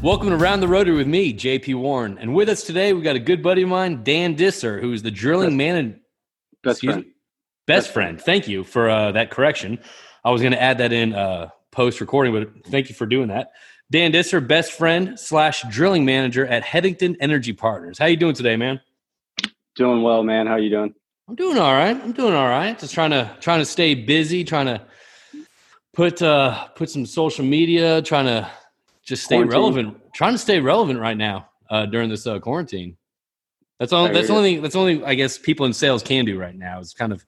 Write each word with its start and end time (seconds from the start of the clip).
Welcome 0.00 0.28
to 0.30 0.36
Round 0.36 0.62
the 0.62 0.68
Rotary 0.68 0.94
with 0.94 1.08
me, 1.08 1.34
JP 1.34 1.74
Warren. 1.74 2.18
And 2.18 2.32
with 2.32 2.48
us 2.48 2.62
today, 2.62 2.92
we 2.92 3.02
got 3.02 3.16
a 3.16 3.20
good 3.20 3.42
buddy 3.42 3.62
of 3.62 3.68
mine, 3.68 4.04
Dan 4.04 4.36
Disser, 4.36 4.80
who 4.80 4.92
is 4.92 5.02
the 5.02 5.10
drilling 5.10 5.56
man 5.56 5.76
and 5.76 6.00
Best 6.62 6.82
friend. 6.84 7.02
best, 7.02 7.14
best 7.66 7.90
friend. 7.90 8.20
Thank 8.20 8.46
you 8.46 8.62
for 8.62 8.88
uh, 8.88 9.10
that 9.12 9.32
correction. 9.32 9.80
I 10.24 10.30
was 10.30 10.40
going 10.40 10.52
to 10.52 10.62
add 10.62 10.78
that 10.78 10.92
in 10.92 11.14
uh, 11.14 11.48
post 11.72 12.00
recording, 12.00 12.32
but 12.32 12.70
thank 12.70 12.88
you 12.88 12.94
for 12.94 13.06
doing 13.06 13.26
that. 13.28 13.50
Dan 13.90 14.12
Disser, 14.12 14.40
best 14.40 14.70
friend 14.70 15.18
slash 15.18 15.64
drilling 15.68 16.04
manager 16.04 16.46
at 16.46 16.62
Headington 16.62 17.16
Energy 17.18 17.52
Partners. 17.52 17.98
How 17.98 18.06
you 18.06 18.16
doing 18.16 18.34
today, 18.34 18.54
man? 18.54 18.80
Doing 19.74 20.02
well, 20.02 20.22
man. 20.22 20.46
How 20.46 20.56
you 20.56 20.70
doing? 20.70 20.94
I'm 21.28 21.34
doing 21.34 21.58
all 21.58 21.72
right. 21.74 22.00
I'm 22.00 22.12
doing 22.12 22.34
all 22.34 22.48
right. 22.48 22.78
Just 22.78 22.94
trying 22.94 23.10
to 23.10 23.36
trying 23.40 23.58
to 23.58 23.64
stay 23.66 23.94
busy, 23.94 24.44
trying 24.44 24.66
to 24.66 24.80
put 25.92 26.22
uh 26.22 26.68
put 26.68 26.88
some 26.88 27.04
social 27.04 27.44
media, 27.44 28.00
trying 28.02 28.26
to 28.26 28.48
just 29.08 29.24
stay 29.24 29.36
Quarantine. 29.36 29.58
relevant, 29.58 30.12
trying 30.12 30.34
to 30.34 30.38
stay 30.38 30.60
relevant 30.60 31.00
right 31.00 31.16
now 31.16 31.48
uh 31.70 31.86
during 31.86 32.10
this 32.10 32.26
uh 32.26 32.38
quarantine. 32.38 32.96
That's 33.78 33.92
all 33.92 34.12
that's 34.12 34.28
only 34.30 34.58
that's 34.58 34.76
only 34.76 35.02
I 35.04 35.14
guess 35.14 35.38
people 35.38 35.64
in 35.66 35.72
sales 35.72 36.02
can 36.02 36.24
do 36.24 36.38
right 36.38 36.54
now 36.54 36.78
is 36.78 36.92
kind 36.92 37.12
of 37.12 37.24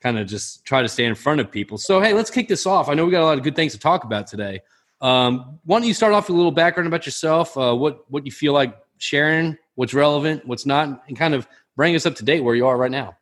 kind 0.00 0.18
of 0.18 0.28
just 0.28 0.64
try 0.64 0.82
to 0.82 0.88
stay 0.88 1.04
in 1.04 1.14
front 1.14 1.40
of 1.40 1.50
people. 1.50 1.78
So 1.78 2.00
hey, 2.00 2.12
let's 2.12 2.30
kick 2.30 2.48
this 2.48 2.64
off. 2.64 2.88
I 2.88 2.94
know 2.94 3.04
we 3.04 3.10
got 3.10 3.22
a 3.22 3.24
lot 3.24 3.38
of 3.38 3.44
good 3.44 3.56
things 3.56 3.72
to 3.72 3.78
talk 3.78 4.04
about 4.04 4.28
today. 4.28 4.60
Um 5.00 5.58
why 5.64 5.78
don't 5.78 5.88
you 5.88 5.94
start 5.94 6.12
off 6.12 6.28
with 6.28 6.34
a 6.34 6.36
little 6.36 6.52
background 6.52 6.86
about 6.86 7.06
yourself, 7.06 7.56
uh 7.58 7.74
what 7.74 8.10
what 8.10 8.24
you 8.24 8.32
feel 8.32 8.52
like 8.52 8.76
sharing, 8.98 9.58
what's 9.74 9.94
relevant, 9.94 10.46
what's 10.46 10.64
not, 10.64 11.02
and 11.08 11.18
kind 11.18 11.34
of 11.34 11.48
bring 11.76 11.94
us 11.96 12.06
up 12.06 12.14
to 12.16 12.24
date 12.24 12.40
where 12.40 12.54
you 12.54 12.66
are 12.66 12.76
right 12.76 12.90
now. 12.90 13.16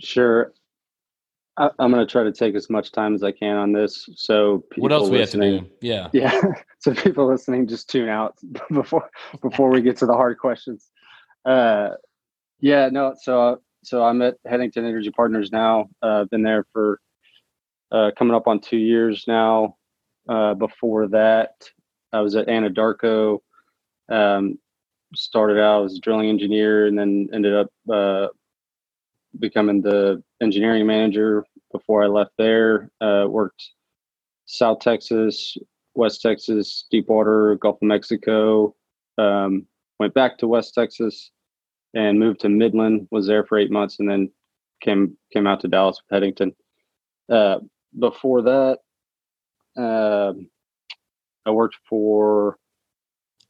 Sure. 0.00 0.52
I, 1.56 1.70
I'm 1.78 1.90
going 1.92 2.04
to 2.04 2.10
try 2.10 2.22
to 2.22 2.32
take 2.32 2.54
as 2.54 2.70
much 2.70 2.92
time 2.92 3.14
as 3.14 3.22
I 3.22 3.32
can 3.32 3.56
on 3.56 3.72
this. 3.72 4.08
So 4.14 4.64
people 4.70 4.82
What 4.82 4.92
else 4.92 5.08
we 5.10 5.18
have 5.18 5.30
to 5.30 5.38
listening, 5.38 5.64
do? 5.64 5.70
Yeah. 5.88 6.08
Yeah. 6.12 6.40
so 6.78 6.94
people 6.94 7.26
listening, 7.28 7.66
just 7.66 7.90
tune 7.90 8.08
out 8.08 8.36
before 8.72 9.10
before 9.42 9.70
we 9.70 9.82
get 9.82 9.96
to 9.98 10.06
the 10.06 10.14
hard 10.14 10.38
questions. 10.38 10.88
Uh, 11.44 11.90
yeah. 12.60 12.88
No. 12.90 13.14
So 13.20 13.60
so 13.82 14.04
I'm 14.04 14.22
at 14.22 14.36
Headington 14.46 14.84
Energy 14.84 15.10
Partners 15.10 15.50
now. 15.52 15.88
Uh, 16.02 16.24
been 16.24 16.42
there 16.42 16.66
for 16.72 17.00
uh, 17.92 18.10
coming 18.16 18.34
up 18.34 18.46
on 18.46 18.60
two 18.60 18.76
years 18.76 19.24
now. 19.26 19.76
Uh, 20.28 20.54
before 20.54 21.08
that, 21.08 21.52
I 22.12 22.20
was 22.20 22.36
at 22.36 22.46
Anadarko. 22.46 23.38
Um, 24.08 24.58
started 25.14 25.60
out 25.60 25.84
as 25.84 25.94
a 25.96 26.00
drilling 26.00 26.28
engineer 26.28 26.86
and 26.86 26.98
then 26.98 27.28
ended 27.32 27.54
up 27.54 27.68
uh, 27.92 28.28
becoming 29.38 29.80
the 29.80 30.22
engineering 30.40 30.86
manager 30.86 31.44
before 31.72 32.02
I 32.02 32.06
left 32.06 32.32
there. 32.38 32.90
Uh, 33.00 33.26
worked 33.28 33.62
South 34.46 34.80
Texas, 34.80 35.56
West 35.94 36.20
Texas, 36.22 36.86
Deepwater, 36.90 37.56
Gulf 37.56 37.76
of 37.76 37.88
Mexico. 37.88 38.74
Um, 39.18 39.66
went 39.98 40.14
back 40.14 40.38
to 40.38 40.48
West 40.48 40.74
Texas 40.74 41.30
and 41.94 42.18
moved 42.18 42.40
to 42.40 42.48
Midland. 42.48 43.06
Was 43.10 43.26
there 43.26 43.44
for 43.44 43.58
eight 43.58 43.70
months 43.70 43.98
and 43.98 44.08
then 44.08 44.30
came 44.80 45.16
came 45.32 45.46
out 45.46 45.60
to 45.60 45.68
Dallas 45.68 46.00
with 46.00 46.14
Headington. 46.14 46.54
Uh, 47.28 47.58
before 47.98 48.42
that, 48.42 48.78
um 49.76 50.48
I 51.46 51.50
worked 51.50 51.76
for 51.88 52.58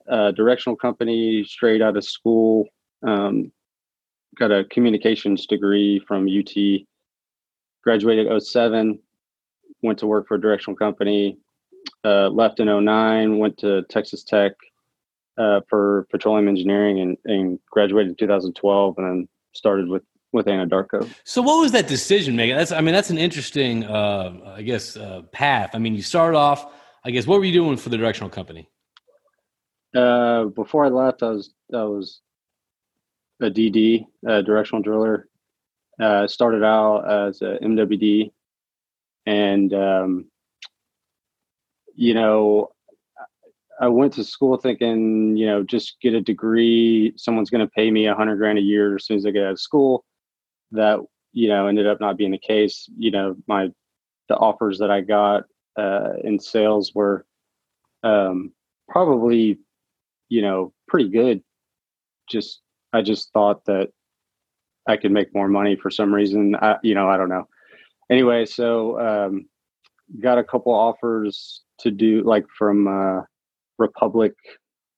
a 0.07 0.33
directional 0.33 0.77
company 0.77 1.45
straight 1.45 1.83
out 1.83 1.97
of 1.97 2.05
school. 2.05 2.67
Um, 3.07 3.53
got 4.41 4.51
a 4.51 4.65
communications 4.65 5.47
degree 5.47 6.03
from 6.09 6.27
UT. 6.27 6.53
Graduated 7.85 8.43
07, 8.43 8.99
went 9.83 9.99
to 10.01 10.07
work 10.07 10.27
for 10.27 10.35
a 10.35 10.41
directional 10.41 10.77
company. 10.77 11.39
Uh, 12.05 12.29
left 12.29 12.59
in 12.59 12.67
09, 12.85 13.39
went 13.39 13.57
to 13.59 13.83
Texas 13.85 14.25
Tech 14.25 14.53
uh, 15.39 15.61
for 15.69 16.07
petroleum 16.11 16.49
engineering 16.49 17.01
and, 17.01 17.17
and 17.25 17.59
graduated 17.71 18.11
in 18.11 18.17
2012 18.17 18.99
and 18.99 19.07
then 19.07 19.29
started 19.55 19.89
with, 19.89 20.03
with 20.33 20.47
Anadarko. 20.47 21.09
So 21.25 21.41
what 21.43 21.61
was 21.61 21.73
that 21.73 21.87
decision 21.87 22.37
making? 22.37 22.57
That's 22.57 22.73
I 22.73 22.81
mean 22.81 22.95
that's 22.95 23.11
an 23.11 23.19
interesting 23.19 23.85
uh 23.85 24.55
I 24.57 24.63
guess 24.63 24.97
uh 24.97 25.23
path. 25.33 25.71
I 25.73 25.79
mean 25.79 25.95
you 25.95 26.03
started 26.03 26.37
off 26.37 26.71
I 27.05 27.11
guess 27.11 27.27
what 27.27 27.39
were 27.39 27.45
you 27.45 27.53
doing 27.53 27.77
for 27.77 27.89
the 27.89 27.97
directional 27.97 28.31
company? 28.31 28.69
Uh, 29.95 30.45
before 30.45 30.85
I 30.85 30.89
left, 30.89 31.23
I 31.23 31.31
was 31.31 31.53
I 31.75 31.83
was 31.85 32.21
a 33.41 33.51
DD, 33.51 34.07
a 34.27 34.43
directional 34.43 34.83
driller. 34.83 35.27
Uh, 36.01 36.27
started 36.27 36.65
out 36.65 37.01
as 37.29 37.43
a 37.43 37.59
MWD, 37.63 38.31
and 39.27 39.75
um, 39.75 40.31
you 41.95 42.15
know, 42.15 42.71
I 43.79 43.89
went 43.89 44.15
to 44.15 44.25
school 44.25 44.57
thinking, 44.57 45.37
you 45.37 45.47
know, 45.47 45.63
just 45.63 46.01
get 46.01 46.15
a 46.15 46.23
degree. 46.23 47.13
Someone's 47.17 47.51
going 47.51 47.67
to 47.67 47.71
pay 47.73 47.91
me 47.91 48.07
a 48.07 48.15
hundred 48.15 48.37
grand 48.37 48.59
a 48.59 48.63
year 48.63 48.97
as 48.97 49.05
soon 49.05 49.19
as 49.19 49.27
I 49.27 49.31
get 49.31 49.45
out 49.45 49.53
of 49.53 49.61
school. 49.61 50.05
That 50.73 51.01
you 51.33 51.49
know 51.49 51.67
ended 51.67 51.87
up 51.87 52.01
not 52.01 52.17
being 52.17 52.31
the 52.31 52.39
case. 52.39 52.89
You 52.97 53.11
know, 53.11 53.37
my 53.47 53.69
the 54.29 54.37
offers 54.37 54.79
that 54.79 54.91
I 54.91 55.03
got 55.03 55.45
uh, 55.77 56.13
in 56.25 56.39
sales 56.39 56.95
were 56.95 57.27
um, 58.03 58.53
probably 58.89 59.59
you 60.31 60.41
know, 60.41 60.73
pretty 60.89 61.11
good. 61.11 61.43
Just 62.31 62.63
I 62.93 63.03
just 63.03 63.33
thought 63.33 63.65
that 63.67 63.91
I 64.89 64.97
could 64.97 65.13
make 65.13 65.35
more 65.35 65.49
money 65.49 65.77
for 65.77 65.91
some 65.91 66.13
reason. 66.13 66.57
I, 66.57 66.77
you 66.83 66.95
know, 66.95 67.09
I 67.09 67.17
don't 67.17 67.29
know. 67.29 67.47
Anyway, 68.11 68.45
so 68.47 68.99
um, 69.01 69.47
got 70.21 70.39
a 70.39 70.45
couple 70.45 70.73
offers 70.75 71.63
to 71.79 71.91
do 71.91 72.23
like 72.25 72.45
from 72.59 72.89
uh, 72.89 73.23
Republic. 73.79 74.33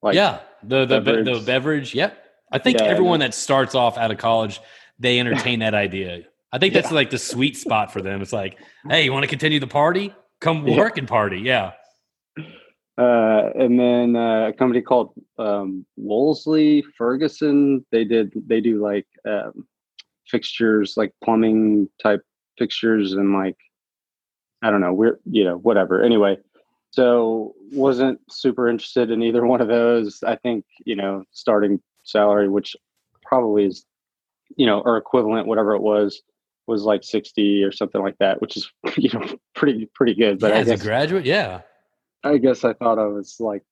Like 0.03 0.15
yeah, 0.15 0.41
the 0.63 0.87
the 0.87 1.01
beverage. 1.01 1.27
the 1.27 1.45
beverage. 1.45 1.95
Yep. 1.95 2.19
I 2.51 2.59
think 2.59 2.79
Yeah, 2.79 2.87
everyone 2.87 3.21
that 3.21 3.35
starts 3.35 3.75
off 3.75 3.97
out 3.97 4.11
of 4.11 4.19
college, 4.19 4.61
they 4.99 5.19
entertain 5.21 5.61
that 5.61 5.75
idea. 5.75 6.23
I 6.53 6.59
think 6.59 6.75
that's 6.75 6.91
Yeah. 6.91 6.95
like 6.97 7.11
the 7.11 7.19
sweet 7.19 7.57
spot 7.57 7.93
for 7.93 8.03
them. 8.03 8.21
It's 8.21 8.33
like, 8.33 8.59
hey, 8.89 9.05
you 9.05 9.13
want 9.13 9.23
to 9.25 9.29
continue 9.29 9.59
the 9.61 9.67
party? 9.67 10.15
Come 10.41 10.67
Yeah. 10.67 10.77
work 10.77 10.99
and 10.99 11.09
party. 11.09 11.41
Yeah. 11.41 11.73
Uh, 12.99 13.51
and 13.55 13.81
then 13.81 14.17
uh, 14.17 14.49
a 14.49 14.53
company 14.53 14.83
called 14.83 15.13
um, 15.39 15.87
Wolseley 15.97 16.85
Ferguson. 16.97 17.85
They 17.91 18.05
did 18.05 18.33
they 18.47 18.61
do 18.61 18.83
like 18.83 19.07
um, 19.27 19.67
fixtures, 20.29 20.95
like 20.97 21.13
plumbing 21.25 21.89
type 22.03 22.23
fixtures, 22.59 23.13
and 23.13 23.33
like 23.33 23.57
I 24.63 24.71
don't 24.71 24.83
know, 24.83 24.93
we're 24.93 25.21
you 25.31 25.45
know 25.45 25.57
whatever. 25.57 26.03
Anyway, 26.03 26.37
so 26.91 27.55
wasn't 27.73 28.21
super 28.31 28.69
interested 28.69 29.11
in 29.11 29.23
either 29.23 29.47
one 29.47 29.63
of 29.63 29.69
those. 29.69 30.23
I 30.23 30.37
think 30.37 30.67
you 30.85 30.95
know 30.95 31.25
starting 31.33 31.81
salary, 32.03 32.49
which 32.51 32.77
probably 33.23 33.65
is 33.65 33.87
you 34.57 34.67
know 34.67 34.81
or 34.81 34.99
equivalent, 34.99 35.47
whatever 35.47 35.75
it 35.75 35.81
was, 35.81 36.21
was 36.67 36.83
like 36.83 37.05
sixty 37.05 37.65
or 37.65 37.73
something 37.73 38.03
like 38.03 38.19
that, 38.19 38.43
which 38.43 38.59
is 38.59 38.71
you 38.99 39.09
know 39.15 39.27
pretty 39.55 39.89
pretty 39.95 40.15
good. 40.15 40.41
But 40.41 40.51
yeah, 40.51 40.59
as 40.59 40.67
guess 40.67 40.83
a 40.83 40.85
graduate, 40.85 41.25
yeah. 41.25 41.63
I 42.25 42.39
guess 42.39 42.65
I 42.65 42.73
thought 42.75 42.99
I 42.99 43.07
was 43.07 43.37
like 43.41 43.63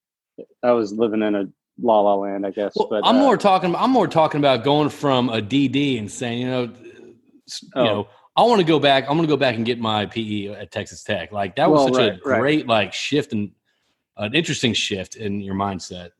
I 0.62 0.72
was 0.72 0.92
living 0.92 1.22
in 1.22 1.34
a 1.34 1.44
la 1.80 2.00
la 2.00 2.14
land, 2.14 2.46
I 2.46 2.50
guess. 2.50 2.72
Well, 2.76 2.88
but 2.90 3.06
I'm 3.06 3.16
uh, 3.16 3.20
more 3.20 3.36
talking. 3.36 3.74
I'm 3.76 3.90
more 3.90 4.08
talking 4.08 4.38
about 4.40 4.64
going 4.64 4.88
from 4.88 5.28
a 5.28 5.40
DD 5.40 5.98
and 5.98 6.10
saying, 6.10 6.40
you 6.40 6.46
know, 6.46 6.72
s- 7.48 7.62
you 7.62 7.68
Oh. 7.74 7.84
know, 7.84 8.08
I 8.36 8.42
want 8.44 8.60
to 8.60 8.66
go 8.66 8.78
back. 8.78 9.04
I'm 9.04 9.16
going 9.16 9.26
to 9.28 9.32
go 9.32 9.36
back 9.36 9.56
and 9.56 9.64
get 9.66 9.78
my 9.78 10.06
PE 10.06 10.48
at 10.48 10.70
Texas 10.70 11.02
Tech. 11.02 11.32
Like 11.32 11.56
that 11.56 11.70
was 11.70 11.84
Well, 11.84 11.94
such 11.94 11.96
right, 11.98 12.20
a 12.24 12.28
right. 12.28 12.38
great 12.40 12.66
like 12.66 12.92
shift 12.92 13.32
and 13.32 13.50
an 14.16 14.34
interesting 14.34 14.72
shift 14.74 15.16
in 15.16 15.40
your 15.40 15.54
mindset. 15.54 16.10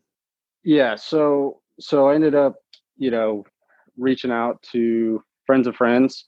yeah. 0.65 0.95
So 0.97 1.61
so 1.79 2.09
I 2.09 2.15
ended 2.15 2.35
up, 2.35 2.57
you 2.99 3.11
know, 3.11 3.45
reaching 3.97 4.31
out 4.31 4.63
to 4.73 5.23
friends 5.47 5.67
of 5.67 5.75
friends 5.77 6.27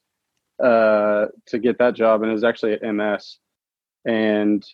uh, 0.62 1.26
to 1.46 1.58
get 1.58 1.78
that 1.78 1.94
job, 1.94 2.22
and 2.22 2.30
it 2.30 2.34
was 2.34 2.44
actually 2.44 2.72
at 2.72 2.82
MS, 2.82 3.38
and 4.06 4.64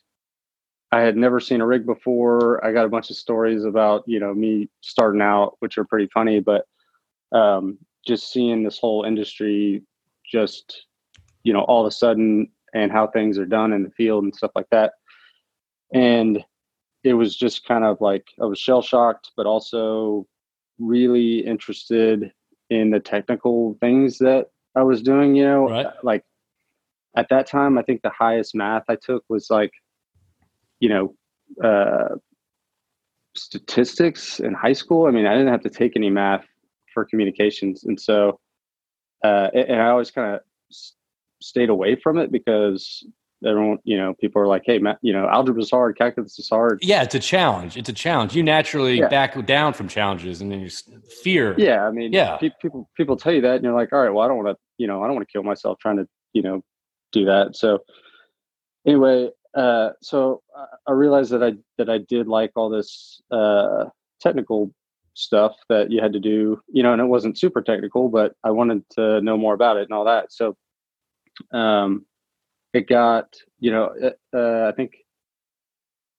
I 0.90 1.00
had 1.00 1.16
never 1.16 1.38
seen 1.40 1.60
a 1.60 1.66
rig 1.66 1.84
before. 1.84 2.64
I 2.64 2.72
got 2.72 2.86
a 2.86 2.88
bunch 2.88 3.10
of 3.10 3.16
stories 3.16 3.64
about 3.64 4.04
you 4.06 4.18
know 4.20 4.34
me 4.34 4.68
starting 4.80 5.20
out, 5.22 5.56
which 5.60 5.76
are 5.78 5.84
pretty 5.84 6.08
funny, 6.12 6.40
but 6.40 6.66
um, 7.32 7.78
just 8.06 8.32
seeing 8.32 8.62
this 8.62 8.78
whole 8.78 9.04
industry 9.04 9.82
just 10.30 10.86
you 11.42 11.52
know 11.52 11.60
all 11.62 11.82
of 11.84 11.86
a 11.88 11.90
sudden 11.94 12.48
and 12.74 12.92
how 12.92 13.06
things 13.06 13.38
are 13.38 13.46
done 13.46 13.72
in 13.72 13.82
the 13.82 13.90
field 13.90 14.24
and 14.24 14.34
stuff 14.34 14.50
like 14.54 14.68
that 14.70 14.92
and 15.94 16.44
it 17.04 17.14
was 17.14 17.34
just 17.36 17.64
kind 17.66 17.84
of 17.84 17.98
like 18.00 18.26
i 18.42 18.44
was 18.44 18.58
shell 18.58 18.82
shocked 18.82 19.30
but 19.36 19.46
also 19.46 20.26
really 20.78 21.38
interested 21.46 22.30
in 22.70 22.90
the 22.90 23.00
technical 23.00 23.76
things 23.80 24.18
that 24.18 24.46
i 24.76 24.82
was 24.82 25.00
doing 25.02 25.34
you 25.34 25.44
know 25.44 25.68
Right. 25.68 25.86
like 26.02 26.24
at 27.16 27.28
that 27.30 27.46
time 27.46 27.78
i 27.78 27.82
think 27.82 28.02
the 28.02 28.10
highest 28.10 28.54
math 28.54 28.84
i 28.88 28.96
took 28.96 29.24
was 29.30 29.48
like 29.50 29.72
you 30.80 30.88
know 30.88 31.14
uh 31.64 32.14
statistics 33.36 34.40
in 34.40 34.54
high 34.54 34.72
school 34.72 35.06
i 35.06 35.10
mean 35.10 35.26
i 35.26 35.32
didn't 35.32 35.48
have 35.48 35.62
to 35.62 35.70
take 35.70 35.92
any 35.96 36.10
math 36.10 36.44
for 36.92 37.04
communications 37.04 37.84
and 37.84 38.00
so 38.00 38.40
uh 39.24 39.48
and 39.54 39.80
i 39.80 39.88
always 39.88 40.10
kind 40.10 40.34
of 40.34 40.40
stayed 41.40 41.68
away 41.68 41.94
from 41.96 42.18
it 42.18 42.32
because 42.32 43.04
everyone, 43.46 43.78
you 43.84 43.96
know, 43.96 44.14
people 44.14 44.42
are 44.42 44.48
like, 44.48 44.62
"Hey, 44.64 44.80
Matt, 44.80 44.98
you 45.00 45.12
know, 45.12 45.28
algebra 45.28 45.62
is 45.62 45.70
hard, 45.70 45.96
calculus 45.96 46.36
is 46.40 46.48
hard." 46.48 46.80
Yeah, 46.82 47.04
it's 47.04 47.14
a 47.14 47.20
challenge. 47.20 47.76
It's 47.76 47.88
a 47.88 47.92
challenge. 47.92 48.34
You 48.34 48.42
naturally 48.42 48.98
Yeah. 48.98 49.08
back 49.08 49.46
down 49.46 49.74
from 49.74 49.86
challenges, 49.86 50.40
and 50.40 50.50
then 50.50 50.60
you 50.60 50.68
fear. 51.22 51.54
Yeah, 51.56 51.86
I 51.86 51.92
mean, 51.92 52.12
Yeah. 52.12 52.36
pe- 52.38 52.50
people 52.60 52.90
people 52.96 53.16
tell 53.16 53.32
you 53.32 53.40
that, 53.42 53.54
and 53.54 53.64
you're 53.64 53.74
like, 53.74 53.92
"All 53.92 54.00
right, 54.02 54.10
well, 54.10 54.24
I 54.24 54.28
don't 54.28 54.38
want 54.42 54.48
to, 54.48 54.56
you 54.78 54.88
know, 54.88 55.02
I 55.04 55.06
don't 55.06 55.14
want 55.14 55.28
to 55.28 55.32
kill 55.32 55.44
myself 55.44 55.78
trying 55.78 55.98
to, 55.98 56.08
you 56.32 56.42
know, 56.42 56.64
do 57.12 57.24
that." 57.26 57.54
So, 57.54 57.84
anyway, 58.84 59.30
uh, 59.58 59.90
so 60.00 60.40
I, 60.86 60.92
realized 60.92 61.32
that 61.32 61.42
I 61.42 61.54
that 61.78 61.90
I 61.90 61.98
did 61.98 62.28
like 62.28 62.52
all 62.54 62.70
this 62.70 63.20
uh, 63.32 63.86
technical 64.20 64.72
stuff 65.14 65.56
that 65.68 65.90
you 65.90 66.00
had 66.00 66.12
to 66.12 66.20
do, 66.20 66.62
you 66.68 66.84
know, 66.84 66.92
and 66.92 67.02
it 67.02 67.06
wasn't 67.06 67.36
super 67.36 67.60
technical, 67.60 68.08
but 68.08 68.34
I 68.44 68.52
wanted 68.52 68.88
to 68.90 69.20
know 69.20 69.36
more 69.36 69.54
about 69.54 69.76
it 69.76 69.82
and 69.82 69.92
all 69.92 70.04
that. 70.04 70.32
So, 70.32 70.56
um, 71.52 72.06
it 72.72 72.86
got, 72.86 73.34
you 73.58 73.72
know, 73.72 73.90
uh, 74.00 74.36
uh, 74.36 74.68
I 74.68 74.72
think 74.76 74.92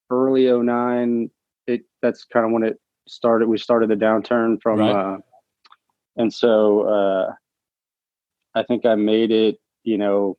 early 0.10 0.52
09, 0.52 1.32
it 1.66 1.84
that's 2.02 2.26
kind 2.26 2.46
of 2.46 2.52
when 2.52 2.64
it 2.64 2.78
started. 3.08 3.48
We 3.48 3.58
started 3.58 3.90
the 3.90 3.96
downturn 3.96 4.62
from, 4.62 4.80
Right. 4.80 4.92
uh, 4.92 5.18
and 6.18 6.34
so 6.34 6.82
uh, 6.82 7.34
I 8.54 8.64
think 8.64 8.86
I 8.86 8.96
made 8.96 9.32
it, 9.32 9.60
you 9.86 9.98
know, 9.98 10.38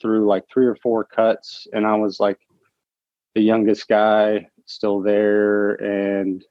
through 0.00 0.26
like 0.26 0.44
three 0.52 0.66
or 0.66 0.76
four 0.76 1.04
cuts, 1.04 1.66
and 1.72 1.86
I 1.86 1.96
was 1.96 2.20
like 2.20 2.38
the 3.34 3.42
youngest 3.42 3.88
guy 3.88 4.46
still 4.66 5.00
there, 5.00 5.74
and 5.74 6.44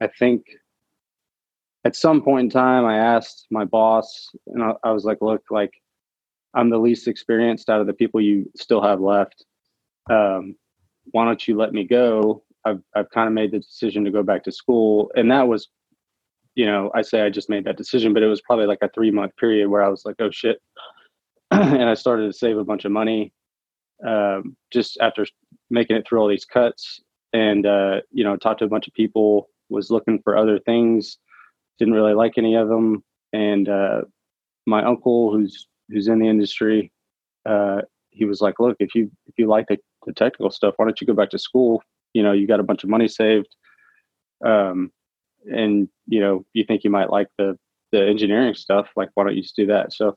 I 0.00 0.08
think 0.18 0.46
at 1.84 1.96
some 1.96 2.22
point 2.22 2.44
in 2.44 2.50
time, 2.50 2.84
I 2.84 2.98
asked 2.98 3.46
my 3.50 3.64
boss, 3.64 4.30
and 4.46 4.62
I, 4.62 4.72
I 4.84 4.92
was 4.92 5.04
like, 5.04 5.18
"Look, 5.20 5.42
like 5.50 5.72
I'm 6.54 6.70
the 6.70 6.78
least 6.78 7.08
experienced 7.08 7.68
out 7.68 7.80
of 7.80 7.86
the 7.86 7.92
people 7.92 8.20
you 8.20 8.50
still 8.56 8.82
have 8.82 9.00
left. 9.00 9.44
Um, 10.10 10.56
why 11.10 11.24
don't 11.24 11.46
you 11.46 11.56
let 11.56 11.72
me 11.72 11.84
go? 11.84 12.42
I've 12.64 12.80
I've 12.94 13.10
kind 13.10 13.28
of 13.28 13.34
made 13.34 13.52
the 13.52 13.58
decision 13.58 14.04
to 14.04 14.10
go 14.10 14.22
back 14.22 14.44
to 14.44 14.52
school, 14.52 15.10
and 15.16 15.30
that 15.30 15.48
was, 15.48 15.68
you 16.54 16.66
know, 16.66 16.90
I 16.94 17.02
say 17.02 17.22
I 17.22 17.30
just 17.30 17.50
made 17.50 17.64
that 17.64 17.76
decision, 17.76 18.14
but 18.14 18.22
it 18.22 18.28
was 18.28 18.40
probably 18.40 18.66
like 18.66 18.82
a 18.82 18.88
three 18.88 19.10
month 19.10 19.36
period 19.36 19.68
where 19.68 19.82
I 19.82 19.88
was 19.88 20.04
like, 20.04 20.16
oh 20.20 20.30
shit, 20.30 20.60
and 21.80 21.88
I 21.88 21.94
started 21.94 22.26
to 22.26 22.38
save 22.38 22.58
a 22.58 22.64
bunch 22.64 22.84
of 22.84 22.92
money, 22.92 23.32
um, 24.06 24.56
just 24.72 24.98
after 25.00 25.26
making 25.70 25.96
it 25.96 26.06
through 26.06 26.20
all 26.20 26.28
these 26.28 26.44
cuts, 26.44 27.00
and 27.32 27.66
uh, 27.66 28.00
you 28.10 28.24
know, 28.24 28.36
talked 28.36 28.60
to 28.60 28.64
a 28.64 28.68
bunch 28.68 28.88
of 28.88 28.94
people, 28.94 29.48
was 29.68 29.90
looking 29.90 30.20
for 30.22 30.36
other 30.36 30.58
things, 30.58 31.18
didn't 31.78 31.94
really 31.94 32.14
like 32.14 32.38
any 32.38 32.54
of 32.56 32.68
them, 32.68 33.04
and 33.32 33.68
uh, 33.68 34.02
my 34.66 34.84
uncle 34.84 35.32
who's 35.32 35.66
who's 35.90 36.08
in 36.08 36.18
the 36.18 36.28
industry, 36.28 36.90
uh, 37.46 37.82
he 38.10 38.24
was 38.24 38.40
like, 38.40 38.60
"Look, 38.60 38.76
if 38.80 38.94
you 38.94 39.10
if 39.26 39.34
you 39.38 39.46
like 39.46 39.66
the, 39.68 39.78
the 40.06 40.12
technical 40.12 40.50
stuff, 40.50 40.74
why 40.76 40.86
don't 40.86 41.00
you 41.00 41.06
go 41.06 41.14
back 41.14 41.30
to 41.30 41.38
school? 41.38 41.82
You 42.14 42.22
know, 42.22 42.32
you 42.32 42.46
got 42.46 42.60
a 42.60 42.64
bunch 42.64 42.84
of 42.84 42.90
money 42.90 43.08
saved, 43.08 43.54
um, 44.44 44.90
and 45.46 45.88
you 46.06 46.20
know, 46.20 46.44
you 46.52 46.64
think 46.64 46.84
you 46.84 46.90
might 46.90 47.10
like 47.10 47.28
the 47.38 47.58
the 47.92 48.06
engineering 48.06 48.54
stuff. 48.54 48.88
Like, 48.96 49.10
why 49.14 49.24
don't 49.24 49.36
you 49.36 49.42
just 49.42 49.56
do 49.56 49.66
that?" 49.66 49.92
So 49.92 50.16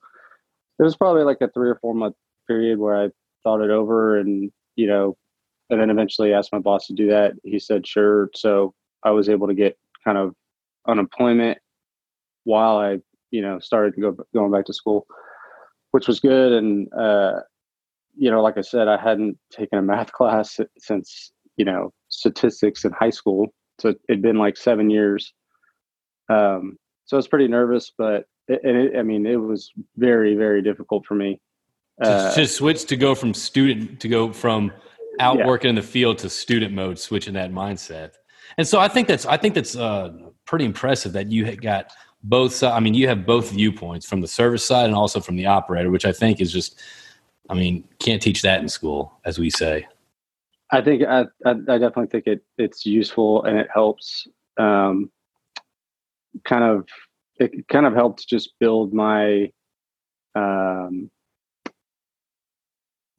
it 0.80 0.84
was 0.84 0.96
probably 0.96 1.24
like 1.24 1.38
a 1.42 1.50
three 1.50 1.70
or 1.70 1.80
four 1.82 1.94
month 1.94 2.16
period 2.48 2.80
where 2.80 2.96
I 2.96 3.10
thought 3.44 3.62
it 3.62 3.70
over, 3.70 4.18
and 4.18 4.52
you 4.76 4.88
know, 4.88 5.18
and 5.70 5.80
then 5.82 5.90
eventually 5.90 6.34
asked 6.34 6.54
my 6.54 6.60
boss 6.60 6.88
to 6.88 6.94
do 6.94 7.08
that. 7.08 7.34
He 7.44 7.60
said, 7.60 7.88
"Sure." 7.88 8.30
So 8.36 8.74
I 9.04 9.12
was 9.12 9.30
able 9.30 9.48
to 9.48 9.54
get 9.54 9.78
kind 10.04 10.18
of 10.18 10.34
unemployment 10.88 11.58
while 12.44 12.78
I, 12.78 13.00
you 13.32 13.42
know, 13.42 13.60
started 13.60 13.96
to 13.96 14.02
go 14.02 14.18
going 14.34 14.52
back 14.52 14.66
to 14.66 14.74
school 14.74 15.06
which 15.92 16.08
was 16.08 16.20
good. 16.20 16.54
And 16.54 16.88
uh, 16.94 17.40
you 18.16 18.32
know, 18.32 18.42
like 18.42 18.58
I 18.58 18.62
said, 18.62 18.88
I 18.88 19.02
hadn't 19.02 19.38
taken 19.52 19.80
a 19.80 19.82
math 19.82 20.12
class 20.20 20.60
since 20.78 21.32
you 21.58 21.66
know 21.66 21.92
statistics 22.10 22.86
in 22.86 22.92
high 22.92 23.10
school, 23.10 23.48
so 23.80 23.94
it'd 24.08 24.22
been 24.22 24.38
like 24.38 24.58
seven 24.58 24.90
years. 24.90 25.34
Um, 26.30 26.78
so 27.06 27.16
I 27.16 27.20
was 27.20 27.28
pretty 27.28 27.48
nervous, 27.48 27.92
but 27.98 28.26
it, 28.48 28.62
and 28.64 28.78
it, 28.78 28.98
I 28.98 29.04
mean, 29.04 29.26
it 29.26 29.36
was 29.36 29.72
very, 29.96 30.36
very 30.36 30.62
difficult 30.62 31.06
for 31.06 31.16
me. 31.16 31.40
To, 32.04 32.10
Uh, 32.10 32.34
to 32.36 32.46
switch 32.48 32.86
to 32.86 32.96
go 32.96 33.16
from 33.16 33.34
student 33.34 34.00
to 34.02 34.08
go 34.08 34.32
from 34.32 34.72
out 35.20 35.38
Yeah. 35.40 35.48
working 35.48 35.70
in 35.70 35.76
the 35.76 35.82
field 35.82 36.20
to 36.20 36.30
student 36.30 36.74
mode, 36.74 37.00
switching 37.00 37.34
that 37.34 37.52
mindset. 37.52 38.12
And 38.58 38.68
so 38.68 38.80
I 38.80 38.88
think 38.88 39.08
that's 39.08 39.26
I 39.26 39.38
think 39.38 39.56
that's 39.56 39.76
uh, 39.76 40.14
pretty 40.46 40.66
impressive 40.66 41.14
that 41.14 41.32
you 41.32 41.46
had 41.46 41.62
got 41.62 41.92
both. 42.24 42.64
I 42.64 42.80
mean, 42.80 42.94
you 42.94 43.08
have 43.08 43.26
both 43.26 43.52
viewpoints 43.52 44.08
from 44.08 44.22
the 44.22 44.28
service 44.28 44.64
side 44.66 44.86
and 44.86 44.96
also 44.96 45.20
from 45.20 45.36
the 45.36 45.46
operator, 45.48 45.90
which 45.90 46.06
I 46.06 46.12
think 46.12 46.40
is 46.42 46.52
just. 46.52 46.80
I 47.50 47.54
mean, 47.54 47.88
can't 48.00 48.22
teach 48.22 48.42
that 48.42 48.60
in 48.62 48.68
school, 48.68 49.14
as 49.24 49.40
we 49.40 49.50
say. 49.50 49.88
I 50.70 50.82
think 50.82 51.04
I, 51.04 51.22
I, 51.46 51.52
I 51.52 51.78
definitely 51.78 52.08
think 52.08 52.28
it 52.28 52.44
it's 52.58 52.86
useful 52.86 53.44
and 53.46 53.58
it 53.58 53.70
helps. 53.74 54.28
Um, 54.58 55.10
kind 56.44 56.64
of, 56.64 56.86
it 57.40 57.68
kind 57.68 57.86
of 57.86 57.94
helped 57.94 58.28
just 58.28 58.54
build 58.60 58.94
my 58.94 59.52
um, 60.36 61.10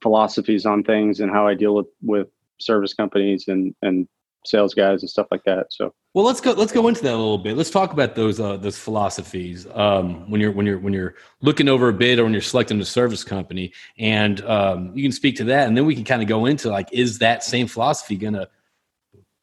philosophies 0.01 0.65
on 0.65 0.83
things 0.83 1.19
and 1.19 1.31
how 1.31 1.47
I 1.47 1.53
deal 1.53 1.75
with 1.75 1.87
with 2.01 2.27
service 2.59 2.93
companies 2.93 3.47
and 3.47 3.75
and 3.81 4.07
sales 4.45 4.73
guys 4.73 5.01
and 5.01 5.09
stuff 5.09 5.27
like 5.31 5.43
that. 5.43 5.67
So 5.69 5.93
Well, 6.13 6.25
let's 6.25 6.41
go. 6.41 6.53
Let's 6.53 6.71
go 6.71 6.87
into 6.87 7.01
that 7.03 7.13
a 7.13 7.17
little 7.17 7.37
bit. 7.37 7.57
Let's 7.57 7.69
talk 7.69 7.91
about 7.91 8.15
those 8.15 8.39
uh, 8.39 8.57
those 8.57 8.77
philosophies 8.77 9.67
um, 9.73 10.29
when 10.29 10.39
you're 10.41 10.51
when 10.51 10.65
you're 10.65 10.79
when 10.79 10.93
you're 10.93 11.15
looking 11.41 11.67
over 11.67 11.89
a 11.89 11.93
bid 11.93 12.19
or 12.19 12.23
when 12.23 12.33
you're 12.33 12.41
selecting 12.41 12.79
a 12.79 12.85
service 12.85 13.23
company, 13.23 13.73
and 13.97 14.41
um, 14.45 14.95
you 14.95 15.03
can 15.03 15.11
speak 15.11 15.35
to 15.37 15.43
that, 15.45 15.67
and 15.67 15.75
then 15.75 15.85
we 15.85 15.95
can 15.95 16.05
kind 16.05 16.21
of 16.21 16.27
go 16.27 16.45
into 16.45 16.69
like, 16.69 16.89
is 16.91 17.19
that 17.19 17.43
same 17.43 17.67
philosophy 17.67 18.15
going 18.15 18.33
to 18.33 18.49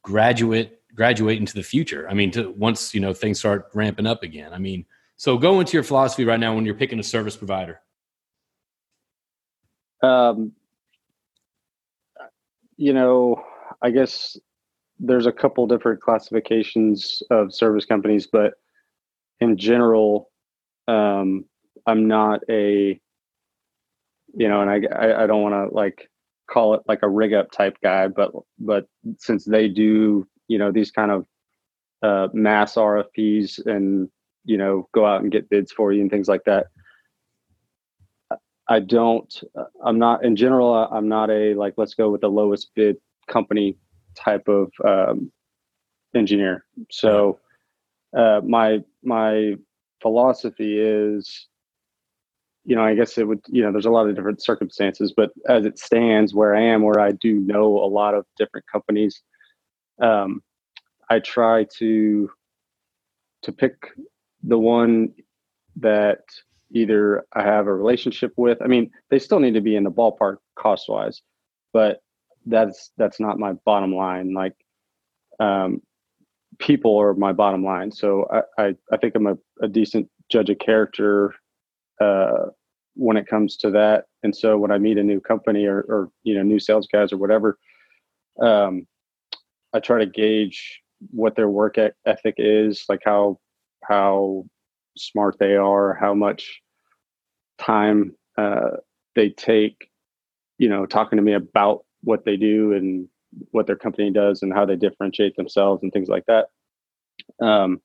graduate 0.03 0.76
graduate 0.97 1.39
into 1.39 1.55
the 1.55 1.63
future? 1.63 2.09
I 2.11 2.15
mean, 2.15 2.31
to, 2.33 2.51
once 2.53 2.95
you 2.95 3.01
know 3.01 3.13
things 3.13 3.39
start 3.39 3.69
ramping 3.75 4.07
up 4.07 4.23
again. 4.23 4.53
I 4.53 4.59
mean, 4.59 4.85
so 5.17 5.39
go 5.39 5.61
into 5.61 5.75
your 5.75 5.85
philosophy 5.85 6.25
right 6.25 6.41
now 6.41 6.55
when 6.55 6.65
you're 6.65 6.75
picking 6.75 6.99
a 6.99 7.05
service 7.05 7.37
provider. 7.37 7.81
um, 10.03 10.53
you 12.77 12.93
know, 12.93 13.43
I 13.83 13.91
guess 13.91 14.37
there's 14.99 15.27
a 15.27 15.33
couple 15.33 15.67
different 15.67 16.01
classifications 16.01 17.23
of 17.31 17.55
service 17.55 17.85
companies, 17.85 18.27
but 18.27 18.55
in 19.41 19.57
general, 19.57 20.31
um, 20.89 21.45
I'm 21.87 22.09
not 22.09 22.41
a, 22.51 23.01
you 24.35 24.49
know, 24.49 24.61
and 24.63 24.71
I 24.71 25.23
I, 25.23 25.27
don't 25.27 25.43
want 25.43 25.71
to 25.71 25.75
like 25.75 26.11
call 26.49 26.75
it 26.75 26.83
like 26.87 27.01
a 27.03 27.09
rig 27.09 27.33
up 27.33 27.51
type 27.51 27.79
guy, 27.83 28.09
but 28.09 28.33
but 28.59 28.87
since 29.19 29.45
they 29.45 29.69
do, 29.69 30.27
you 30.49 30.59
know, 30.59 30.73
these 30.73 30.91
kind 30.91 31.11
of 31.11 31.27
uh, 32.03 32.29
mass 32.33 32.75
RFPs 32.75 33.67
and 33.67 34.09
you 34.45 34.57
know 34.57 34.89
go 34.93 35.05
out 35.05 35.23
and 35.23 35.33
get 35.33 35.51
bids 35.51 35.73
for 35.73 35.93
you 35.93 36.01
and 36.01 36.11
things 36.11 36.29
like 36.29 36.45
that. 36.45 36.67
I 38.69 38.81
don't. 38.81 39.33
I'm 39.85 39.99
not 39.99 40.25
in 40.25 40.37
general. 40.37 40.75
I'm 40.75 41.09
not 41.09 41.31
a 41.31 41.55
like 41.55 41.75
let's 41.77 41.95
go 41.95 42.11
with 42.11 42.21
the 42.21 42.29
lowest 42.29 42.71
bid 42.75 42.97
company 43.29 43.77
type 44.17 44.49
of 44.49 44.73
um, 44.85 45.31
engineer. 46.15 46.65
So 46.91 47.39
uh, 48.17 48.41
my 48.45 48.83
my 49.05 49.55
philosophy 50.03 50.81
is, 50.81 51.47
you 52.65 52.75
know, 52.75 52.83
I 52.83 52.95
guess 52.95 53.19
it 53.19 53.29
would. 53.29 53.41
You 53.47 53.63
know, 53.63 53.73
there's 53.73 53.87
a 53.87 53.91
lot 53.91 54.09
of 54.09 54.17
different 54.17 54.43
circumstances, 54.43 55.13
but 55.17 55.31
as 55.49 55.65
it 55.65 55.79
stands, 55.79 56.35
where 56.35 56.57
I 56.57 56.63
am, 56.63 56.83
where 56.83 57.01
I 57.01 57.13
do 57.13 57.35
know 57.35 57.79
a 57.79 57.87
lot 57.87 58.15
of 58.15 58.27
different 58.37 58.67
companies, 58.71 59.23
um, 60.01 60.43
I 61.11 61.21
try 61.21 61.67
to 61.79 62.31
to 63.43 63.53
pick 63.53 63.75
the 64.43 64.59
one 64.59 65.13
that 65.77 66.21
either 66.73 67.25
I 67.33 67.43
have 67.43 67.67
a 67.67 67.75
relationship 67.75 68.33
with. 68.37 68.61
I 68.61 68.67
mean, 68.67 68.91
they 69.11 69.19
still 69.19 69.41
need 69.41 69.55
to 69.55 69.61
be 69.61 69.77
in 69.77 69.85
the 69.85 69.91
ballpark 69.91 70.39
cost 70.57 70.89
wise, 70.89 71.23
but 71.73 72.01
that's 72.47 72.91
that's 72.97 73.21
not 73.21 73.39
my 73.39 73.53
bottom 73.65 73.95
line. 73.95 74.35
Like, 74.35 74.55
um, 75.39 75.81
people 76.59 76.99
are 76.99 77.15
my 77.15 77.33
bottom 77.33 77.65
line. 77.65 77.93
So 77.93 78.27
I 78.33 78.63
I, 78.63 78.75
I 78.93 78.97
think 78.97 79.15
I'm 79.15 79.27
a, 79.27 79.37
a 79.63 79.69
decent 79.69 80.09
judge 80.31 80.51
of 80.51 80.59
character 80.59 81.35
uh, 82.01 82.47
when 82.95 83.17
it 83.17 83.27
comes 83.27 83.57
to 83.59 83.71
that. 83.71 84.05
And 84.23 84.35
so 84.35 84.57
when 84.57 84.71
I 84.71 84.79
meet 84.79 84.99
a 84.99 85.03
new 85.03 85.21
company 85.21 85.67
or 85.67 85.81
or 85.81 86.11
you 86.25 86.35
know 86.35 86.43
new 86.43 86.59
sales 86.59 86.89
guys 86.91 87.13
or 87.13 87.19
whatever, 87.19 87.59
um, 88.43 88.87
I 89.77 89.81
try 89.81 89.99
to 89.99 90.07
gauge 90.07 90.81
what 91.11 91.37
their 91.37 91.49
work 91.49 91.77
ethic 91.79 92.35
is, 92.39 92.85
like 92.89 93.03
how 93.05 93.39
how 93.85 94.45
smart 94.97 95.37
they 95.39 95.55
are, 95.57 95.95
how 95.95 96.15
much 96.15 96.61
time 97.59 98.15
uh, 98.39 98.71
they 99.15 99.31
take, 99.31 99.91
you 100.59 100.69
know, 100.69 100.87
talking 100.87 101.17
to 101.17 101.23
me 101.23 101.35
about 101.35 101.85
what 102.03 102.25
they 102.25 102.37
do 102.37 102.73
and 102.73 103.09
what 103.51 103.67
their 103.67 103.77
company 103.77 104.11
does 104.11 104.43
and 104.43 104.53
how 104.53 104.65
they 104.65 104.77
differentiate 104.77 105.37
themselves 105.37 105.83
and 105.83 105.93
things 105.93 106.09
like 106.09 106.25
that. 106.27 106.47
Um, 107.45 107.81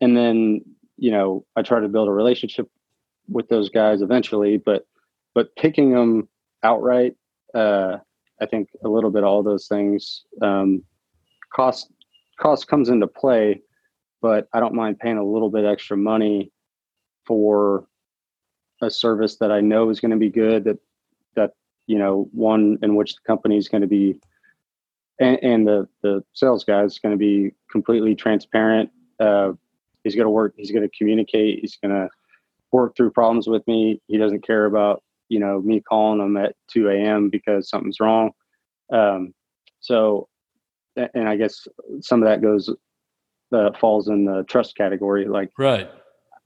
and 0.00 0.16
then, 0.16 0.62
you 0.96 1.10
know, 1.10 1.44
I 1.56 1.62
try 1.62 1.80
to 1.80 1.88
build 1.88 2.08
a 2.08 2.12
relationship 2.12 2.68
with 3.28 3.48
those 3.48 3.68
guys 3.68 4.02
eventually, 4.02 4.56
but 4.56 4.86
but 5.34 5.54
picking 5.56 5.92
them 5.92 6.28
outright, 6.62 7.14
uh, 7.54 7.98
I 8.40 8.46
think 8.46 8.68
a 8.84 8.88
little 8.88 9.10
bit 9.10 9.24
all 9.24 9.42
those 9.42 9.66
things 9.66 10.24
um, 10.42 10.82
cost 11.52 11.90
cost 12.38 12.68
comes 12.68 12.88
into 12.88 13.06
play, 13.06 13.62
but 14.20 14.48
I 14.52 14.60
don't 14.60 14.74
mind 14.74 14.98
paying 14.98 15.18
a 15.18 15.24
little 15.24 15.50
bit 15.50 15.64
extra 15.64 15.96
money 15.96 16.52
for 17.26 17.86
a 18.82 18.90
service 18.90 19.36
that 19.36 19.50
I 19.50 19.60
know 19.60 19.88
is 19.88 20.00
going 20.00 20.10
to 20.10 20.16
be 20.16 20.30
good 20.30 20.64
that 20.64 20.78
that 21.34 21.52
you 21.86 21.98
know 21.98 22.28
one 22.32 22.78
in 22.82 22.94
which 22.94 23.14
the 23.14 23.20
company 23.26 23.56
is 23.56 23.68
going 23.68 23.80
to 23.80 23.86
be 23.86 24.20
and, 25.18 25.38
and, 25.42 25.66
the 25.66 25.88
the 26.02 26.22
sales 26.34 26.64
guy 26.64 26.82
is 26.82 26.98
going 26.98 27.12
to 27.12 27.18
be 27.18 27.52
completely 27.70 28.14
transparent. 28.14 28.90
Uh, 29.18 29.52
he's 30.04 30.14
going 30.14 30.26
to 30.26 30.30
work. 30.30 30.54
He's 30.56 30.70
going 30.70 30.88
to 30.88 30.96
communicate. 30.96 31.60
He's 31.60 31.76
going 31.76 31.94
to 31.94 32.08
work 32.70 32.94
through 32.96 33.12
problems 33.12 33.46
with 33.46 33.66
me. 33.66 34.00
He 34.08 34.18
doesn't 34.18 34.46
care 34.46 34.66
about 34.66 35.02
you 35.28 35.38
know 35.38 35.60
me 35.60 35.80
calling 35.80 36.18
them 36.18 36.36
at 36.36 36.54
2 36.70 36.88
a.m. 36.88 37.30
because 37.30 37.68
something's 37.68 38.00
wrong. 38.00 38.30
Um, 38.92 39.34
so, 39.80 40.28
and 40.96 41.28
I 41.28 41.36
guess 41.36 41.66
some 42.00 42.22
of 42.22 42.28
that 42.28 42.42
goes 42.42 42.70
uh, 43.52 43.70
falls 43.78 44.08
in 44.08 44.24
the 44.24 44.44
trust 44.44 44.76
category. 44.76 45.26
Like, 45.26 45.50
right, 45.58 45.90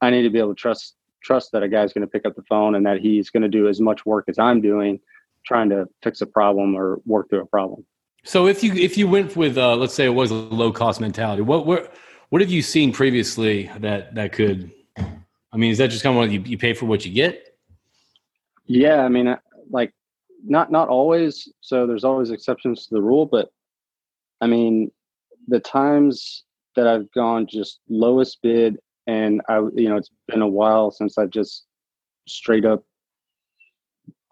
I 0.01 0.09
need 0.09 0.23
to 0.23 0.29
be 0.29 0.39
able 0.39 0.55
to 0.55 0.59
trust 0.59 0.95
trust 1.23 1.51
that 1.51 1.63
a 1.63 1.67
guy's 1.67 1.93
going 1.93 2.01
to 2.01 2.07
pick 2.07 2.25
up 2.25 2.35
the 2.35 2.43
phone 2.43 2.75
and 2.75 2.85
that 2.85 2.99
he's 2.99 3.29
going 3.29 3.43
to 3.43 3.49
do 3.49 3.67
as 3.67 3.79
much 3.79 4.05
work 4.05 4.25
as 4.27 4.39
I'm 4.39 4.59
doing, 4.59 4.99
trying 5.45 5.69
to 5.69 5.87
fix 6.01 6.21
a 6.21 6.25
problem 6.25 6.75
or 6.75 6.99
work 7.05 7.29
through 7.29 7.41
a 7.41 7.45
problem. 7.45 7.85
So 8.23 8.47
if 8.47 8.63
you 8.63 8.73
if 8.73 8.97
you 8.97 9.07
went 9.07 9.35
with 9.35 9.57
uh, 9.57 9.75
let's 9.75 9.93
say 9.93 10.05
it 10.05 10.09
was 10.09 10.31
a 10.31 10.35
low 10.35 10.71
cost 10.71 11.01
mentality, 11.01 11.41
what 11.41 11.65
what 11.65 11.93
what 12.29 12.41
have 12.41 12.51
you 12.51 12.61
seen 12.61 12.91
previously 12.91 13.69
that 13.79 14.15
that 14.15 14.31
could? 14.31 14.71
I 15.53 15.57
mean, 15.57 15.71
is 15.71 15.79
that 15.79 15.89
just 15.89 16.03
kind 16.03 16.17
of 16.17 16.31
you, 16.31 16.39
you 16.41 16.57
pay 16.57 16.73
for 16.73 16.85
what 16.85 17.05
you 17.05 17.11
get? 17.11 17.50
Yeah, 18.71 19.03
I 19.03 19.09
mean, 19.09 19.27
uh, 19.27 19.37
like 19.69 19.93
not 20.45 20.71
not 20.71 20.87
always. 20.87 21.51
So 21.59 21.85
there's 21.85 22.05
always 22.05 22.31
exceptions 22.31 22.87
to 22.87 22.95
the 22.95 23.01
rule, 23.01 23.25
but 23.25 23.49
I 24.39 24.47
mean, 24.47 24.91
the 25.47 25.59
times 25.59 26.45
that 26.77 26.87
I've 26.87 27.11
gone 27.11 27.47
just 27.49 27.81
lowest 27.89 28.41
bid, 28.41 28.77
and 29.07 29.41
I 29.49 29.57
you 29.75 29.89
know 29.89 29.97
it's 29.97 30.11
been 30.29 30.41
a 30.41 30.47
while 30.47 30.89
since 30.89 31.17
I've 31.17 31.31
just 31.31 31.65
straight 32.27 32.63
up 32.63 32.85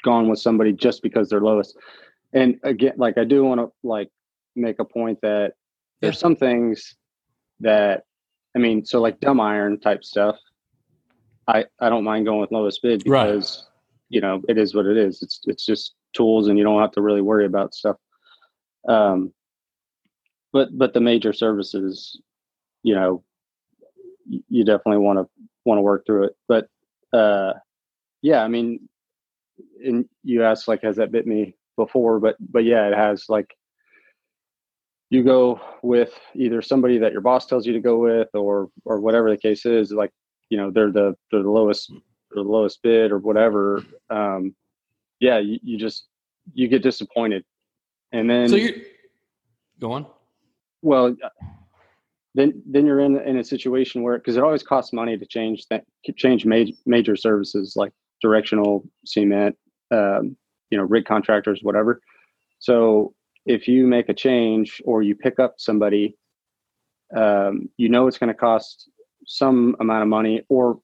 gone 0.03 0.29
with 0.29 0.39
somebody 0.39 0.71
just 0.71 1.03
because 1.03 1.27
they're 1.27 1.41
lowest 1.41 1.75
and 2.31 2.55
again 2.63 2.93
like 2.95 3.17
i 3.17 3.23
do 3.25 3.43
want 3.43 3.59
to 3.59 3.69
like 3.83 4.09
make 4.55 4.79
a 4.79 4.85
point 4.85 5.19
that 5.21 5.53
there's 5.99 6.15
yeah. 6.15 6.19
some 6.19 6.35
things 6.37 6.95
that 7.59 8.03
i 8.55 8.59
mean 8.59 8.85
so 8.85 9.01
like 9.01 9.19
dumb 9.19 9.41
iron 9.41 9.77
type 9.77 10.01
stuff 10.03 10.37
i 11.49 11.65
i 11.81 11.89
don't 11.89 12.05
mind 12.05 12.25
going 12.25 12.39
with 12.39 12.51
lowest 12.51 12.81
bid 12.81 13.03
because. 13.03 13.65
You 14.09 14.21
know 14.21 14.41
it 14.47 14.57
is 14.57 14.75
what 14.75 14.85
it 14.85 14.97
is. 14.97 15.21
It's 15.21 15.41
it's 15.45 15.65
just 15.65 15.95
tools 16.13 16.47
and 16.47 16.57
you 16.57 16.63
don't 16.63 16.81
have 16.81 16.91
to 16.93 17.01
really 17.01 17.21
worry 17.21 17.45
about 17.45 17.73
stuff. 17.73 17.97
Um 18.87 19.33
but 20.51 20.77
but 20.77 20.93
the 20.93 21.01
major 21.01 21.33
services 21.33 22.19
you 22.83 22.95
know 22.95 23.23
you 24.27 24.63
definitely 24.63 24.99
want 24.99 25.19
to 25.19 25.27
want 25.65 25.77
to 25.77 25.83
work 25.83 26.05
through 26.05 26.25
it. 26.25 26.35
But 26.47 26.67
uh 27.13 27.53
yeah 28.21 28.43
i 28.43 28.47
mean 28.47 28.87
and 29.83 30.05
you 30.23 30.43
asked 30.43 30.67
like 30.67 30.83
has 30.83 30.97
that 30.97 31.11
bit 31.11 31.25
me 31.25 31.55
before, 31.75 32.19
but 32.19 32.35
but 32.39 32.63
yeah, 32.65 32.87
it 32.87 32.95
has 32.95 33.25
like 33.29 33.55
you 35.09 35.23
go 35.23 35.59
with 35.81 36.13
either 36.35 36.61
somebody 36.61 36.99
that 36.99 37.11
your 37.11 37.21
boss 37.21 37.47
tells 37.47 37.65
you 37.65 37.73
to 37.73 37.79
go 37.79 37.97
with 37.97 38.27
or 38.33 38.69
or 38.85 38.99
whatever 38.99 39.29
the 39.29 39.37
case 39.37 39.65
is 39.65 39.91
like 39.91 40.11
you 40.49 40.57
know 40.57 40.69
they're 40.69 40.91
the 40.91 41.15
they're 41.31 41.43
the 41.43 41.49
lowest 41.49 41.91
the 42.31 42.41
lowest 42.41 42.81
bid 42.83 43.11
or 43.11 43.17
whatever 43.17 43.83
um 44.09 44.55
yeah 45.19 45.39
you, 45.39 45.59
you 45.63 45.77
just 45.77 46.07
you 46.53 46.67
get 46.67 46.83
disappointed. 46.83 47.43
And 48.11 48.29
then 48.29 48.49
so 48.49 48.55
you 48.55 48.83
go 49.79 49.91
on. 49.91 50.05
Well 50.81 51.15
then 52.35 52.61
then 52.65 52.85
you're 52.85 52.99
in 52.99 53.19
in 53.21 53.37
a 53.37 53.43
situation 53.43 54.01
where 54.03 54.17
because 54.17 54.37
it 54.37 54.43
always 54.43 54.63
costs 54.63 54.93
money 54.93 55.17
to 55.17 55.25
change 55.25 55.65
that 55.69 55.83
change 56.15 56.45
major 56.45 56.73
major 56.85 57.15
services 57.15 57.73
like 57.75 57.91
directional 58.21 58.83
cement 59.05 59.55
um, 59.91 60.35
you 60.69 60.77
know 60.77 60.83
rig 60.83 61.05
contractors 61.05 61.59
whatever. 61.61 62.01
So 62.59 63.13
if 63.45 63.67
you 63.67 63.87
make 63.87 64.09
a 64.09 64.13
change 64.13 64.81
or 64.85 65.01
you 65.01 65.15
pick 65.15 65.39
up 65.39 65.55
somebody 65.57 66.17
um, 67.15 67.69
you 67.77 67.89
know 67.89 68.07
it's 68.07 68.17
going 68.17 68.27
to 68.27 68.33
cost 68.33 68.89
some 69.25 69.75
amount 69.79 70.03
of 70.03 70.07
money 70.07 70.41
or 70.49 70.79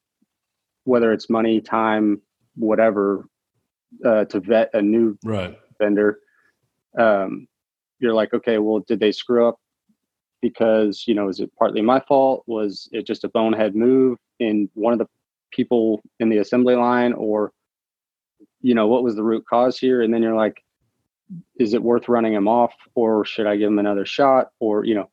whether 0.85 1.11
it's 1.11 1.29
money 1.29 1.61
time 1.61 2.21
whatever 2.55 3.27
uh, 4.03 4.25
to 4.25 4.39
vet 4.39 4.69
a 4.73 4.81
new 4.81 5.17
right. 5.23 5.57
vendor 5.79 6.19
um, 6.97 7.47
you're 7.99 8.13
like 8.13 8.33
okay 8.33 8.57
well 8.57 8.79
did 8.87 8.99
they 8.99 9.11
screw 9.11 9.47
up 9.47 9.59
because 10.41 11.03
you 11.07 11.13
know 11.13 11.29
is 11.29 11.39
it 11.39 11.51
partly 11.59 11.81
my 11.81 11.99
fault 12.07 12.43
was 12.47 12.89
it 12.91 13.05
just 13.05 13.23
a 13.23 13.29
bonehead 13.29 13.75
move 13.75 14.17
in 14.39 14.69
one 14.73 14.93
of 14.93 14.99
the 14.99 15.07
people 15.51 16.01
in 16.19 16.29
the 16.29 16.37
assembly 16.37 16.75
line 16.75 17.13
or 17.13 17.51
you 18.65 18.73
know, 18.73 18.87
what 18.87 19.03
was 19.03 19.15
the 19.15 19.23
root 19.23 19.45
cause 19.47 19.77
here? 19.77 20.01
And 20.01 20.11
then 20.11 20.23
you're 20.23 20.35
like, 20.35 20.63
is 21.59 21.75
it 21.75 21.83
worth 21.83 22.09
running 22.09 22.33
him 22.33 22.47
off 22.47 22.73
or 22.95 23.23
should 23.23 23.45
I 23.45 23.57
give 23.57 23.67
him 23.67 23.77
another 23.77 24.07
shot? 24.07 24.47
Or, 24.59 24.83
you 24.83 24.95
know, 24.95 25.11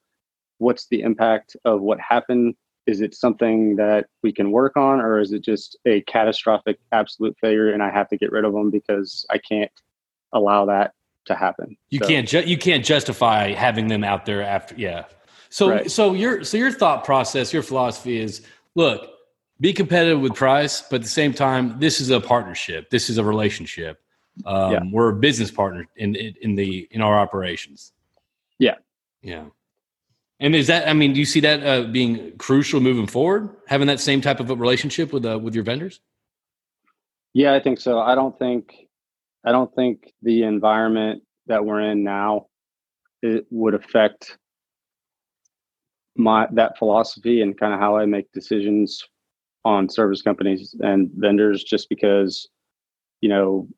what's 0.57 0.87
the 0.87 1.03
impact 1.03 1.55
of 1.67 1.83
what 1.83 2.01
happened? 2.01 2.55
Is 2.87 3.01
it 3.01 3.15
something 3.15 3.77
that 3.77 4.07
we 4.23 4.33
can 4.33 4.51
work 4.51 4.77
on 4.77 5.01
or 5.01 5.21
is 5.21 5.33
it 5.33 5.43
just 5.43 5.79
a 5.87 6.01
catastrophic 6.03 6.79
absolute 6.91 7.37
failure 7.41 7.73
and 7.73 7.83
I 7.83 7.91
have 7.91 8.09
to 8.09 8.17
get 8.17 8.33
rid 8.33 8.45
of 8.45 8.53
them 8.53 8.71
because 8.71 9.25
I 9.31 9.39
can't 9.39 9.71
allow 10.33 10.67
that 10.67 10.93
to 11.27 11.35
happen? 11.35 11.77
You 11.91 12.01
so, 12.01 12.09
can't 12.09 12.29
ju- 12.29 12.45
you 12.45 12.59
can't 12.59 12.85
justify 12.85 13.53
having 13.53 13.89
them 13.89 14.03
out 14.03 14.27
there 14.27 14.43
after 14.43 14.75
yeah. 14.77 15.05
So 15.49 15.69
right. 15.69 15.91
so 15.91 16.15
your 16.15 16.45
so 16.45 16.57
your 16.57 16.73
thought 16.73 17.05
process, 17.05 17.53
your 17.53 17.63
philosophy 17.63 18.19
is 18.19 18.43
look, 18.75 19.11
be 19.61 19.73
competitive 19.73 20.21
with 20.21 20.35
price, 20.35 20.83
but 20.83 20.97
at 20.97 21.03
the 21.03 21.09
same 21.09 21.33
time, 21.33 21.79
this 21.79 22.01
is 22.01 22.11
a 22.11 22.21
partnership. 22.21 22.91
This 22.91 23.09
is 23.09 23.19
a 23.19 23.25
relationship. 23.25 24.01
Um, 24.47 24.73
yeah. 24.73 24.81
We're 24.91 25.11
a 25.11 25.15
business 25.15 25.51
partner 25.51 25.87
in 25.97 26.17
in 26.17 26.55
the 26.55 26.89
in 26.91 27.01
our 27.01 27.19
operations. 27.19 27.93
Yeah, 28.59 28.77
yeah. 29.23 29.45
And 30.43 30.57
is 30.57 30.67
that? 30.67 30.89
I 30.89 30.93
mean, 30.93 31.13
do 31.13 31.21
you 31.21 31.25
see 31.25 31.39
that 31.41 31.65
uh, 31.65 31.85
being 31.85 32.37
crucial 32.37 32.81
moving 32.81 33.07
forward? 33.07 33.49
Having 33.69 33.87
that 33.87 34.01
same 34.01 34.21
type 34.21 34.41
of 34.41 34.51
a 34.51 34.57
relationship 34.57 35.13
with 35.13 35.25
uh, 35.25 35.39
with 35.39 35.55
your 35.55 35.63
vendors? 35.63 36.01
Yeah, 37.33 37.55
I 37.55 37.61
think 37.61 37.79
so. 37.79 38.01
I 38.01 38.17
don't 38.17 38.37
think 38.41 38.75
I 39.45 39.53
don't 39.53 39.73
think 39.77 40.13
the 40.21 40.43
environment 40.43 41.23
that 41.47 41.65
we're 41.65 41.81
in 41.81 42.03
now 42.03 42.47
it 43.23 43.47
would 43.51 43.75
affect 43.75 44.37
my 46.17 46.49
that 46.53 46.77
philosophy 46.77 47.41
and 47.41 47.57
kind 47.57 47.73
of 47.73 47.79
how 47.79 47.97
I 47.97 48.05
make 48.07 48.33
decisions 48.33 49.01
on 49.65 49.89
service 49.89 50.23
companies 50.23 50.75
and 50.81 51.09
vendors 51.15 51.63
just 51.63 51.89
because 51.89 52.49
you 53.21 53.29
know 53.29 53.69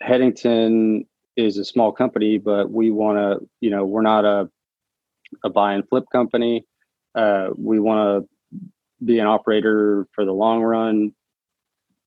Headington 0.00 1.04
is 1.36 1.58
a 1.58 1.66
small 1.66 1.92
company, 1.92 2.38
but 2.38 2.70
we 2.70 2.90
want 2.90 3.18
to, 3.18 3.46
you 3.60 3.70
know, 3.70 3.84
we're 3.84 4.02
not 4.02 4.24
a 4.24 4.48
a 5.44 5.50
buy 5.50 5.74
and 5.74 5.88
flip 5.88 6.04
company. 6.12 6.64
Uh, 7.14 7.50
we 7.56 7.78
want 7.80 8.24
to 8.24 8.64
be 9.04 9.18
an 9.18 9.26
operator 9.26 10.06
for 10.14 10.24
the 10.24 10.32
long 10.32 10.62
run. 10.62 11.12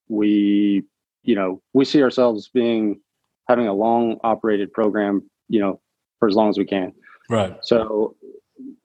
We, 0.08 0.84
you 1.24 1.36
know, 1.36 1.62
we 1.74 1.86
see 1.86 2.02
ourselves 2.02 2.50
being 2.54 3.02
having 3.48 3.68
a 3.68 3.74
long 3.74 4.18
operated 4.24 4.72
program, 4.74 5.30
you 5.48 5.60
know, 5.60 5.80
for 6.20 6.28
as 6.28 6.36
long 6.36 6.50
as 6.50 6.58
we 6.58 6.66
can. 6.66 6.94
Right. 7.30 7.58
So, 7.62 8.16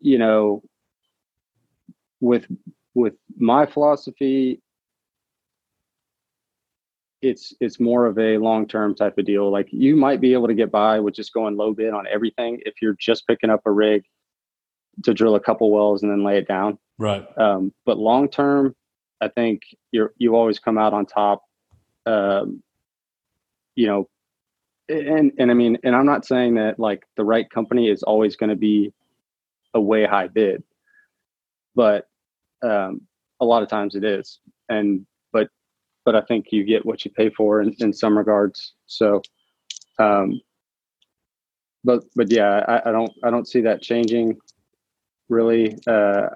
you 0.00 0.18
know, 0.18 0.62
with 2.20 2.46
with 2.94 3.14
my 3.36 3.66
philosophy 3.66 4.60
it's 7.22 7.54
it's 7.60 7.78
more 7.78 8.06
of 8.06 8.18
a 8.18 8.36
long 8.38 8.66
term 8.66 8.94
type 8.94 9.16
of 9.16 9.24
deal 9.24 9.50
like 9.50 9.68
you 9.70 9.96
might 9.96 10.20
be 10.20 10.32
able 10.32 10.48
to 10.48 10.54
get 10.54 10.70
by 10.70 10.98
with 10.98 11.14
just 11.14 11.32
going 11.32 11.56
low 11.56 11.72
bid 11.72 11.94
on 11.94 12.06
everything 12.10 12.60
if 12.66 12.74
you're 12.82 12.96
just 12.98 13.26
picking 13.26 13.50
up 13.50 13.60
a 13.64 13.70
rig 13.70 14.02
to 15.04 15.14
drill 15.14 15.34
a 15.34 15.40
couple 15.40 15.70
wells 15.70 16.02
and 16.02 16.10
then 16.10 16.24
lay 16.24 16.38
it 16.38 16.48
down. 16.48 16.78
Right. 16.98 17.26
Um, 17.38 17.72
but 17.84 17.98
long 17.98 18.28
term 18.28 18.74
i 19.20 19.28
think 19.28 19.62
you're 19.92 20.12
you 20.18 20.34
always 20.34 20.58
come 20.58 20.76
out 20.78 20.92
on 20.92 21.06
top 21.06 21.42
um, 22.06 22.62
you 23.76 23.86
know 23.86 24.08
and 24.88 25.32
and 25.38 25.50
i 25.50 25.54
mean 25.54 25.78
and 25.84 25.94
i'm 25.94 26.06
not 26.06 26.26
saying 26.26 26.54
that 26.54 26.78
like 26.78 27.04
the 27.16 27.24
right 27.24 27.48
company 27.50 27.88
is 27.88 28.02
always 28.02 28.34
going 28.34 28.50
to 28.50 28.56
be 28.56 28.92
a 29.74 29.80
way 29.80 30.04
high 30.04 30.26
bid 30.26 30.62
but 31.74 32.06
um, 32.62 33.02
a 33.40 33.44
lot 33.44 33.62
of 33.62 33.68
times 33.68 33.94
it 33.94 34.04
is, 34.04 34.40
and 34.68 35.06
but 35.32 35.48
but 36.04 36.14
I 36.14 36.22
think 36.22 36.46
you 36.50 36.64
get 36.64 36.86
what 36.86 37.04
you 37.04 37.10
pay 37.10 37.30
for 37.30 37.60
in, 37.60 37.74
in 37.78 37.92
some 37.92 38.16
regards. 38.16 38.74
So, 38.86 39.22
um, 39.98 40.40
but 41.84 42.04
but 42.14 42.30
yeah, 42.30 42.64
I, 42.68 42.88
I 42.88 42.92
don't 42.92 43.12
I 43.24 43.30
don't 43.30 43.48
see 43.48 43.60
that 43.62 43.82
changing 43.82 44.38
really 45.32 45.76
uh, 45.86 46.28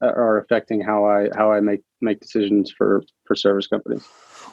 or 0.00 0.38
affecting 0.38 0.80
how 0.80 1.04
I 1.04 1.28
how 1.36 1.52
I 1.52 1.60
make 1.60 1.82
make 2.00 2.20
decisions 2.20 2.70
for 2.70 3.02
for 3.24 3.34
service 3.34 3.66
companies. 3.66 4.06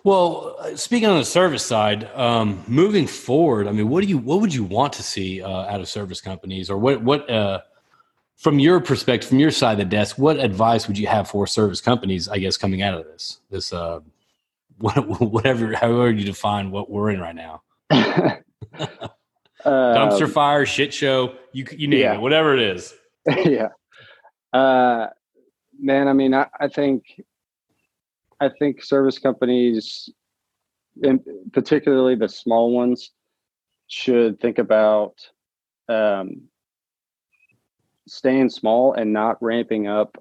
Well, 0.04 0.58
speaking 0.76 1.10
on 1.10 1.18
the 1.18 1.26
service 1.26 1.66
side, 1.66 2.10
um, 2.16 2.64
moving 2.68 3.06
forward, 3.06 3.68
I 3.68 3.74
mean, 3.74 3.90
what 3.90 4.02
do 4.02 4.08
you 4.08 4.18
what 4.18 4.40
would 4.40 4.54
you 4.54 4.64
want 4.64 4.94
to 4.94 5.04
see 5.04 5.42
uh, 5.42 5.50
out 5.50 5.82
of 5.82 5.90
service 5.90 6.22
companies, 6.22 6.70
or 6.70 6.78
what 6.78 7.02
what 7.02 7.30
uh, 7.30 7.60
from 8.38 8.60
your 8.60 8.80
perspective, 8.80 9.28
from 9.28 9.40
your 9.40 9.52
side 9.52 9.74
of 9.74 9.80
the 9.80 9.86
desk, 9.86 10.18
what 10.18 10.38
advice 10.38 10.88
would 10.88 10.98
you 10.98 11.08
have 11.08 11.28
for 11.28 11.46
service 11.46 11.82
companies? 11.82 12.30
I 12.30 12.38
guess 12.38 12.56
coming 12.56 12.82
out 12.82 12.94
of 12.94 13.06
this, 13.06 13.42
this 13.50 13.74
uh, 13.74 14.00
whatever, 14.78 15.74
however 15.74 16.12
you 16.12 16.24
define 16.24 16.72
what 16.72 16.90
we're 16.90 17.10
in 17.12 17.20
right 17.20 17.36
now. 17.36 17.62
Dumpster 19.66 20.22
um, 20.24 20.32
fire, 20.32 20.66
shit 20.66 20.94
show, 20.94 21.36
you 21.52 21.66
you 21.76 21.88
name 21.88 22.00
yeah. 22.00 22.14
it, 22.14 22.22
whatever 22.22 22.54
it 22.54 22.62
is. 22.62 22.94
yeah, 23.28 23.70
uh, 24.54 25.08
man. 25.80 26.08
I 26.08 26.14
mean, 26.14 26.34
I, 26.34 26.48
I 26.60 26.68
think 26.68 27.04
I 28.40 28.50
think 28.50 28.84
service 28.84 29.20
companies, 29.20 30.10
and 31.04 31.22
particularly 31.52 32.16
the 32.16 32.30
small 32.30 32.72
ones, 32.72 33.12
should 33.88 34.40
think 34.40 34.58
about 34.58 35.16
um, 35.88 36.44
staying 38.08 38.50
small 38.50 38.94
and 38.94 39.14
not 39.14 39.42
ramping 39.42 39.88
up 39.88 40.18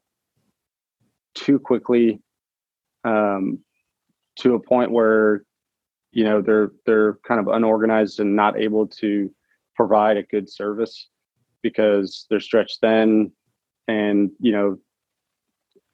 too 1.35 1.58
quickly 1.58 2.20
um, 3.04 3.58
to 4.37 4.54
a 4.54 4.61
point 4.61 4.90
where 4.90 5.44
you 6.12 6.25
know 6.25 6.40
they're 6.40 6.73
they're 6.87 7.14
kind 7.26 7.40
of 7.40 7.49
unorganized 7.49 8.20
and 8.20 8.35
not 8.35 8.58
able 8.58 8.87
to 8.87 9.30
provide 9.76 10.16
a 10.16 10.23
good 10.25 10.50
service 10.50 11.08
because 11.62 12.26
they're 12.28 12.40
stretched 12.40 12.80
thin 12.80 13.30
and 13.88 14.30
you 14.38 14.52
know 14.52 14.78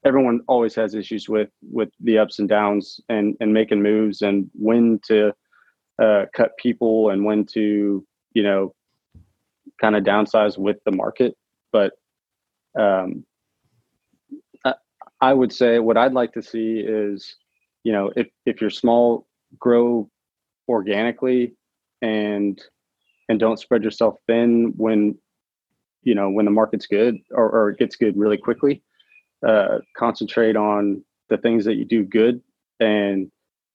everyone 0.04 0.40
always 0.48 0.74
has 0.74 0.94
issues 0.94 1.28
with 1.28 1.48
with 1.62 1.88
the 2.00 2.18
ups 2.18 2.38
and 2.38 2.48
downs 2.48 3.00
and 3.08 3.36
and 3.40 3.52
making 3.52 3.82
moves 3.82 4.22
and 4.22 4.50
when 4.54 5.00
to 5.06 5.32
uh, 6.02 6.26
cut 6.34 6.56
people 6.58 7.10
and 7.10 7.24
when 7.24 7.46
to 7.46 8.04
you 8.32 8.42
know 8.42 8.74
kind 9.80 9.96
of 9.96 10.04
downsize 10.04 10.58
with 10.58 10.76
the 10.84 10.92
market. 10.92 11.36
But 11.72 11.92
um, 12.78 13.24
I, 14.64 14.74
I 15.20 15.32
would 15.32 15.52
say 15.52 15.78
what 15.78 15.96
i'd 15.96 16.12
like 16.12 16.32
to 16.32 16.42
see 16.42 16.80
is 16.80 17.36
you 17.84 17.92
know 17.92 18.12
if 18.16 18.26
if 18.46 18.60
you're 18.60 18.70
small 18.70 19.26
grow 19.58 20.10
organically 20.68 21.54
and 22.02 22.60
and 23.28 23.38
don't 23.38 23.58
spread 23.58 23.84
yourself 23.84 24.16
thin 24.26 24.72
when 24.76 25.16
you 26.04 26.14
know 26.14 26.30
when 26.30 26.44
the 26.44 26.50
market's 26.50 26.86
good 26.86 27.16
or, 27.30 27.48
or 27.50 27.70
it 27.70 27.78
gets 27.78 27.96
good 27.96 28.16
really 28.16 28.36
quickly 28.36 28.82
uh, 29.46 29.78
concentrate 29.96 30.56
on 30.56 31.02
the 31.28 31.36
things 31.38 31.64
that 31.64 31.74
you 31.74 31.84
do 31.84 32.04
good 32.04 32.40
and 32.80 33.30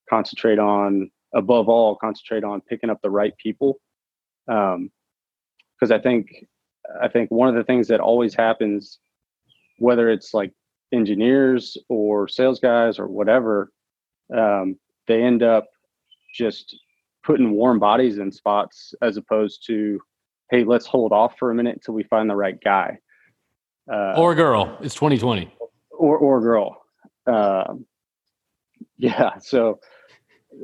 concentrate 0.10 0.60
on 0.60 1.10
above 1.34 1.70
all 1.70 1.96
concentrate 1.96 2.44
on 2.44 2.62
picking 2.62 2.90
up 2.90 3.00
the 3.02 3.10
right 3.10 3.38
people. 3.38 3.80
Because 4.48 4.72
um, 4.74 4.92
i 5.92 6.00
think 6.00 6.46
i 7.02 7.08
think 7.08 7.30
one 7.30 7.50
of 7.50 7.56
the 7.56 7.64
things 7.64 7.88
that 7.88 8.00
always 8.00 8.34
happens 8.34 9.00
whether 9.78 10.10
it's 10.10 10.34
like 10.34 10.52
engineers 10.92 11.78
or 11.88 12.28
sales 12.28 12.60
guys 12.60 12.98
or 13.00 13.08
whatever 13.08 13.72
um, 14.36 14.78
they 15.08 15.24
end 15.24 15.44
up 15.44 15.68
just 16.34 16.76
putting 17.24 17.52
warm 17.52 17.80
bodies 17.80 18.18
in 18.18 18.32
spots 18.32 18.94
as 19.02 19.18
opposed 19.18 19.66
to 19.68 20.00
hey 20.52 20.64
let's 20.64 20.86
hold 20.86 21.12
off 21.12 21.38
for 21.38 21.52
a 21.52 21.56
minute 21.56 21.76
until 21.76 21.94
we 21.94 22.04
find 22.04 22.30
the 22.30 22.36
right 22.36 22.60
guy 22.64 22.98
uh, 23.92 24.14
or 24.18 24.36
girl 24.36 24.78
it's 24.82 24.96
2020 24.96 25.52
or 26.00 26.18
or 26.18 26.42
girl. 26.42 26.82
Um, 27.28 27.86
yeah, 28.98 29.38
so 29.40 29.80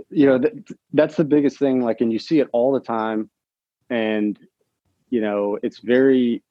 you 0.09 0.25
know 0.25 0.39
th- 0.39 0.53
that's 0.93 1.15
the 1.15 1.23
biggest 1.23 1.59
thing. 1.59 1.81
Like, 1.81 2.01
and 2.01 2.11
you 2.11 2.17
see 2.17 2.39
it 2.39 2.47
all 2.53 2.73
the 2.73 2.79
time, 2.79 3.29
and 3.89 4.39
you 5.09 5.21
know 5.21 5.59
it's 5.61 5.79
very, 5.79 6.41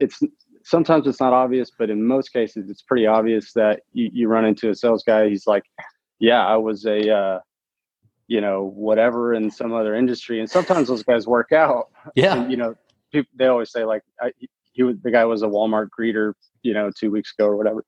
it's 0.00 0.20
sometimes 0.64 1.06
it's 1.06 1.20
not 1.20 1.32
obvious, 1.32 1.70
but 1.78 1.88
in 1.88 2.04
most 2.04 2.32
cases 2.32 2.68
it's 2.68 2.82
pretty 2.82 3.06
obvious 3.06 3.52
that 3.54 3.80
you, 3.92 4.10
you 4.12 4.28
run 4.28 4.44
into 4.44 4.68
a 4.68 4.74
sales 4.74 5.04
guy. 5.06 5.28
He's 5.28 5.46
like, 5.46 5.64
yeah, 6.18 6.44
I 6.44 6.56
was 6.56 6.84
a. 6.84 7.10
Uh, 7.10 7.38
you 8.28 8.40
know, 8.40 8.64
whatever 8.74 9.34
in 9.34 9.50
some 9.50 9.72
other 9.72 9.94
industry, 9.94 10.40
and 10.40 10.50
sometimes 10.50 10.88
those 10.88 11.02
guys 11.02 11.26
work 11.26 11.52
out. 11.52 11.90
Yeah, 12.14 12.36
and, 12.36 12.50
you 12.50 12.56
know, 12.56 12.76
people, 13.12 13.30
they 13.36 13.46
always 13.46 13.70
say 13.70 13.84
like, 13.84 14.02
I, 14.20 14.32
he 14.72 14.82
was 14.82 14.96
the 15.02 15.10
guy 15.10 15.24
was 15.24 15.42
a 15.42 15.46
Walmart 15.46 15.88
greeter, 15.98 16.34
you 16.62 16.74
know, 16.74 16.90
two 16.90 17.10
weeks 17.10 17.32
ago 17.36 17.46
or 17.46 17.56
whatever. 17.56 17.84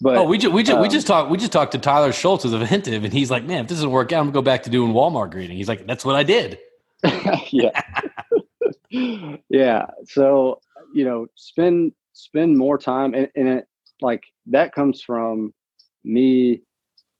But 0.00 0.16
oh, 0.16 0.24
we 0.24 0.38
just 0.38 0.54
we 0.54 0.62
just 0.62 0.76
um, 0.76 0.82
we 0.82 0.88
just 0.88 1.06
talked 1.06 1.30
we 1.30 1.38
just 1.38 1.52
talked 1.52 1.72
to 1.72 1.78
Tyler 1.78 2.12
Schultz 2.12 2.44
of 2.44 2.54
Inventive, 2.54 3.02
and 3.02 3.12
he's 3.12 3.30
like, 3.30 3.44
man, 3.44 3.62
if 3.62 3.68
this 3.68 3.78
doesn't 3.78 3.90
work 3.90 4.12
out, 4.12 4.20
I'm 4.20 4.26
gonna 4.26 4.34
go 4.34 4.42
back 4.42 4.62
to 4.64 4.70
doing 4.70 4.92
Walmart 4.92 5.30
greeting. 5.30 5.56
He's 5.56 5.68
like, 5.68 5.86
that's 5.86 6.04
what 6.04 6.14
I 6.14 6.22
did. 6.22 6.58
yeah, 7.50 7.80
yeah. 9.48 9.86
So 10.04 10.60
you 10.94 11.04
know, 11.04 11.26
spend 11.34 11.92
spend 12.12 12.56
more 12.56 12.78
time, 12.78 13.14
and, 13.14 13.28
and 13.34 13.48
it 13.48 13.68
like 14.00 14.22
that 14.46 14.72
comes 14.72 15.02
from 15.02 15.52
me 16.04 16.62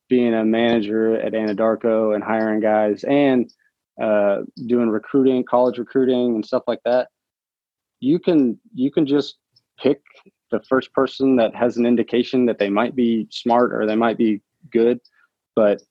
being 0.08 0.34
a 0.34 0.44
manager 0.44 1.14
at 1.20 1.32
Anadarko 1.32 2.14
and 2.14 2.24
hiring 2.24 2.60
guys 2.60 3.04
and 3.04 3.52
uh, 4.00 4.38
doing 4.66 4.88
recruiting, 4.88 5.44
college 5.44 5.78
recruiting, 5.78 6.34
and 6.34 6.46
stuff 6.46 6.62
like 6.66 6.80
that. 6.84 7.08
You 8.00 8.18
can 8.18 8.58
you 8.74 8.90
can 8.90 9.06
just 9.06 9.36
pick 9.78 10.00
the 10.50 10.60
first 10.68 10.92
person 10.92 11.36
that 11.36 11.54
has 11.54 11.76
an 11.76 11.86
indication 11.86 12.46
that 12.46 12.58
they 12.58 12.70
might 12.70 12.94
be 12.94 13.26
smart 13.30 13.72
or 13.72 13.86
they 13.86 13.96
might 13.96 14.16
be 14.16 14.40
good, 14.70 15.00
but 15.54 15.82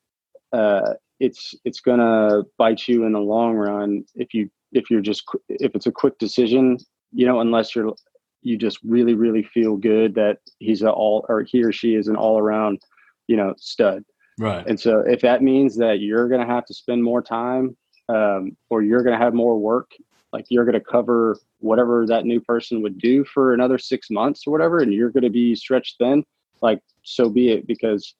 uh, 0.53 0.93
it's 1.19 1.53
it's 1.65 1.81
gonna 1.81 2.43
bite 2.57 2.87
you 2.87 3.05
in 3.05 3.13
the 3.13 3.19
long 3.19 3.55
run 3.55 4.03
if 4.15 4.33
you 4.33 4.49
if 4.71 4.89
you're 4.89 5.01
just 5.01 5.23
if 5.49 5.75
it's 5.75 5.87
a 5.87 5.91
quick 5.91 6.17
decision, 6.17 6.77
you 7.11 7.25
know, 7.25 7.39
unless 7.39 7.75
you're 7.75 7.93
you 8.41 8.57
just 8.57 8.79
really 8.83 9.15
really 9.15 9.43
feel 9.43 9.75
good 9.75 10.15
that 10.15 10.37
he's 10.59 10.81
a 10.81 10.91
all 10.91 11.25
or 11.27 11.43
he 11.43 11.63
or 11.63 11.71
she 11.71 11.95
is 11.95 12.07
an 12.07 12.15
all 12.15 12.39
around, 12.39 12.79
you 13.27 13.35
know, 13.35 13.53
stud. 13.57 14.03
Right. 14.39 14.65
And 14.67 14.79
so 14.79 14.99
if 14.99 15.21
that 15.21 15.41
means 15.41 15.75
that 15.77 15.99
you're 15.99 16.27
gonna 16.27 16.45
have 16.45 16.65
to 16.65 16.73
spend 16.73 17.03
more 17.03 17.21
time 17.21 17.75
um, 18.09 18.55
or 18.69 18.83
you're 18.83 19.03
gonna 19.03 19.17
have 19.17 19.33
more 19.33 19.57
work 19.57 19.91
like 20.33 20.45
you're 20.49 20.65
going 20.65 20.73
to 20.73 20.81
cover 20.81 21.37
whatever 21.59 22.05
that 22.05 22.25
new 22.25 22.39
person 22.39 22.81
would 22.81 22.97
do 22.97 23.23
for 23.25 23.53
another 23.53 23.77
six 23.77 24.09
months 24.09 24.43
or 24.45 24.51
whatever 24.51 24.79
and 24.79 24.93
you're 24.93 25.09
going 25.09 25.23
to 25.23 25.29
be 25.29 25.55
stretched 25.55 25.97
thin 25.97 26.23
like 26.61 26.79
so 27.03 27.29
be 27.29 27.49
it 27.49 27.67
because 27.67 28.15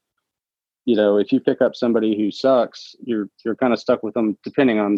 you 0.86 0.96
know 0.96 1.18
if 1.18 1.32
you 1.32 1.40
pick 1.40 1.62
up 1.62 1.76
somebody 1.76 2.18
who 2.18 2.32
sucks 2.32 2.96
you're 3.04 3.30
you're 3.44 3.56
kind 3.56 3.74
of 3.74 3.80
stuck 3.80 4.04
with 4.04 4.14
them 4.14 4.38
depending 4.44 4.80
on 4.80 4.98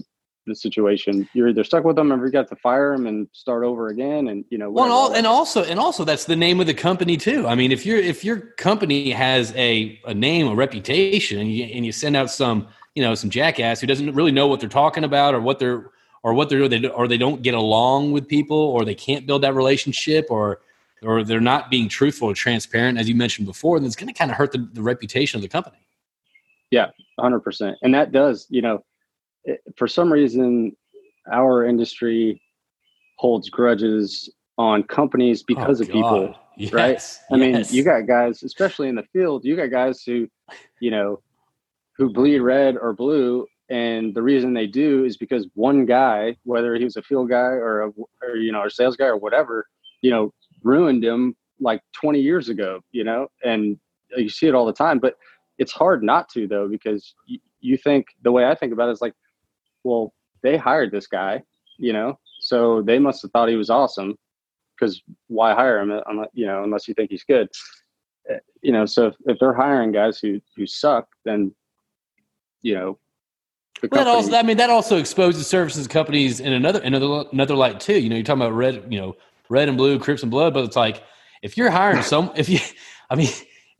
the 0.49 0.55
situation. 0.55 1.27
You're 1.33 1.49
either 1.49 1.63
stuck 1.63 1.83
with 1.83 1.95
them 1.95 2.12
or 2.12 2.25
you 2.25 2.31
got 2.31 2.49
to 2.49 2.55
fire 2.57 2.91
them 2.91 3.07
and 3.07 3.27
start 3.31 3.63
over 3.63 3.88
again 3.88 4.27
and 4.27 4.43
you 4.49 4.57
know 4.57 4.69
well, 4.69 4.85
and, 4.85 4.93
all, 4.93 5.13
and 5.13 5.27
also 5.27 5.63
and 5.63 5.79
also 5.79 6.03
that's 6.03 6.25
the 6.25 6.35
name 6.35 6.59
of 6.59 6.67
the 6.67 6.73
company 6.73 7.15
too. 7.15 7.47
I 7.47 7.55
mean 7.55 7.71
if 7.71 7.85
you're 7.85 7.99
if 7.99 8.25
your 8.25 8.38
company 8.38 9.12
has 9.12 9.53
a 9.55 9.99
a 10.05 10.13
name 10.13 10.47
a 10.47 10.55
reputation 10.55 11.39
and 11.39 11.51
you, 11.51 11.65
and 11.65 11.85
you 11.85 11.91
send 11.91 12.17
out 12.17 12.29
some 12.29 12.67
you 12.95 13.03
know 13.03 13.15
some 13.15 13.29
jackass 13.29 13.79
who 13.79 13.88
doesn't 13.88 14.13
really 14.13 14.31
know 14.31 14.47
what 14.47 14.59
they're 14.59 14.67
talking 14.67 15.03
about 15.03 15.33
or 15.33 15.39
what 15.39 15.59
they're 15.59 15.91
or 16.23 16.33
what 16.33 16.49
they're 16.49 16.67
doing, 16.67 16.85
or 16.88 17.07
they 17.07 17.17
don't 17.17 17.41
get 17.41 17.53
along 17.53 18.12
with 18.12 18.27
people, 18.27 18.57
or 18.57 18.83
they 18.83 18.95
can't 18.95 19.25
build 19.25 19.43
that 19.43 19.55
relationship, 19.55 20.27
or 20.29 20.59
or 21.01 21.23
they're 21.23 21.39
not 21.39 21.69
being 21.69 21.88
truthful 21.88 22.29
or 22.29 22.33
transparent, 22.33 22.97
as 22.97 23.07
you 23.07 23.15
mentioned 23.15 23.47
before, 23.47 23.79
then 23.79 23.88
it's 23.88 23.95
going 23.95 24.12
to 24.12 24.13
kind 24.13 24.29
of 24.29 24.35
hurt 24.35 24.51
the, 24.51 24.67
the 24.73 24.81
reputation 24.81 25.38
of 25.38 25.41
the 25.41 25.47
company. 25.47 25.77
Yeah, 26.71 26.88
hundred 27.19 27.39
percent, 27.39 27.77
and 27.81 27.93
that 27.93 28.12
does, 28.12 28.45
you 28.49 28.62
know, 28.62 28.83
it, 29.43 29.62
for 29.78 29.88
some 29.88 30.12
reason, 30.12 30.75
our 31.32 31.65
industry 31.65 32.41
holds 33.17 33.49
grudges 33.49 34.30
on 34.58 34.84
companies 34.84 35.41
oh, 35.41 35.45
because 35.47 35.82
oh, 35.82 35.84
of 35.84 35.89
people, 35.89 36.36
yes. 36.58 36.73
right? 36.73 37.19
I 37.32 37.36
yes. 37.36 37.71
mean, 37.71 37.78
you 37.78 37.84
got 37.84 38.08
guys, 38.08 38.43
especially 38.43 38.89
in 38.89 38.95
the 38.95 39.06
field, 39.13 39.45
you 39.45 39.56
got 39.56 39.71
guys 39.71 40.04
who, 40.04 40.28
you 40.80 40.91
know, 40.91 41.21
who 41.97 42.12
bleed 42.12 42.39
red 42.39 42.78
or 42.78 42.93
blue 42.93 43.45
and 43.69 44.15
the 44.15 44.23
reason 44.23 44.54
they 44.54 44.67
do 44.67 45.06
is 45.06 45.15
because 45.15 45.47
one 45.54 45.86
guy, 45.86 46.36
whether 46.43 46.75
he 46.75 46.84
was 46.84 46.95
a 46.95 47.04
field 47.04 47.30
guy 47.30 47.38
or 47.38 47.84
a 47.84 47.91
or, 48.23 48.36
you 48.36 48.52
know 48.52 48.65
a 48.65 48.69
sales 48.69 48.95
guy 48.95 49.06
or 49.06 49.17
whatever, 49.17 49.67
you 50.02 50.10
know, 50.10 50.34
ruined 50.63 51.04
him 51.04 51.36
like 51.60 51.82
20 51.93 52.19
years 52.19 52.49
ago. 52.49 52.80
You 52.91 53.04
know, 53.04 53.28
and 53.43 53.80
you 54.17 54.30
see 54.30 54.47
it 54.47 54.56
all 54.56 54.65
the 54.65 54.73
time. 54.73 54.97
But 54.97 55.15
it's 55.60 55.71
hard 55.71 56.04
not 56.04 56.30
to 56.30 56.47
though 56.47 56.67
because 56.67 57.13
you, 57.28 57.39
you 57.60 57.78
think 57.78 58.08
the 58.23 58.32
way 58.32 58.45
I 58.45 58.56
think 58.56 58.73
about 58.73 58.89
it 58.89 58.93
is 58.93 59.02
like, 59.02 59.13
well, 59.83 60.13
they 60.41 60.57
hired 60.57 60.91
this 60.91 61.07
guy, 61.07 61.43
you 61.77 61.93
know, 61.93 62.19
so 62.39 62.81
they 62.81 62.99
must 62.99 63.21
have 63.21 63.31
thought 63.31 63.49
he 63.49 63.55
was 63.55 63.69
awesome 63.69 64.15
because 64.75 65.01
why 65.27 65.53
hire 65.53 65.79
him? 65.79 65.91
You 66.33 66.45
know, 66.45 66.63
unless 66.63 66.87
you 66.87 66.93
think 66.93 67.11
he's 67.11 67.23
good. 67.23 67.49
Eh, 68.29 68.39
you 68.61 68.71
know, 68.71 68.85
so 68.85 69.07
if, 69.07 69.15
if 69.25 69.39
they're 69.39 69.53
hiring 69.53 69.91
guys 69.91 70.19
who 70.19 70.39
who 70.55 70.65
suck, 70.65 71.07
then 71.25 71.53
you 72.61 72.75
know 72.75 72.99
well, 73.81 74.03
that 74.03 74.07
also, 74.07 74.35
I 74.35 74.43
mean, 74.43 74.57
that 74.57 74.69
also 74.69 74.97
exposes 74.97 75.47
services 75.47 75.87
companies 75.87 76.39
in 76.39 76.51
another 76.53 76.81
another 76.81 77.25
another 77.31 77.55
light 77.55 77.79
too. 77.79 77.99
You 77.99 78.09
know, 78.09 78.15
you're 78.15 78.25
talking 78.25 78.41
about 78.41 78.53
red, 78.53 78.85
you 78.89 78.99
know, 78.99 79.15
red 79.47 79.69
and 79.69 79.77
blue, 79.77 79.99
Crips 79.99 80.21
and 80.21 80.31
blood, 80.31 80.53
but 80.53 80.65
it's 80.65 80.75
like 80.75 81.03
if 81.41 81.57
you're 81.57 81.69
hiring 81.69 82.01
some, 82.03 82.31
if 82.35 82.49
you, 82.49 82.59
I 83.09 83.15
mean, 83.15 83.29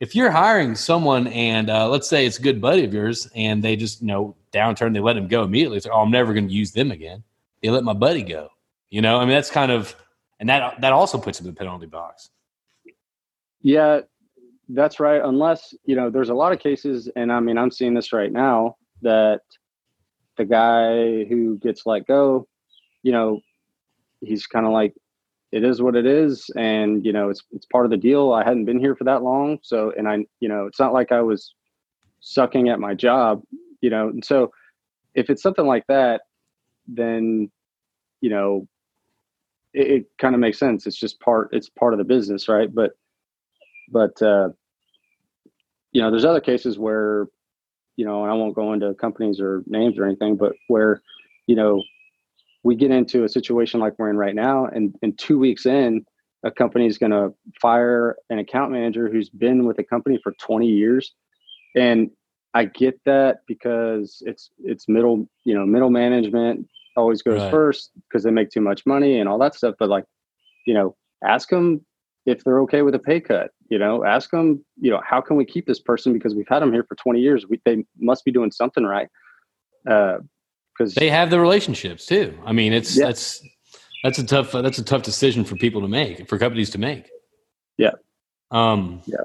if 0.00 0.16
you're 0.16 0.30
hiring 0.30 0.74
someone 0.74 1.26
and 1.28 1.68
uh, 1.68 1.88
let's 1.88 2.08
say 2.08 2.26
it's 2.26 2.38
a 2.38 2.42
good 2.42 2.60
buddy 2.60 2.84
of 2.84 2.92
yours 2.92 3.28
and 3.34 3.62
they 3.62 3.76
just 3.76 4.00
you 4.00 4.08
know 4.08 4.34
downturn 4.52 4.94
they 4.94 5.00
let 5.00 5.16
him 5.16 5.28
go 5.28 5.44
immediately. 5.44 5.76
It's 5.76 5.86
like 5.86 5.94
oh 5.94 6.00
i'm 6.00 6.10
never 6.10 6.32
going 6.32 6.48
to 6.48 6.54
use 6.54 6.72
them 6.72 6.90
again. 6.90 7.22
They 7.62 7.70
let 7.70 7.84
my 7.84 7.92
buddy 7.92 8.22
go. 8.22 8.48
You 8.88 9.02
know 9.02 9.18
i 9.18 9.20
mean 9.20 9.34
that's 9.34 9.50
kind 9.50 9.70
of 9.70 9.94
and 10.40 10.48
that 10.48 10.80
that 10.80 10.92
also 10.92 11.18
puts 11.18 11.38
him 11.38 11.46
in 11.46 11.54
the 11.54 11.58
penalty 11.58 11.86
box. 11.86 12.30
Yeah 13.60 14.00
that's 14.72 15.00
right. 15.00 15.20
Unless 15.22 15.74
you 15.84 15.96
know 15.96 16.10
there's 16.10 16.30
a 16.30 16.34
lot 16.34 16.52
of 16.52 16.58
cases 16.58 17.10
and 17.14 17.32
i 17.32 17.40
mean 17.40 17.58
i'm 17.58 17.70
seeing 17.70 17.94
this 17.94 18.12
right 18.12 18.32
now 18.32 18.76
that 19.02 19.40
the 20.36 20.44
guy 20.44 21.24
who 21.24 21.58
gets 21.58 21.84
let 21.86 22.06
go 22.06 22.46
you 23.02 23.12
know 23.12 23.40
he's 24.20 24.46
kind 24.46 24.66
of 24.66 24.72
like 24.72 24.94
it 25.52 25.64
is 25.64 25.82
what 25.82 25.96
it 25.96 26.06
is 26.06 26.50
and 26.56 27.04
you 27.04 27.12
know 27.12 27.28
it's 27.28 27.42
it's 27.52 27.66
part 27.66 27.84
of 27.84 27.90
the 27.90 27.96
deal. 27.96 28.32
I 28.32 28.44
hadn't 28.44 28.66
been 28.66 28.78
here 28.78 28.94
for 28.94 29.04
that 29.04 29.22
long 29.22 29.58
so 29.62 29.92
and 29.96 30.08
i 30.08 30.18
you 30.40 30.48
know 30.48 30.66
it's 30.66 30.80
not 30.80 30.92
like 30.92 31.12
i 31.12 31.20
was 31.20 31.54
sucking 32.20 32.68
at 32.68 32.80
my 32.80 32.94
job 32.94 33.42
you 33.80 33.90
know 33.90 34.08
and 34.08 34.24
so 34.24 34.50
if 35.14 35.30
it's 35.30 35.42
something 35.42 35.66
like 35.66 35.86
that 35.88 36.22
then 36.86 37.50
you 38.20 38.30
know 38.30 38.66
it, 39.72 39.86
it 39.90 40.06
kind 40.18 40.34
of 40.34 40.40
makes 40.40 40.58
sense. 40.58 40.86
It's 40.86 40.98
just 40.98 41.20
part 41.20 41.50
it's 41.52 41.68
part 41.68 41.94
of 41.94 41.98
the 41.98 42.04
business 42.04 42.48
right? 42.48 42.72
But 42.72 42.92
but 43.90 44.20
uh 44.22 44.50
you 45.92 46.00
know 46.00 46.10
there's 46.10 46.24
other 46.24 46.40
cases 46.40 46.78
where 46.78 47.26
you 47.96 48.04
know 48.04 48.22
and 48.22 48.30
i 48.30 48.34
won't 48.34 48.54
go 48.54 48.72
into 48.72 48.94
companies 48.94 49.40
or 49.40 49.64
names 49.66 49.98
or 49.98 50.04
anything 50.04 50.36
but 50.36 50.52
where 50.68 51.02
you 51.48 51.56
know 51.56 51.82
we 52.62 52.74
get 52.74 52.90
into 52.90 53.24
a 53.24 53.28
situation 53.28 53.80
like 53.80 53.94
we're 53.98 54.10
in 54.10 54.16
right 54.16 54.34
now, 54.34 54.66
and 54.66 54.94
in 55.02 55.14
two 55.16 55.38
weeks 55.38 55.66
in, 55.66 56.04
a 56.44 56.50
company 56.50 56.86
is 56.86 56.98
going 56.98 57.12
to 57.12 57.34
fire 57.60 58.16
an 58.30 58.38
account 58.38 58.72
manager 58.72 59.10
who's 59.10 59.28
been 59.28 59.66
with 59.66 59.76
the 59.76 59.84
company 59.84 60.18
for 60.22 60.32
20 60.40 60.66
years, 60.66 61.14
and 61.76 62.10
I 62.54 62.64
get 62.64 63.00
that 63.04 63.38
because 63.46 64.22
it's 64.26 64.50
it's 64.58 64.88
middle 64.88 65.28
you 65.44 65.54
know 65.54 65.64
middle 65.64 65.90
management 65.90 66.66
always 66.96 67.22
goes 67.22 67.40
right. 67.40 67.50
first 67.50 67.90
because 68.08 68.24
they 68.24 68.30
make 68.30 68.50
too 68.50 68.60
much 68.60 68.84
money 68.86 69.18
and 69.18 69.28
all 69.28 69.38
that 69.38 69.54
stuff. 69.54 69.74
But 69.78 69.88
like, 69.88 70.04
you 70.66 70.74
know, 70.74 70.96
ask 71.24 71.48
them 71.48 71.84
if 72.26 72.44
they're 72.44 72.60
okay 72.60 72.82
with 72.82 72.94
a 72.94 72.98
pay 72.98 73.20
cut. 73.20 73.50
You 73.68 73.78
know, 73.78 74.04
ask 74.04 74.30
them, 74.30 74.64
you 74.80 74.90
know, 74.90 75.00
how 75.04 75.20
can 75.20 75.36
we 75.36 75.44
keep 75.44 75.66
this 75.66 75.80
person 75.80 76.12
because 76.12 76.34
we've 76.34 76.48
had 76.48 76.60
them 76.60 76.72
here 76.72 76.84
for 76.84 76.96
20 76.96 77.20
years. 77.20 77.46
We, 77.48 77.60
they 77.64 77.84
must 77.98 78.24
be 78.24 78.32
doing 78.32 78.50
something 78.50 78.84
right. 78.84 79.08
Uh, 79.88 80.18
because 80.80 80.94
they 80.94 81.10
have 81.10 81.28
the 81.28 81.38
relationships 81.38 82.06
too. 82.06 82.38
I 82.46 82.52
mean, 82.52 82.72
it's 82.72 82.96
yeah. 82.96 83.06
that's 83.06 83.46
that's 84.02 84.18
a 84.18 84.24
tough 84.24 84.52
that's 84.52 84.78
a 84.78 84.84
tough 84.84 85.02
decision 85.02 85.44
for 85.44 85.56
people 85.56 85.82
to 85.82 85.88
make 85.88 86.26
for 86.26 86.38
companies 86.38 86.70
to 86.70 86.78
make. 86.78 87.10
Yeah. 87.76 87.92
Um, 88.50 89.02
yeah. 89.04 89.18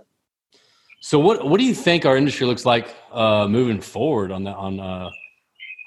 So 1.00 1.18
what 1.18 1.48
what 1.48 1.60
do 1.60 1.66
you 1.66 1.74
think 1.74 2.06
our 2.06 2.18
industry 2.18 2.46
looks 2.46 2.66
like 2.66 2.94
uh, 3.12 3.48
moving 3.48 3.80
forward 3.80 4.32
on 4.32 4.44
the 4.44 4.52
on 4.52 4.82
uh, 4.82 5.10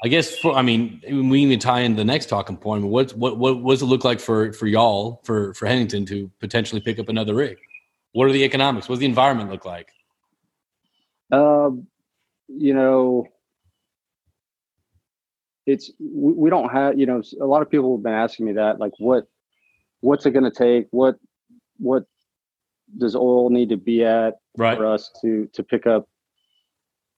I 0.03 0.09
guess 0.09 0.39
for 0.39 0.55
I 0.55 0.63
mean 0.63 1.03
we 1.07 1.43
even 1.43 1.59
tie 1.59 1.81
in 1.81 1.97
the 1.97 2.05
next 2.05 2.27
talking 2.27 2.57
point. 2.57 2.85
What 2.85 3.13
what 3.13 3.37
what 3.37 3.63
does 3.71 3.83
it 3.83 3.87
look 3.87 4.05
like 4.05 4.21
for 4.21 4.55
for 4.55 4.67
y'all 4.67 5.21
for 5.25 5.53
for 5.53 5.67
Headington 5.67 6.07
to 6.07 6.31
potentially 6.41 6.81
pick 6.81 6.99
up 6.99 7.11
another 7.11 7.35
rig? 7.35 7.59
What 8.13 8.27
are 8.27 8.33
the 8.33 8.45
economics? 8.45 8.89
What 8.89 8.95
does 8.95 9.01
the 9.01 9.07
environment 9.07 9.51
look 9.51 9.67
like? 9.67 9.91
Um, 11.31 11.89
you 12.49 12.73
know, 12.73 13.29
it's 15.69 15.93
we 16.01 16.49
don't 16.49 16.71
have 16.71 16.99
you 16.99 17.05
know 17.05 17.23
a 17.41 17.45
lot 17.45 17.61
of 17.61 17.71
people 17.71 17.97
have 17.97 18.03
been 18.03 18.15
asking 18.15 18.47
me 18.47 18.53
that 18.53 18.81
like 18.81 18.93
what 18.99 19.25
what's 20.01 20.25
it 20.25 20.31
going 20.31 20.45
to 20.45 20.51
take? 20.51 20.87
What 20.91 21.17
what 21.77 22.05
does 22.97 23.15
oil 23.15 23.51
need 23.51 23.69
to 23.69 23.77
be 23.77 24.03
at 24.03 24.37
right. 24.57 24.79
for 24.79 24.87
us 24.87 25.11
to 25.21 25.47
to 25.53 25.63
pick 25.63 25.87
up 25.87 26.09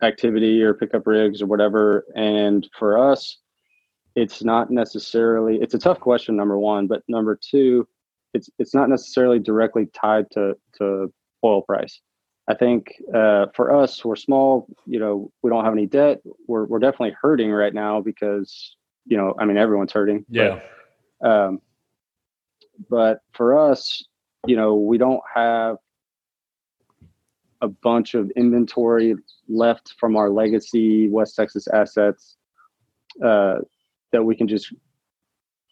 activity 0.03 0.63
or 0.63 0.75
pick 0.75 0.95
up 0.95 1.07
rigs 1.07 1.41
or 1.41 1.47
whatever? 1.47 2.05
And 2.17 2.69
for 2.77 2.99
us 2.99 3.39
it's 4.17 4.43
not 4.43 4.73
necessarily 4.73 5.59
it's 5.63 5.75
a 5.75 5.79
tough 5.79 6.01
question 6.01 6.35
number 6.35 6.59
one 6.59 6.89
but 6.89 7.01
number 7.07 7.39
two 7.41 7.87
it's 8.35 8.51
it's 8.59 8.75
not 8.75 8.89
necessarily 8.89 9.39
directly 9.39 9.87
tied 9.95 10.29
to 10.33 10.57
to 10.77 11.13
oil 11.45 11.63
price 11.63 12.01
I 12.49 12.55
think 12.55 12.95
uh, 13.15 13.47
for 13.55 13.75
us, 13.75 14.05
we're 14.05 14.17
small. 14.17 14.67
You 14.87 14.99
know, 14.99 15.33
we 15.43 15.51
don't 15.51 15.65
have 15.65 15.73
any 15.73 15.87
debt. 15.87 16.21
We're 16.47 16.65
we're 16.65 16.79
definitely 16.81 17.17
hurting 17.21 17.51
right 17.51 17.75
now 17.75 18.01
because 18.01 18.77
you 19.07 19.17
know, 19.17 19.35
I 19.39 19.45
mean, 19.45 19.57
everyone's 19.57 19.93
hurting. 19.93 20.25
Yeah. 20.29 20.61
But, 21.21 21.31
um, 21.31 21.61
but 22.89 23.21
for 23.33 23.59
us, 23.59 24.05
you 24.47 24.57
know, 24.57 24.75
we 24.75 24.99
don't 24.99 25.21
have 25.35 25.77
a 27.61 27.69
bunch 27.69 28.15
of 28.15 28.31
inventory 28.37 29.15
left 29.49 29.95
from 29.99 30.17
our 30.17 30.31
legacy 30.31 31.09
West 31.09 31.37
Texas 31.37 31.69
assets 31.69 32.37
uh, 33.23 33.57
that 34.13 34.23
we 34.25 34.35
can 34.35 34.49
just 34.49 34.73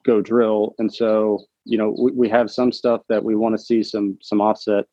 go 0.04 0.20
drill. 0.20 0.74
And 0.78 0.92
so, 0.92 1.44
you 1.64 1.78
know, 1.78 1.94
we, 1.98 2.12
we 2.12 2.28
have 2.28 2.50
some 2.50 2.72
stuff 2.72 3.02
that 3.08 3.24
we 3.24 3.36
want 3.36 3.56
to 3.56 3.62
see 3.62 3.82
some 3.82 4.18
some 4.20 4.40
offset. 4.40 4.84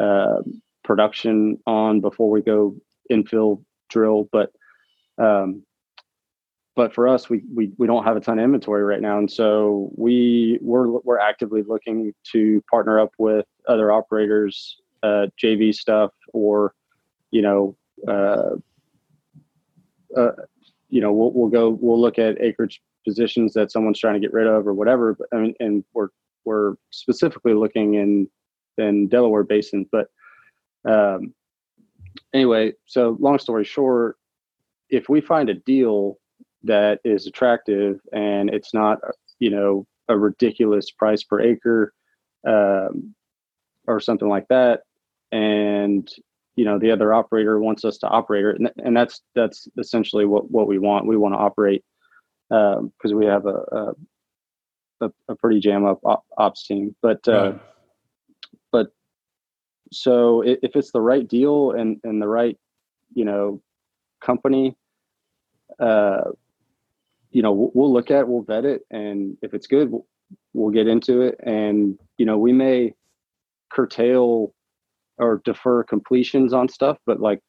Uh, 0.00 0.42
production 0.84 1.58
on 1.66 2.00
before 2.00 2.30
we 2.30 2.42
go 2.42 2.76
infill 3.10 3.62
drill. 3.88 4.28
But 4.32 4.52
um, 5.18 5.62
but 6.74 6.94
for 6.94 7.06
us, 7.06 7.28
we, 7.28 7.42
we 7.54 7.70
we 7.76 7.86
don't 7.86 8.04
have 8.04 8.16
a 8.16 8.20
ton 8.20 8.38
of 8.38 8.44
inventory 8.44 8.82
right 8.82 9.00
now, 9.00 9.18
and 9.18 9.30
so 9.30 9.90
we 9.96 10.58
we're 10.62 10.88
we're 11.00 11.18
actively 11.18 11.62
looking 11.62 12.14
to 12.32 12.62
partner 12.70 12.98
up 12.98 13.12
with 13.18 13.46
other 13.68 13.92
operators, 13.92 14.76
uh, 15.02 15.26
JV 15.42 15.74
stuff, 15.74 16.12
or 16.32 16.74
you 17.30 17.42
know. 17.42 17.76
Uh, 18.06 18.56
uh, 20.16 20.32
you 20.92 21.00
know, 21.00 21.10
we'll, 21.10 21.32
we'll 21.32 21.48
go, 21.48 21.70
we'll 21.80 22.00
look 22.00 22.18
at 22.18 22.40
acreage 22.40 22.82
positions 23.06 23.54
that 23.54 23.72
someone's 23.72 23.98
trying 23.98 24.14
to 24.14 24.20
get 24.20 24.32
rid 24.32 24.46
of 24.46 24.66
or 24.66 24.74
whatever. 24.74 25.14
But 25.14 25.28
I 25.32 25.36
mean, 25.38 25.54
and 25.58 25.84
we're, 25.94 26.08
we're 26.44 26.74
specifically 26.90 27.54
looking 27.54 27.94
in, 27.94 28.28
in 28.76 29.08
Delaware 29.08 29.42
basin, 29.42 29.88
but 29.90 30.08
um, 30.84 31.34
anyway, 32.32 32.72
so 32.86 33.16
long 33.20 33.38
story 33.38 33.64
short, 33.64 34.16
if 34.90 35.08
we 35.08 35.20
find 35.20 35.48
a 35.48 35.54
deal 35.54 36.18
that 36.64 37.00
is 37.04 37.26
attractive 37.26 38.00
and 38.12 38.50
it's 38.50 38.74
not, 38.74 38.98
you 39.38 39.50
know, 39.50 39.86
a 40.08 40.16
ridiculous 40.16 40.90
price 40.90 41.22
per 41.22 41.40
acre 41.40 41.92
um, 42.46 43.14
or 43.86 44.00
something 44.00 44.28
like 44.28 44.48
that, 44.48 44.80
and 45.30 46.08
you 46.56 46.64
know 46.66 46.78
the 46.78 46.90
other 46.90 47.14
operator 47.14 47.58
wants 47.58 47.84
us 47.84 47.98
to 47.98 48.08
operate 48.08 48.44
it, 48.44 48.56
and, 48.58 48.70
and 48.84 48.96
that's 48.96 49.22
that's 49.34 49.68
essentially 49.78 50.26
what 50.26 50.50
what 50.50 50.66
we 50.66 50.78
want. 50.78 51.06
We 51.06 51.16
want 51.16 51.34
to 51.34 51.38
operate 51.38 51.84
because 52.50 53.12
um, 53.12 53.14
we 53.14 53.24
have 53.24 53.46
a, 53.46 53.94
a, 55.00 55.10
a 55.28 55.36
pretty 55.36 55.60
jam 55.60 55.84
up 55.84 56.00
ops 56.36 56.66
team, 56.66 56.94
but. 57.00 57.26
Uh, 57.26 57.52
right 57.52 57.60
so 59.92 60.42
if 60.42 60.74
it's 60.74 60.92
the 60.92 61.00
right 61.00 61.28
deal 61.28 61.72
and 61.72 62.00
and 62.04 62.20
the 62.20 62.28
right 62.28 62.58
you 63.14 63.24
know 63.24 63.60
company 64.20 64.76
uh 65.80 66.22
you 67.30 67.42
know 67.42 67.70
we'll 67.74 67.92
look 67.92 68.10
at 68.10 68.28
we'll 68.28 68.42
vet 68.42 68.64
it 68.64 68.82
and 68.90 69.36
if 69.42 69.54
it's 69.54 69.66
good 69.66 69.90
we'll, 69.90 70.06
we'll 70.52 70.70
get 70.70 70.86
into 70.86 71.20
it 71.22 71.38
and 71.42 71.98
you 72.18 72.26
know 72.26 72.38
we 72.38 72.52
may 72.52 72.94
curtail 73.70 74.54
or 75.18 75.40
defer 75.44 75.82
completions 75.82 76.52
on 76.52 76.68
stuff 76.68 76.98
but 77.06 77.20
like 77.20 77.40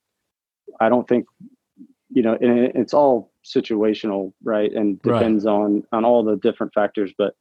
i 0.79 0.89
don't 0.89 1.07
think 1.07 1.25
you 2.09 2.21
know 2.21 2.37
and 2.41 2.59
it's 2.75 2.93
all 2.93 3.31
situational 3.45 4.33
right 4.43 4.71
and 4.73 5.01
depends 5.01 5.45
right. 5.45 5.51
on 5.51 5.83
on 5.91 6.05
all 6.05 6.23
the 6.23 6.37
different 6.37 6.73
factors 6.73 7.13
but 7.17 7.35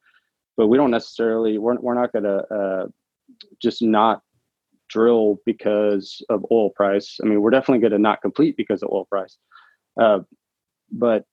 but 0.57 0.67
we 0.67 0.77
don't 0.77 0.91
necessarily 0.91 1.59
we're, 1.59 1.77
we're 1.77 1.95
not 1.95 2.13
going 2.13 2.25
to 2.25 2.55
uh 2.55 2.87
just 3.61 3.83
not 3.83 4.23
drill 4.93 5.39
because 5.47 6.23
of 6.29 6.45
oil 6.51 6.71
price. 6.71 7.19
I 7.23 7.27
mean, 7.27 7.41
we're 7.41 7.51
definitely 7.51 7.81
going 7.81 7.93
to 7.93 7.99
not 7.99 8.23
complete 8.23 8.57
because 8.57 8.83
of 8.83 8.91
oil 8.93 9.07
price. 9.07 9.39
Uh, 10.01 10.21
but 10.91 11.25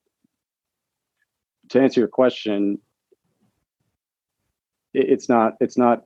to 1.70 1.82
answer 1.82 2.00
your 2.00 2.08
question, 2.08 2.80
it, 4.94 5.10
it's 5.10 5.30
not 5.30 5.54
it's 5.60 5.78
not 5.78 6.04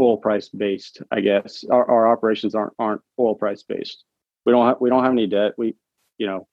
oil 0.00 0.16
price 0.16 0.48
based. 0.48 1.02
I 1.12 1.20
guess 1.20 1.64
our, 1.70 1.88
our 1.88 2.10
operations 2.10 2.54
aren't 2.54 2.72
aren't 2.78 3.02
oil 3.18 3.34
price 3.34 3.62
based. 3.62 4.04
We 4.44 4.52
don't 4.52 4.66
have 4.66 4.76
we 4.80 4.90
don't 4.90 5.04
have 5.04 5.12
any 5.12 5.26
debt. 5.26 5.52
We 5.58 5.76
you 6.18 6.26
know 6.26 6.46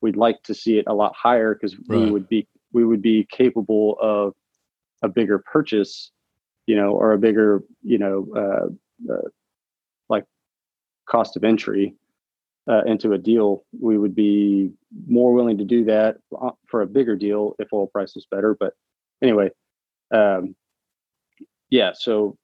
we'd 0.00 0.16
like 0.16 0.42
to 0.44 0.54
see 0.54 0.78
it 0.78 0.84
a 0.86 0.94
lot 0.94 1.14
higher 1.14 1.54
because 1.54 1.76
right. 1.88 2.00
we 2.00 2.10
would 2.10 2.28
be 2.28 2.48
we 2.72 2.84
would 2.84 3.02
be 3.02 3.26
capable 3.30 3.96
of 4.00 4.34
a 5.02 5.08
bigger 5.08 5.38
purchase 5.38 6.10
you 6.68 6.76
know, 6.76 6.90
or 6.90 7.12
a 7.12 7.18
bigger, 7.18 7.64
you 7.82 7.96
know, 7.96 8.28
uh, 8.36 9.12
uh, 9.12 9.28
like 10.10 10.26
cost 11.06 11.34
of 11.34 11.42
entry 11.42 11.94
uh, 12.68 12.82
into 12.84 13.14
a 13.14 13.18
deal, 13.18 13.64
we 13.80 13.96
would 13.96 14.14
be 14.14 14.70
more 15.06 15.32
willing 15.32 15.56
to 15.56 15.64
do 15.64 15.82
that 15.86 16.18
uh, 16.38 16.50
for 16.66 16.82
a 16.82 16.86
bigger 16.86 17.16
deal 17.16 17.56
if 17.58 17.72
oil 17.72 17.86
price 17.86 18.14
is 18.16 18.26
better. 18.30 18.54
But 18.60 18.74
anyway, 19.22 19.48
um, 20.14 20.54
yeah. 21.70 21.92
So, 21.94 22.36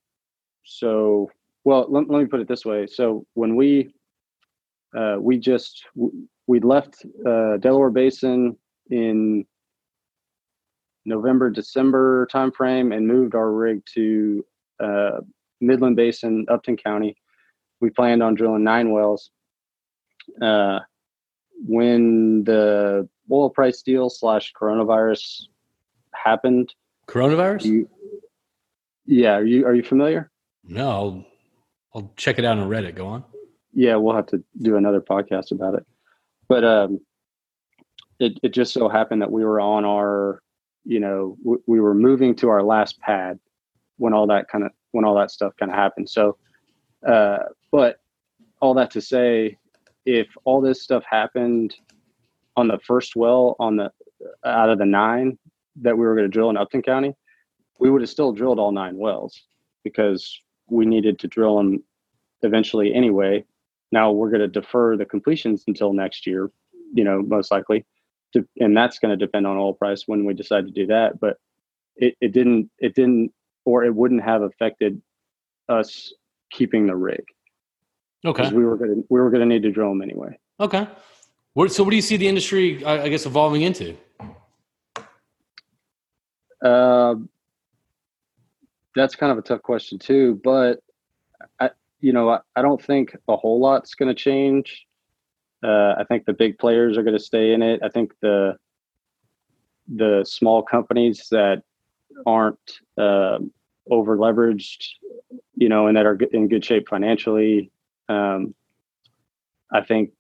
so 0.65 1.31
well, 1.65 1.85
let, 1.91 2.09
let 2.09 2.23
me 2.23 2.27
put 2.27 2.41
it 2.41 2.49
this 2.49 2.65
way. 2.65 2.87
So 2.87 3.27
when 3.35 3.57
we 3.57 3.93
uh, 4.97 5.17
we 5.21 5.37
just 5.37 5.85
we 6.47 6.61
left 6.61 7.05
uh, 7.27 7.59
Delaware 7.59 7.91
Basin 7.91 8.57
in 8.89 9.45
November 11.05 11.51
December 11.51 12.27
timeframe 12.33 12.95
and 12.95 13.07
moved 13.07 13.35
our 13.35 13.51
rig 13.51 13.83
to 13.95 14.45
uh, 14.81 15.21
Midland 15.61 15.97
Basin, 15.97 16.47
Upton 16.49 16.77
County. 16.77 17.17
We 17.81 17.91
planned 17.91 18.23
on 18.23 18.35
drilling 18.35 18.65
nine 18.65 18.91
wells. 18.91 19.31
Uh, 20.41 20.81
when 21.67 22.45
the 22.45 23.09
oil 23.31 23.51
price 23.51 23.83
deal 23.83 24.11
slash 24.11 24.53
coronavirus 24.61 25.43
happened, 26.13 26.75
coronavirus. 27.07 27.65
You, 27.65 27.89
yeah, 29.07 29.35
are 29.35 29.45
you 29.45 29.67
are 29.67 29.75
you 29.75 29.83
familiar? 29.83 30.31
No, 30.65 30.91
I'll, 30.91 31.27
I'll 31.95 32.13
check 32.17 32.39
it 32.39 32.45
out 32.45 32.59
on 32.59 32.69
Reddit. 32.69 32.95
Go 32.95 33.07
on. 33.07 33.25
Yeah, 33.73 33.97
we'll 33.97 34.17
have 34.17 34.27
to 34.27 34.43
do 34.63 34.77
another 34.77 35.01
podcast 35.01 35.53
about 35.53 35.75
it. 35.75 35.85
But 36.49 36.65
um, 36.65 37.01
it 38.19 38.39
it 38.43 38.53
just 38.53 38.73
so 38.73 38.89
happened 38.89 39.23
that 39.23 39.31
we 39.31 39.45
were 39.45 39.61
on 39.61 39.85
our, 39.85 40.41
you 40.85 41.01
know, 41.01 41.37
we 41.67 41.81
were 41.81 41.95
moving 41.95 42.35
to 42.37 42.49
our 42.49 42.63
last 42.63 43.01
pad 43.01 43.39
when 43.97 44.13
all 44.13 44.27
that 44.27 44.49
kind 44.49 44.65
of 44.65 44.71
when 44.93 45.05
all 45.05 45.15
that 45.17 45.31
stuff 45.31 45.55
kind 45.59 45.71
of 45.71 45.77
happened. 45.77 46.09
So, 46.09 46.37
uh, 47.07 47.39
but 47.73 48.01
all 48.61 48.75
that 48.75 48.91
to 48.93 49.01
say, 49.01 49.59
if 50.07 50.29
all 50.45 50.61
this 50.61 50.83
stuff 50.83 51.05
happened 51.09 51.75
on 52.57 52.69
the 52.69 52.79
first 52.87 53.17
well 53.17 53.57
on 53.59 53.77
the 53.77 53.91
out 54.45 54.71
of 54.71 54.79
the 54.79 54.87
nine 54.87 55.39
that 55.77 55.97
we 55.97 56.05
were 56.05 56.15
going 56.15 56.27
to 56.27 56.33
drill 56.33 56.51
in 56.51 56.57
Upton 56.57 56.83
County, 56.83 57.15
we 57.81 57.91
would 57.91 58.01
have 58.01 58.11
still 58.11 58.33
drilled 58.33 58.59
all 58.59 58.73
nine 58.73 58.97
wells 58.97 59.43
because 59.83 60.41
we 60.69 60.87
needed 60.87 61.19
to 61.19 61.29
drill 61.29 61.57
them 61.57 61.83
eventually 62.43 62.95
anyway. 62.95 63.45
Now 63.93 64.13
we're 64.13 64.31
going 64.31 64.41
to 64.41 64.49
defer 64.49 64.97
the 64.97 65.05
completions 65.05 65.65
until 65.67 65.93
next 65.93 66.27
year, 66.27 66.51
you 66.93 67.05
know, 67.05 67.23
most 67.23 67.51
likely, 67.51 67.85
to, 68.35 68.47
and 68.61 68.77
that's 68.77 68.99
going 68.99 69.11
to 69.11 69.17
depend 69.17 69.47
on 69.47 69.57
oil 69.57 69.73
price 69.73 70.05
when 70.07 70.25
we 70.25 70.35
decide 70.35 70.67
to 70.67 70.73
do 70.73 70.87
that. 70.87 71.19
But 71.19 71.39
it, 71.97 72.15
it 72.21 72.33
didn't, 72.33 72.71
it 72.79 72.95
didn't, 72.95 73.33
or 73.65 73.85
it 73.85 73.95
wouldn't 73.95 74.23
have 74.23 74.43
affected 74.43 75.01
us 75.69 76.13
keeping 76.51 76.87
the 76.87 76.95
rig. 76.95 77.25
Okay. 78.25 78.51
We 78.53 78.65
were 78.65 78.77
going 78.77 78.95
to, 78.95 79.07
we 79.09 79.21
were 79.21 79.31
going 79.31 79.41
to 79.41 79.47
need 79.47 79.63
to 79.63 79.71
drill 79.71 79.89
them 79.89 80.03
anyway. 80.03 80.39
Okay. 80.61 80.87
What, 81.55 81.73
so 81.73 81.85
what 81.85 81.91
do 81.91 81.97
you 81.97 82.03
see 82.03 82.17
the 82.17 82.29
industry, 82.29 82.85
I, 82.85 83.05
I 83.05 83.09
guess, 83.09 83.27
evolving 83.27 83.63
into? 83.63 83.97
Uh, 86.63 87.15
that's 88.95 89.15
kind 89.15 89.31
of 89.33 89.39
a 89.39 89.43
tough 89.43 89.63
question 89.63 89.99
too, 89.99 90.41
but 90.43 90.81
I, 91.61 91.71
you 92.01 92.13
know, 92.13 92.31
I, 92.31 92.41
I 92.57 92.63
don't 92.63 92.83
think 92.83 93.17
a 93.29 93.37
whole 93.37 93.61
lot's 93.61 93.95
going 93.95 94.09
to 94.09 94.15
change. 94.15 94.87
Uh, 95.65 95.95
I 95.99 96.05
think 96.05 96.27
the 96.27 96.35
big 96.35 96.59
players 96.59 96.99
are 96.99 97.03
going 97.03 97.17
to 97.17 97.23
stay 97.23 97.55
in 97.55 97.63
it. 97.63 97.81
I 97.83 97.89
think 97.89 98.13
the 98.21 98.57
the 99.89 100.25
small 100.27 100.63
companies 100.63 101.29
that 101.31 101.63
aren't 102.27 102.81
uh, 102.99 103.39
over 103.91 104.17
leveraged, 104.17 104.87
you 105.55 105.69
know, 105.69 105.87
and 105.87 105.97
that 105.97 106.07
are 106.07 106.19
in 106.33 106.49
good 106.49 106.65
shape 106.65 106.89
financially, 106.89 107.71
um, 108.09 108.55
I 109.73 109.83
think 109.83 110.11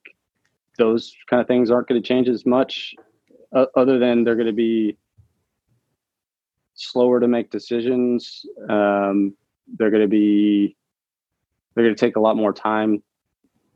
those 0.79 1.15
kind 1.29 1.41
of 1.41 1.47
things 1.47 1.71
aren't 1.71 1.89
going 1.89 2.03
to 2.03 2.07
change 2.07 2.29
as 2.29 2.45
much, 2.45 2.95
uh, 3.55 3.67
other 3.77 3.99
than 3.99 4.25
they're 4.25 4.35
going 4.35 4.47
to 4.47 4.53
be 4.53 4.97
slower 6.75 7.21
to 7.21 7.29
make 7.29 7.51
decisions. 7.51 8.45
Um, 8.69 9.35
they're 9.79 9.91
going 9.91 10.03
to 10.03 10.09
be 10.09 10.77
they're 11.75 11.85
going 11.85 11.95
to 11.95 12.01
take 12.01 12.17
a 12.17 12.21
lot 12.21 12.37
more 12.37 12.53
time 12.53 13.03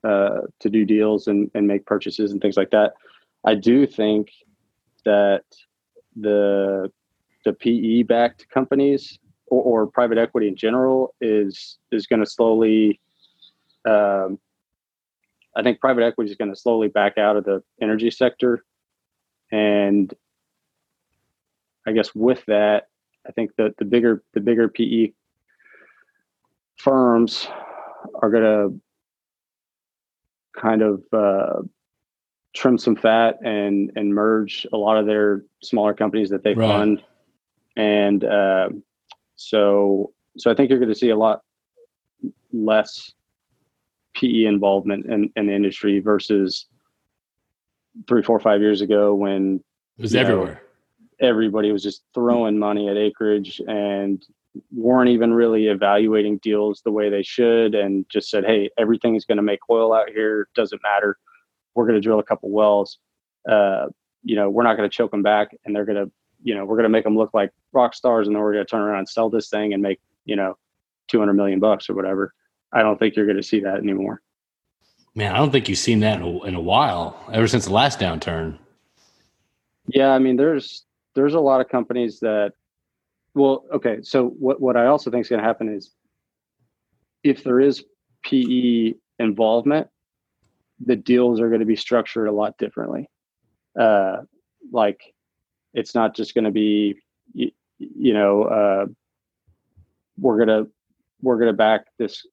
uh, 0.08 0.40
to 0.58 0.70
do 0.70 0.86
deals 0.86 1.26
and, 1.26 1.50
and 1.54 1.66
make 1.66 1.84
purchases 1.84 2.32
and 2.32 2.40
things 2.40 2.56
like 2.56 2.70
that. 2.70 2.94
I 3.44 3.54
do 3.54 3.86
think 3.86 4.30
that 5.04 5.44
the 6.16 6.90
the 7.44 7.52
PE 7.52 8.02
backed 8.02 8.48
companies 8.48 9.18
or, 9.46 9.62
or, 9.62 9.86
private 9.86 10.18
equity 10.18 10.48
in 10.48 10.56
general 10.56 11.14
is 11.20 11.78
is 11.92 12.06
going 12.06 12.20
to 12.20 12.26
slowly. 12.26 13.00
Um, 13.86 14.38
I 15.56 15.62
think 15.62 15.80
private 15.80 16.04
equity 16.04 16.30
is 16.30 16.36
going 16.36 16.52
to 16.52 16.56
slowly 16.56 16.88
back 16.88 17.18
out 17.18 17.36
of 17.36 17.44
the 17.44 17.62
energy 17.80 18.10
sector, 18.10 18.64
and 19.52 20.12
I 21.86 21.92
guess 21.92 22.14
with 22.14 22.44
that, 22.46 22.88
I 23.26 23.32
think 23.32 23.52
that 23.56 23.76
the 23.78 23.84
bigger 23.84 24.22
the 24.32 24.40
bigger 24.40 24.68
PE 24.68 25.12
firms 26.76 27.46
are 28.22 28.30
going 28.30 28.42
to 28.42 28.80
kind 30.56 30.82
of 30.82 31.02
uh, 31.12 31.62
trim 32.54 32.78
some 32.78 32.96
fat 32.96 33.38
and 33.44 33.92
and 33.96 34.14
merge 34.14 34.66
a 34.72 34.76
lot 34.76 34.98
of 34.98 35.06
their 35.06 35.44
smaller 35.62 35.94
companies 35.94 36.30
that 36.30 36.42
they 36.42 36.54
right. 36.54 36.68
fund, 36.68 37.02
and 37.76 38.24
uh, 38.24 38.68
so 39.36 40.12
so 40.36 40.50
I 40.50 40.54
think 40.54 40.70
you're 40.70 40.78
going 40.78 40.88
to 40.88 40.94
see 40.94 41.10
a 41.10 41.16
lot 41.16 41.42
less 42.52 43.12
PE 44.14 44.44
involvement 44.44 45.06
in, 45.06 45.30
in 45.36 45.46
the 45.46 45.54
industry 45.54 46.00
versus 46.00 46.66
three, 48.08 48.22
four, 48.22 48.40
five 48.40 48.60
years 48.60 48.80
ago 48.80 49.14
when 49.14 49.62
it 49.96 50.02
was 50.02 50.14
everywhere. 50.14 50.62
Know, 51.20 51.28
everybody 51.28 51.72
was 51.72 51.82
just 51.82 52.02
throwing 52.14 52.58
money 52.58 52.88
at 52.88 52.96
acreage 52.96 53.60
and 53.66 54.24
weren't 54.72 55.10
even 55.10 55.32
really 55.32 55.66
evaluating 55.66 56.38
deals 56.38 56.82
the 56.82 56.92
way 56.92 57.10
they 57.10 57.22
should 57.22 57.74
and 57.74 58.06
just 58.08 58.30
said, 58.30 58.44
hey, 58.44 58.70
everything 58.78 59.14
is 59.14 59.24
going 59.24 59.36
to 59.36 59.42
make 59.42 59.60
oil 59.70 59.92
out 59.92 60.08
here. 60.10 60.48
Doesn't 60.54 60.82
matter. 60.82 61.18
We're 61.74 61.84
going 61.84 61.94
to 61.94 62.00
drill 62.00 62.18
a 62.18 62.24
couple 62.24 62.50
wells. 62.50 62.98
Uh, 63.48 63.86
you 64.22 64.36
know, 64.36 64.50
we're 64.50 64.64
not 64.64 64.76
going 64.76 64.88
to 64.88 64.94
choke 64.94 65.10
them 65.10 65.22
back 65.22 65.56
and 65.64 65.74
they're 65.74 65.84
going 65.84 66.04
to, 66.04 66.10
you 66.42 66.54
know, 66.54 66.64
we're 66.64 66.76
going 66.76 66.84
to 66.84 66.90
make 66.90 67.04
them 67.04 67.16
look 67.16 67.32
like 67.34 67.50
rock 67.72 67.94
stars 67.94 68.26
and 68.26 68.34
then 68.34 68.42
we're 68.42 68.52
going 68.52 68.64
to 68.64 68.70
turn 68.70 68.80
around 68.80 68.98
and 68.98 69.08
sell 69.08 69.30
this 69.30 69.48
thing 69.48 69.72
and 69.72 69.82
make, 69.82 70.00
you 70.24 70.36
know, 70.36 70.56
200 71.08 71.34
million 71.34 71.60
bucks 71.60 71.88
or 71.88 71.94
whatever. 71.94 72.34
I 72.72 72.82
don't 72.82 72.98
think 72.98 73.16
you're 73.16 73.26
going 73.26 73.36
to 73.36 73.42
see 73.42 73.60
that 73.60 73.76
anymore. 73.76 74.22
Man, 75.14 75.34
I 75.34 75.38
don't 75.38 75.50
think 75.50 75.68
you've 75.68 75.78
seen 75.78 76.00
that 76.00 76.20
in 76.20 76.22
a, 76.22 76.44
in 76.44 76.54
a 76.54 76.60
while, 76.60 77.18
ever 77.32 77.48
since 77.48 77.64
the 77.64 77.72
last 77.72 77.98
downturn. 77.98 78.58
Yeah, 79.88 80.10
I 80.10 80.18
mean, 80.18 80.36
there's 80.36 80.84
there's 81.14 81.34
a 81.34 81.40
lot 81.40 81.60
of 81.60 81.68
companies 81.68 82.20
that 82.20 82.52
well 83.38 83.64
okay 83.72 83.98
so 84.02 84.26
what, 84.26 84.60
what 84.60 84.76
i 84.76 84.86
also 84.86 85.10
think 85.10 85.22
is 85.24 85.28
going 85.28 85.40
to 85.40 85.46
happen 85.46 85.68
is 85.68 85.92
if 87.22 87.42
there 87.44 87.60
is 87.60 87.84
pe 88.24 88.94
involvement 89.18 89.88
the 90.84 90.96
deals 90.96 91.40
are 91.40 91.48
going 91.48 91.60
to 91.60 91.66
be 91.66 91.76
structured 91.76 92.28
a 92.28 92.32
lot 92.32 92.56
differently 92.58 93.08
uh, 93.78 94.18
like 94.72 95.00
it's 95.74 95.94
not 95.94 96.14
just 96.14 96.34
going 96.34 96.44
to 96.44 96.50
be 96.50 96.96
you, 97.32 97.50
you 97.78 98.12
know 98.12 98.42
uh, 98.42 98.86
we're 100.18 100.44
going 100.44 100.64
to 100.64 100.70
we're 101.22 101.38
to 101.44 101.52
back 101.52 101.86
this 101.98 102.26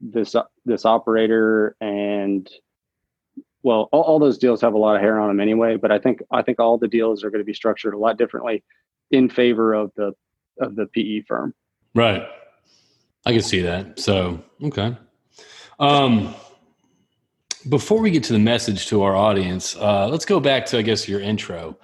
this 0.00 0.34
this 0.64 0.84
operator 0.84 1.76
and 1.80 2.50
well, 3.62 3.88
all, 3.92 4.02
all, 4.02 4.18
those 4.18 4.38
deals 4.38 4.60
have 4.60 4.74
a 4.74 4.78
lot 4.78 4.96
of 4.96 5.02
hair 5.02 5.20
on 5.20 5.28
them 5.28 5.40
anyway. 5.40 5.76
But 5.76 5.92
I 5.92 5.98
think 5.98 6.20
I 6.30 6.42
think 6.42 6.58
all 6.58 6.78
the 6.78 6.88
deals 6.88 7.22
are 7.22 7.30
going 7.30 7.40
to 7.40 7.44
be 7.44 7.54
structured 7.54 7.94
a 7.94 7.98
lot 7.98 8.18
differently 8.18 8.64
in 9.10 9.28
favor 9.28 9.72
of 9.72 9.92
the 9.96 10.12
of 10.60 10.76
the 10.76 10.86
PE 10.86 11.22
firm. 11.22 11.54
Right. 11.94 12.22
I 13.24 13.32
can 13.32 13.42
see 13.42 13.60
that. 13.62 13.98
So 13.98 14.42
okay. 14.62 14.96
Um, 15.78 16.34
before 17.68 18.00
we 18.00 18.10
get 18.10 18.24
to 18.24 18.32
the 18.32 18.38
message 18.38 18.86
to 18.88 19.02
our 19.02 19.14
audience, 19.14 19.76
uh, 19.76 20.08
let's 20.08 20.24
go 20.24 20.40
back 20.40 20.66
to 20.66 20.78
I 20.78 20.82
guess 20.82 21.08
your 21.08 21.20
intro. 21.20 21.78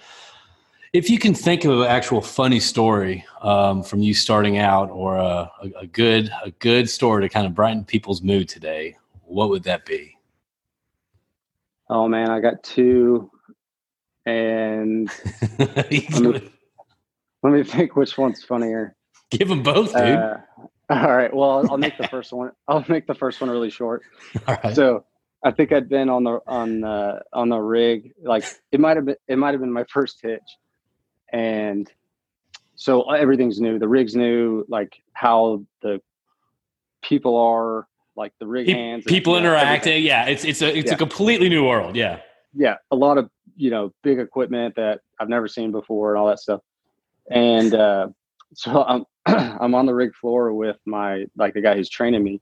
If 0.93 1.11
you 1.11 1.19
can 1.19 1.35
think 1.35 1.65
of 1.65 1.81
an 1.81 1.87
actual 1.87 2.23
funny 2.23 2.61
story 2.61 3.25
um, 3.43 3.83
from 3.83 4.01
you 4.01 4.15
starting 4.15 4.57
out, 4.57 4.89
or 4.91 5.17
a, 5.17 5.51
a, 5.79 5.87
good 5.87 6.31
a 6.43 6.51
good 6.51 6.89
story 6.89 7.23
to 7.23 7.29
kind 7.29 7.47
of 7.47 7.55
brighten 7.55 7.85
people's 7.85 8.23
mood 8.23 8.49
today, 8.49 8.97
what 9.25 9.51
would 9.51 9.65
that 9.65 9.85
be? 9.85 10.17
Oh 11.91 12.09
man, 12.09 12.31
I 12.31 12.41
got 12.41 12.63
two, 12.63 13.31
and 14.25 15.11
me, 15.91 16.51
let 17.43 17.53
me 17.53 17.63
think 17.63 17.97
which 17.97 18.19
one's 18.19 18.43
funnier. 18.43 18.97
Give 19.31 19.49
them 19.49 19.63
both, 19.63 19.93
dude. 19.93 20.03
Uh, 20.03 20.39
all 20.91 21.17
right. 21.17 21.33
Well, 21.35 21.51
I'll, 21.51 21.73
I'll 21.73 21.79
make 21.79 21.99
the 21.99 22.09
first 22.09 22.33
one. 22.33 22.51
I'll 22.67 22.85
make 22.89 23.07
the 23.07 23.15
first 23.15 23.41
one 23.41 23.51
really 23.51 23.71
short. 23.71 24.03
All 24.49 24.57
right. 24.65 24.75
So, 24.75 25.05
I 25.45 25.51
think 25.51 25.71
I'd 25.71 25.89
been 25.89 26.09
on 26.09 26.25
the 26.25 26.41
on 26.47 26.81
the 26.81 27.23
on 27.33 27.51
the 27.51 27.59
rig. 27.59 28.13
Like 28.23 28.45
it 28.73 28.81
might 28.81 28.97
have 28.97 29.05
been 29.05 29.17
it 29.29 29.37
might 29.37 29.53
have 29.53 29.61
been 29.61 29.73
my 29.73 29.85
first 29.85 30.19
hitch, 30.23 30.41
and 31.33 31.91
so 32.75 33.09
everything's 33.11 33.61
new. 33.61 33.79
The 33.79 33.87
rig's 33.87 34.17
new. 34.17 34.65
Like 34.69 35.01
how 35.13 35.65
the 35.83 36.01
people 37.03 37.37
are 37.37 37.87
like 38.17 38.33
the 38.41 38.47
rig 38.47 38.67
hands, 38.69 39.05
people 39.05 39.37
and, 39.37 39.47
interacting. 39.47 40.03
yeah, 40.03 40.27
it's 40.27 40.45
it's 40.45 40.63
a 40.63 40.77
it's 40.77 40.89
yeah. 40.89 40.95
a 40.95 40.99
completely 40.99 41.49
new 41.49 41.65
world. 41.67 41.95
Yeah, 41.95 42.21
yeah, 42.55 42.77
a 42.91 42.97
lot 42.97 43.19
of 43.19 43.31
you 43.57 43.71
know 43.71 43.93
big 44.03 44.19
equipment 44.19 44.75
that 44.77 45.03
I've 45.21 45.29
never 45.29 45.47
seen 45.47 45.71
before 45.71 46.15
and 46.15 46.21
all 46.21 46.27
that 46.29 46.41
stuff. 46.41 46.63
And 47.31 47.75
uh, 47.75 48.09
so 48.55 48.83
I'm 48.85 49.05
I'm 49.27 49.75
on 49.75 49.87
the 49.87 49.95
rig 49.95 50.15
floor 50.15 50.53
with 50.53 50.79
my 50.87 51.27
like 51.37 51.55
the 51.55 51.61
guy 51.61 51.77
who's 51.77 51.89
training 51.89 52.25
me, 52.25 52.41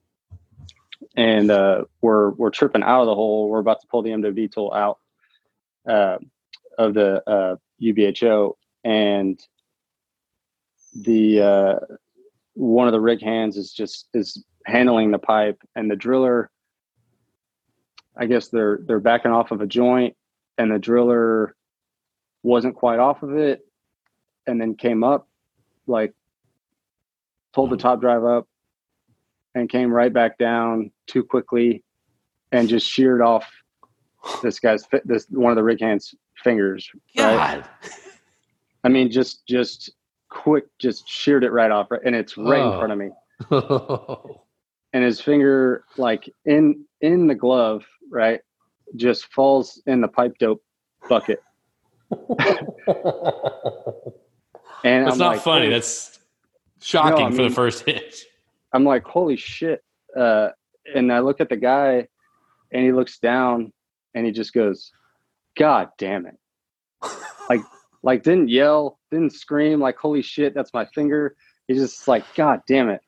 and 1.16 1.51
uh, 1.51 1.85
we're 2.01 2.31
we're 2.31 2.51
tripping 2.51 2.83
out 2.83 3.03
of 3.03 3.07
the 3.07 3.14
hole. 3.14 3.49
We're 3.49 3.61
about 3.61 3.81
to 3.81 3.87
pull 3.88 4.03
the 4.03 4.11
MWD 4.11 4.53
tool 4.53 4.72
out 4.72 4.99
uh, 5.88 6.18
of 6.79 6.94
the 6.94 7.22
uh, 7.29 7.57
UBHO, 7.83 8.55
and 8.85 9.40
the 10.94 11.40
uh, 11.40 11.75
one 12.55 12.87
of 12.87 12.92
the 12.92 13.01
rig 13.01 13.22
hands 13.22 13.57
is 13.57 13.72
just 13.72 14.09
is 14.14 14.44
handling 14.64 15.11
the 15.11 15.18
pipe, 15.18 15.61
and 15.75 15.90
the 15.90 15.96
driller. 15.96 16.51
I 18.16 18.27
guess 18.27 18.49
they're 18.49 18.81
they're 18.87 19.01
backing 19.01 19.33
off 19.33 19.51
of 19.51 19.61
a 19.61 19.66
joint, 19.66 20.16
and 20.57 20.70
the 20.70 20.79
driller 20.79 21.55
wasn't 22.42 22.77
quite 22.77 22.99
off 22.99 23.22
of 23.22 23.37
it, 23.37 23.66
and 24.46 24.61
then 24.61 24.74
came 24.74 25.04
up, 25.04 25.28
like 25.87 26.14
pulled 27.52 27.70
the 27.70 27.76
hmm. 27.76 27.82
top 27.82 28.00
drive 28.00 28.24
up, 28.24 28.48
and 29.54 29.68
came 29.68 29.92
right 29.92 30.12
back 30.12 30.38
down 30.38 30.90
too 31.06 31.24
quickly, 31.24 31.82
and 32.52 32.68
just 32.68 32.87
sheared 32.87 33.22
off 33.22 33.46
this 34.42 34.59
guy's 34.61 34.87
this 35.04 35.26
one 35.30 35.52
of 35.52 35.56
the 35.56 35.62
rig 35.62 35.80
hands 35.80 36.14
fingers. 36.42 36.88
Right? 37.18 37.64
I 38.85 38.88
mean, 38.88 39.11
just 39.11 39.46
just 39.46 39.90
quick, 40.28 40.66
just 40.78 41.09
sheared 41.09 41.44
it 41.44 41.50
right 41.50 41.70
off, 41.70 41.88
and 42.04 42.14
it's 42.14 42.37
right 42.37 42.61
oh. 42.61 42.72
in 42.72 42.78
front 42.78 42.92
of 42.92 42.98
me. 42.98 43.11
Oh. 43.50 44.42
and 44.92 45.04
his 45.04 45.20
finger, 45.20 45.85
like 45.96 46.30
in 46.44 46.85
in 47.00 47.26
the 47.26 47.35
glove, 47.35 47.85
right, 48.11 48.40
just 48.94 49.26
falls 49.32 49.82
in 49.87 50.00
the 50.00 50.09
pipe 50.09 50.38
dope 50.38 50.62
bucket. 51.09 51.42
and 54.87 55.07
that's 55.07 55.14
I'm 55.14 55.18
not 55.18 55.33
like, 55.35 55.42
funny. 55.42 55.68
That's 55.68 56.18
shocking 56.81 57.18
no, 57.18 57.27
I 57.27 57.29
mean, 57.29 57.37
for 57.37 57.42
the 57.42 57.51
first 57.51 57.85
hit. 57.85 58.16
I'm 58.72 58.85
like, 58.85 59.05
holy 59.05 59.37
shit! 59.37 59.83
Uh, 60.16 60.51
and 60.94 61.12
I 61.12 61.20
look 61.20 61.40
at 61.40 61.49
the 61.49 61.57
guy, 61.57 62.07
and 62.72 62.85
he 62.85 62.92
looks 62.92 63.18
down, 63.18 63.72
and 64.14 64.25
he 64.25 64.33
just 64.33 64.53
goes, 64.53 64.92
"God 65.57 65.88
damn 65.99 66.27
it!" 66.27 66.37
like, 67.51 67.62
like 68.03 68.22
didn't 68.22 68.49
yell, 68.49 69.01
didn't 69.11 69.33
scream, 69.33 69.81
like, 69.81 69.96
"Holy 69.99 70.22
shit, 70.22 70.55
that's 70.55 70.72
my 70.72 70.85
finger." 70.87 71.37
He's 71.66 71.79
just 71.79 72.07
like, 72.07 72.25
"God 72.37 72.61
damn 72.68 72.88
it!" 72.88 73.01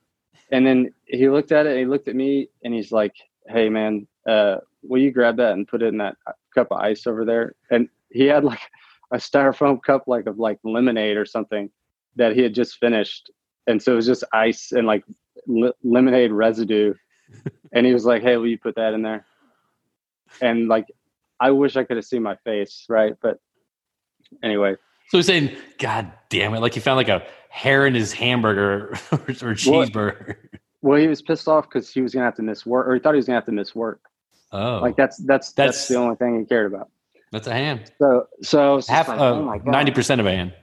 And 0.50 0.66
then 0.66 0.92
he 1.04 1.28
looked 1.28 1.52
at 1.52 1.66
it, 1.66 1.70
and 1.70 1.78
he 1.78 1.86
looked 1.86 2.08
at 2.08 2.16
me, 2.16 2.48
and 2.64 2.74
he's 2.74 2.90
like, 2.90 3.14
"Hey, 3.46 3.68
man, 3.68 4.08
uh, 4.28 4.56
will 4.82 5.00
you 5.00 5.12
grab 5.12 5.36
that 5.36 5.52
and 5.52 5.68
put 5.68 5.82
it 5.82 5.88
in 5.88 5.98
that 5.98 6.16
cup 6.54 6.72
of 6.72 6.78
ice 6.78 7.06
over 7.06 7.24
there?" 7.24 7.54
And 7.70 7.88
he 8.10 8.24
had 8.24 8.44
like 8.44 8.60
a 9.10 9.16
styrofoam 9.16 9.82
cup, 9.82 10.04
like 10.06 10.26
of 10.26 10.38
like 10.38 10.58
lemonade 10.64 11.16
or 11.16 11.24
something 11.24 11.70
that 12.16 12.34
he 12.34 12.42
had 12.42 12.54
just 12.54 12.78
finished, 12.78 13.30
and 13.66 13.82
so 13.82 13.92
it 13.92 13.96
was 13.96 14.06
just 14.06 14.24
ice 14.32 14.72
and 14.72 14.86
like 14.86 15.04
li- 15.46 15.72
lemonade 15.82 16.32
residue. 16.32 16.94
and 17.72 17.86
he 17.86 17.92
was 17.92 18.04
like, 18.04 18.22
"Hey, 18.22 18.36
will 18.36 18.46
you 18.46 18.58
put 18.58 18.76
that 18.76 18.94
in 18.94 19.02
there?" 19.02 19.26
And 20.40 20.68
like 20.68 20.86
I 21.40 21.50
wish 21.50 21.76
I 21.76 21.84
could 21.84 21.96
have 21.96 22.06
seen 22.06 22.22
my 22.22 22.36
face, 22.36 22.86
right? 22.88 23.14
But 23.20 23.38
anyway. 24.42 24.76
So 25.08 25.18
he's 25.18 25.26
saying, 25.26 25.56
God 25.78 26.12
damn 26.28 26.54
it. 26.54 26.60
Like 26.60 26.74
he 26.74 26.80
found 26.80 26.96
like 26.96 27.08
a 27.08 27.24
hair 27.48 27.86
in 27.86 27.94
his 27.94 28.12
hamburger 28.12 28.90
or, 29.12 29.18
cheeseburger. 29.18 30.36
Well, 30.80 30.92
well, 30.92 31.00
he 31.00 31.06
was 31.06 31.22
pissed 31.22 31.48
off 31.48 31.68
because 31.68 31.90
he 31.90 32.00
was 32.00 32.12
gonna 32.12 32.26
have 32.26 32.36
to 32.36 32.42
miss 32.42 32.66
work 32.66 32.86
or 32.86 32.94
he 32.94 33.00
thought 33.00 33.14
he 33.14 33.16
was 33.16 33.26
gonna 33.26 33.38
have 33.38 33.46
to 33.46 33.52
miss 33.52 33.74
work. 33.74 34.00
Oh. 34.52 34.78
Like 34.78 34.96
that's 34.96 35.18
that's 35.18 35.52
that's, 35.52 35.76
that's 35.76 35.88
the 35.88 35.96
only 35.96 36.16
thing 36.16 36.38
he 36.38 36.44
cared 36.44 36.72
about. 36.72 36.90
That's 37.32 37.46
a 37.46 37.52
hand. 37.52 37.92
So 37.98 38.26
so 38.42 38.80
half 38.88 39.08
like, 39.08 39.20
oh 39.20 39.60
ninety 39.64 39.92
percent 39.92 40.20
of 40.20 40.26
a 40.26 40.30
hand. 40.30 40.54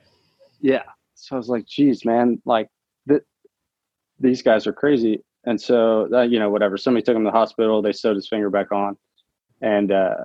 Yeah. 0.62 0.84
So 1.16 1.36
I 1.36 1.38
was 1.38 1.50
like, 1.50 1.66
geez, 1.66 2.06
man, 2.06 2.42
like 2.46 2.70
that 3.06 3.24
these 4.20 4.42
guys 4.42 4.68
are 4.68 4.74
crazy. 4.74 5.24
And 5.46 5.60
so 5.60 6.08
uh, 6.14 6.22
you 6.22 6.40
know, 6.40 6.50
whatever. 6.50 6.78
Somebody 6.78 7.04
took 7.04 7.16
him 7.16 7.24
to 7.24 7.32
the 7.32 7.38
hospital, 7.38 7.82
they 7.82 7.92
sewed 7.92 8.16
his 8.16 8.28
finger 8.28 8.50
back 8.50 8.72
on. 8.72 8.98
And 9.62 9.92
uh 9.92 10.16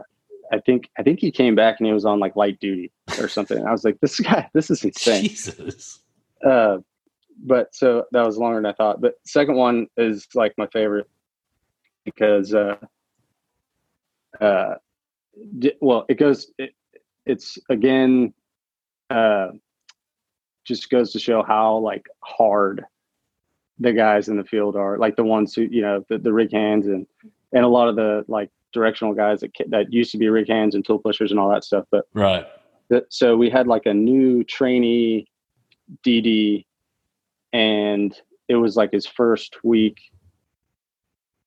I 0.53 0.59
think 0.59 0.91
I 0.99 1.03
think 1.03 1.21
he 1.21 1.31
came 1.31 1.55
back 1.55 1.77
and 1.79 1.87
he 1.87 1.93
was 1.93 2.05
on 2.05 2.19
like 2.19 2.35
light 2.37 2.59
duty 2.59 2.91
or 3.21 3.29
something. 3.29 3.65
I 3.65 3.71
was 3.71 3.85
like, 3.85 4.01
this 4.01 4.19
guy, 4.19 4.49
this 4.53 4.71
is 4.71 4.85
insane. 4.85 5.23
Jesus. 5.29 6.01
Uh, 6.45 6.79
but 7.43 7.75
so 7.75 8.05
that 8.13 8.27
was 8.27 8.37
longer 8.37 8.57
than 8.57 8.67
I 8.67 8.73
thought. 8.73 9.01
But 9.01 9.15
second 9.25 9.55
one 9.57 9.87
is 9.97 10.27
like 10.35 10.55
my 10.59 10.67
favorite 10.69 11.09
because 12.05 12.53
uh, 12.53 12.77
uh, 14.41 14.75
well, 15.81 16.07
it 16.09 16.19
goes. 16.19 16.51
It, 16.59 16.75
it's 17.27 17.59
again, 17.69 18.33
uh, 19.11 19.49
just 20.65 20.91
goes 20.91 21.13
to 21.13 21.19
show 21.19 21.43
how 21.43 21.79
like 21.79 22.07
hard 22.21 22.85
the 23.79 23.93
guys 23.93 24.29
in 24.29 24.37
the 24.37 24.45
field 24.45 24.77
are. 24.77 24.99
Like 24.99 25.17
the 25.17 25.25
ones 25.25 25.55
who 25.55 25.63
you 25.63 25.83
know 25.83 26.05
the, 26.09 26.19
the 26.19 26.33
rig 26.33 26.53
hands 26.53 26.87
and 26.87 27.07
and 27.53 27.65
a 27.65 27.69
lot 27.69 27.89
of 27.89 27.97
the 27.97 28.25
like 28.29 28.51
directional 28.73 29.15
guys 29.15 29.41
that 29.41 29.53
that 29.69 29.93
used 29.93 30.13
to 30.13 30.19
be 30.19 30.29
rig 30.29 30.49
hands 30.49 30.75
and 30.75 30.85
tool 30.85 30.99
pushers 30.99 31.31
and 31.31 31.41
all 31.41 31.51
that 31.51 31.65
stuff. 31.65 31.85
But 31.91 32.07
right. 32.15 32.47
so 33.09 33.37
we 33.37 33.51
had 33.51 33.67
like 33.67 33.87
a 33.87 33.95
new 33.95 34.45
trainee 34.45 35.27
DD, 36.07 36.65
and 37.53 38.15
it 38.49 38.57
was 38.57 38.77
like 38.77 38.93
his 38.93 39.07
first 39.07 39.57
week, 39.65 39.99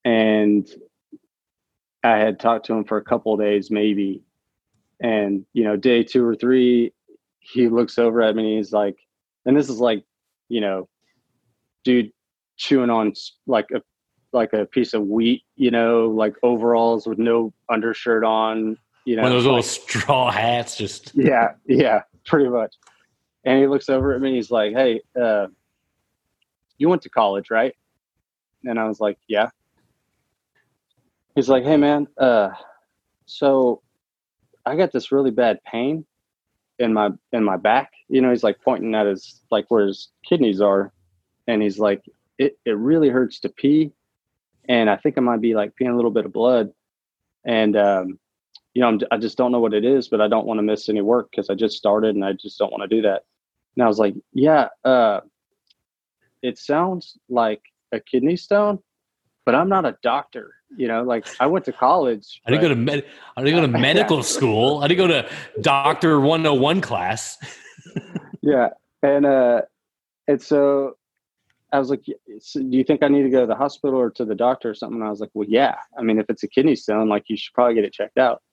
and 0.04 0.70
I 2.04 2.18
had 2.18 2.40
talked 2.40 2.66
to 2.68 2.74
him 2.74 2.84
for 2.84 2.98
a 2.98 3.04
couple 3.04 3.36
days 3.38 3.72
maybe, 3.72 4.22
and 5.02 5.46
you 5.54 5.64
know 5.64 5.76
day 5.76 6.04
two 6.04 6.26
or 6.26 6.36
three, 6.36 6.94
he 7.40 7.68
looks 7.70 7.98
over 7.98 8.22
at 8.22 8.36
me 8.36 8.44
and 8.50 8.58
he's 8.58 8.74
like, 8.74 8.98
and 9.46 9.58
this 9.58 9.70
is 9.70 9.80
like, 9.80 10.04
you 10.50 10.62
know, 10.62 10.88
dude 11.84 12.12
chewing 12.58 12.90
on 12.90 13.14
like 13.48 13.70
a 13.72 13.82
like 14.32 14.54
a 14.54 14.66
piece 14.66 14.94
of 14.94 15.04
wheat, 15.04 15.44
you 15.56 15.72
know, 15.72 16.10
like 16.10 16.36
overalls 16.44 17.06
with 17.06 17.20
no 17.20 17.54
undershirt 17.70 18.24
on, 18.24 18.78
you 19.06 19.16
know. 19.16 19.24
One 19.24 19.32
of 19.32 19.38
those 19.38 19.46
like, 19.46 19.52
little 19.52 19.64
straw 19.64 20.32
hats, 20.32 20.76
just 20.76 21.12
yeah, 21.16 21.54
yeah, 21.68 22.02
pretty 22.26 22.50
much. 22.50 22.76
And 23.46 23.60
he 23.60 23.68
looks 23.68 23.90
over 23.90 24.14
at 24.14 24.22
me. 24.22 24.36
He's 24.36 24.52
like, 24.52 24.74
"Hey, 24.74 25.02
uh, 25.22 25.48
you 26.78 26.90
went 26.90 27.02
to 27.04 27.10
college, 27.10 27.52
right?" 27.52 27.76
And 28.64 28.80
I 28.80 28.88
was 28.88 29.00
like, 29.00 29.18
"Yeah." 29.28 29.50
He's 31.36 31.50
like, 31.50 31.64
"Hey, 31.64 31.78
man, 31.78 32.08
uh, 32.18 32.50
so 33.26 33.82
I 34.66 34.76
got 34.76 34.92
this 34.92 35.12
really 35.12 35.32
bad 35.32 35.60
pain 35.64 36.06
in 36.80 36.94
my 36.94 37.10
in 37.32 37.44
my 37.44 37.58
back. 37.58 37.92
You 38.10 38.22
know, 38.22 38.30
he's 38.30 38.44
like 38.44 38.62
pointing 38.62 38.96
at 38.96 39.08
his 39.08 39.42
like 39.52 39.66
where 39.70 39.88
his 39.88 40.10
kidneys 40.28 40.62
are, 40.62 40.94
and 41.48 41.62
he's 41.62 41.80
like, 41.80 42.04
it 42.38 42.58
it 42.66 42.78
really 42.78 43.10
hurts 43.10 43.40
to 43.42 43.50
pee." 43.50 43.94
and 44.70 44.90
I 44.90 44.96
think 44.96 45.18
I 45.18 45.22
might 45.22 45.42
be 45.42 45.56
like 45.56 45.74
peeing 45.80 45.92
a 45.92 45.96
little 45.96 46.12
bit 46.12 46.26
of 46.26 46.34
blood. 46.34 46.72
And 47.46 47.76
um, 47.76 48.20
you 48.74 48.82
know, 48.82 48.88
I'm, 48.88 49.00
i 49.12 49.18
just 49.18 49.38
don't 49.38 49.52
know 49.52 49.60
what 49.60 49.74
it 49.74 49.86
is, 49.86 50.08
but 50.08 50.22
I 50.22 50.28
don't 50.28 50.46
want 50.46 50.58
to 50.58 50.64
miss 50.64 50.90
any 50.90 51.02
work 51.02 51.30
because 51.32 51.50
I 51.50 51.56
just 51.56 51.78
started 51.78 52.16
and 52.16 52.24
I 52.24 52.34
just 52.34 52.58
don't 52.58 52.72
want 52.72 52.90
to 52.90 52.96
do 52.96 53.02
that. 53.04 53.24
And 53.76 53.84
I 53.84 53.88
was 53.88 54.00
like, 54.00 54.16
yeah, 54.34 54.70
uh, 54.86 55.22
it 56.42 56.58
sounds 56.58 57.18
like 57.30 57.62
a 57.92 58.00
kidney 58.00 58.36
stone, 58.36 58.80
but 59.46 59.56
I'm 59.56 59.70
not 59.70 59.86
a 59.86 59.98
doctor. 60.02 60.56
You 60.76 60.88
know, 60.88 61.04
like 61.04 61.28
I 61.40 61.46
went 61.46 61.66
to 61.66 61.72
college. 61.72 62.42
I 62.46 62.52
didn't 62.52 62.64
go 62.64 62.70
to 62.70 62.76
med- 62.76 63.06
I 63.38 63.44
didn't 63.44 63.60
go 63.60 63.72
to 63.72 63.80
medical 63.80 64.24
school. 64.24 64.80
I 64.84 64.88
didn't 64.88 65.08
go 65.08 65.22
to 65.22 65.30
doctor 65.62 66.20
101 66.20 66.82
class. 66.82 67.38
yeah. 68.42 68.70
And 69.02 69.26
uh 69.26 69.62
and 70.28 70.42
so 70.42 70.98
I 71.72 71.80
was 71.80 71.90
like, 71.90 72.06
so 72.40 72.62
do 72.62 72.78
you 72.78 72.84
think 72.84 73.02
I 73.02 73.08
need 73.08 73.24
to 73.24 73.30
go 73.30 73.42
to 73.42 73.48
the 73.48 73.56
hospital 73.56 74.00
or 74.00 74.12
to 74.12 74.26
the 74.26 74.36
doctor 74.36 74.70
or 74.70 74.76
something? 74.76 75.00
And 75.00 75.08
I 75.08 75.10
was 75.10 75.20
like, 75.20 75.32
well, 75.34 75.48
yeah. 75.50 75.76
I 75.98 76.04
mean, 76.04 76.20
if 76.20 76.28
it's 76.30 76.44
a 76.44 76.48
kidney 76.48 76.76
stone, 76.76 77.10
like 77.10 77.24
you 77.28 77.36
should 77.36 77.54
probably 77.54 77.74
get 77.74 77.84
it 77.84 77.94
checked 77.94 78.20
out. 78.20 78.44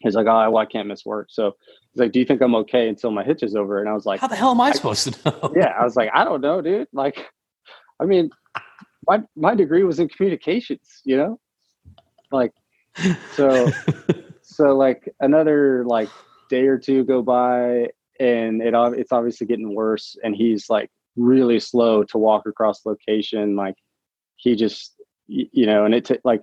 He's 0.00 0.14
like, 0.14 0.26
oh, 0.26 0.50
well, 0.50 0.58
I 0.58 0.66
can't 0.66 0.88
miss 0.88 1.04
work. 1.04 1.28
So 1.30 1.56
he's 1.92 2.00
like, 2.00 2.12
do 2.12 2.20
you 2.20 2.24
think 2.24 2.40
I'm 2.40 2.54
okay 2.56 2.88
until 2.88 3.10
my 3.10 3.24
hitch 3.24 3.42
is 3.42 3.56
over? 3.56 3.80
And 3.80 3.88
I 3.88 3.92
was 3.92 4.06
like, 4.06 4.20
how 4.20 4.28
the 4.28 4.36
hell 4.36 4.52
am 4.52 4.60
I, 4.60 4.68
I 4.68 4.72
supposed 4.72 5.12
to 5.12 5.30
know? 5.30 5.52
yeah. 5.56 5.74
I 5.78 5.84
was 5.84 5.96
like, 5.96 6.10
I 6.14 6.24
don't 6.24 6.40
know, 6.40 6.62
dude. 6.62 6.88
Like, 6.92 7.28
I 8.00 8.04
mean, 8.04 8.30
my, 9.08 9.20
my 9.36 9.54
degree 9.54 9.84
was 9.84 9.98
in 9.98 10.08
communications, 10.08 11.00
you 11.04 11.16
know, 11.16 11.40
like, 12.30 12.52
so, 13.32 13.70
so 14.42 14.76
like 14.76 15.12
another 15.20 15.84
like 15.86 16.08
day 16.48 16.66
or 16.66 16.78
two 16.78 17.04
go 17.04 17.22
by 17.22 17.88
and 18.20 18.62
it, 18.62 18.74
it's 18.98 19.12
obviously 19.12 19.46
getting 19.46 19.74
worse. 19.74 20.16
And 20.22 20.36
he's 20.36 20.68
like, 20.68 20.90
really 21.16 21.60
slow 21.60 22.04
to 22.04 22.18
walk 22.18 22.46
across 22.46 22.86
location. 22.86 23.56
Like 23.56 23.74
he 24.36 24.56
just, 24.56 24.94
you 25.26 25.66
know, 25.66 25.84
and 25.84 25.94
it 25.94 26.04
took 26.04 26.20
like, 26.24 26.42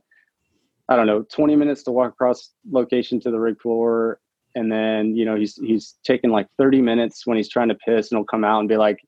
I 0.89 0.95
don't 0.95 1.07
know, 1.07 1.23
20 1.33 1.55
minutes 1.55 1.83
to 1.83 1.91
walk 1.91 2.13
across 2.13 2.51
location 2.69 3.19
to 3.21 3.31
the 3.31 3.39
rig 3.39 3.61
floor. 3.61 4.19
And 4.55 4.71
then, 4.71 5.15
you 5.15 5.25
know, 5.25 5.35
he's, 5.35 5.55
he's 5.57 5.95
taking 6.03 6.31
like 6.31 6.47
30 6.57 6.81
minutes 6.81 7.25
when 7.25 7.37
he's 7.37 7.49
trying 7.49 7.69
to 7.69 7.75
piss 7.75 8.11
and 8.11 8.17
he'll 8.17 8.25
come 8.25 8.43
out 8.43 8.59
and 8.59 8.69
be 8.69 8.77
like, 8.77 8.99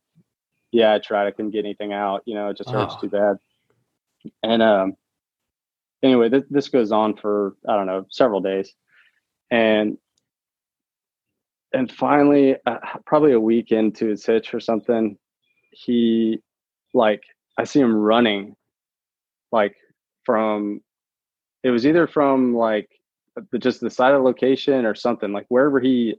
yeah, 0.72 0.94
I 0.94 1.00
tried. 1.00 1.28
I 1.28 1.32
couldn't 1.32 1.52
get 1.52 1.66
anything 1.66 1.94
out. 1.94 2.22
You 2.26 2.36
know, 2.36 2.50
it 2.50 2.58
just 2.58 2.70
hurts 2.70 2.96
oh. 2.98 3.02
too 3.02 3.10
bad. 3.10 3.38
And, 4.44 4.62
um, 4.62 4.96
anyway, 6.04 6.30
th- 6.30 6.46
this 6.50 6.70
goes 6.70 6.92
on 6.92 7.16
for, 7.18 7.56
I 7.68 7.76
don't 7.76 7.88
know, 7.88 8.06
several 8.10 8.42
days. 8.42 8.74
And 9.50 9.98
and 11.74 11.92
finally, 11.92 12.58
uh, 12.66 12.78
probably 13.06 13.32
a 13.32 13.40
week 13.40 13.72
into 13.72 14.08
his 14.08 14.26
hitch 14.26 14.54
or 14.54 14.60
something, 14.60 15.18
he 15.72 16.40
like 16.94 17.24
I 17.58 17.64
see 17.64 17.80
him 17.80 17.96
running 17.96 18.56
like 19.52 19.76
from 20.26 20.82
it 21.64 21.70
was 21.70 21.86
either 21.86 22.08
from 22.08 22.56
like 22.56 22.90
the, 23.52 23.60
just 23.60 23.80
the 23.80 23.90
side 23.90 24.14
of 24.14 24.20
the 24.20 24.26
location 24.26 24.86
or 24.86 24.96
something 24.96 25.32
like 25.32 25.46
wherever 25.50 25.80
he 25.80 26.16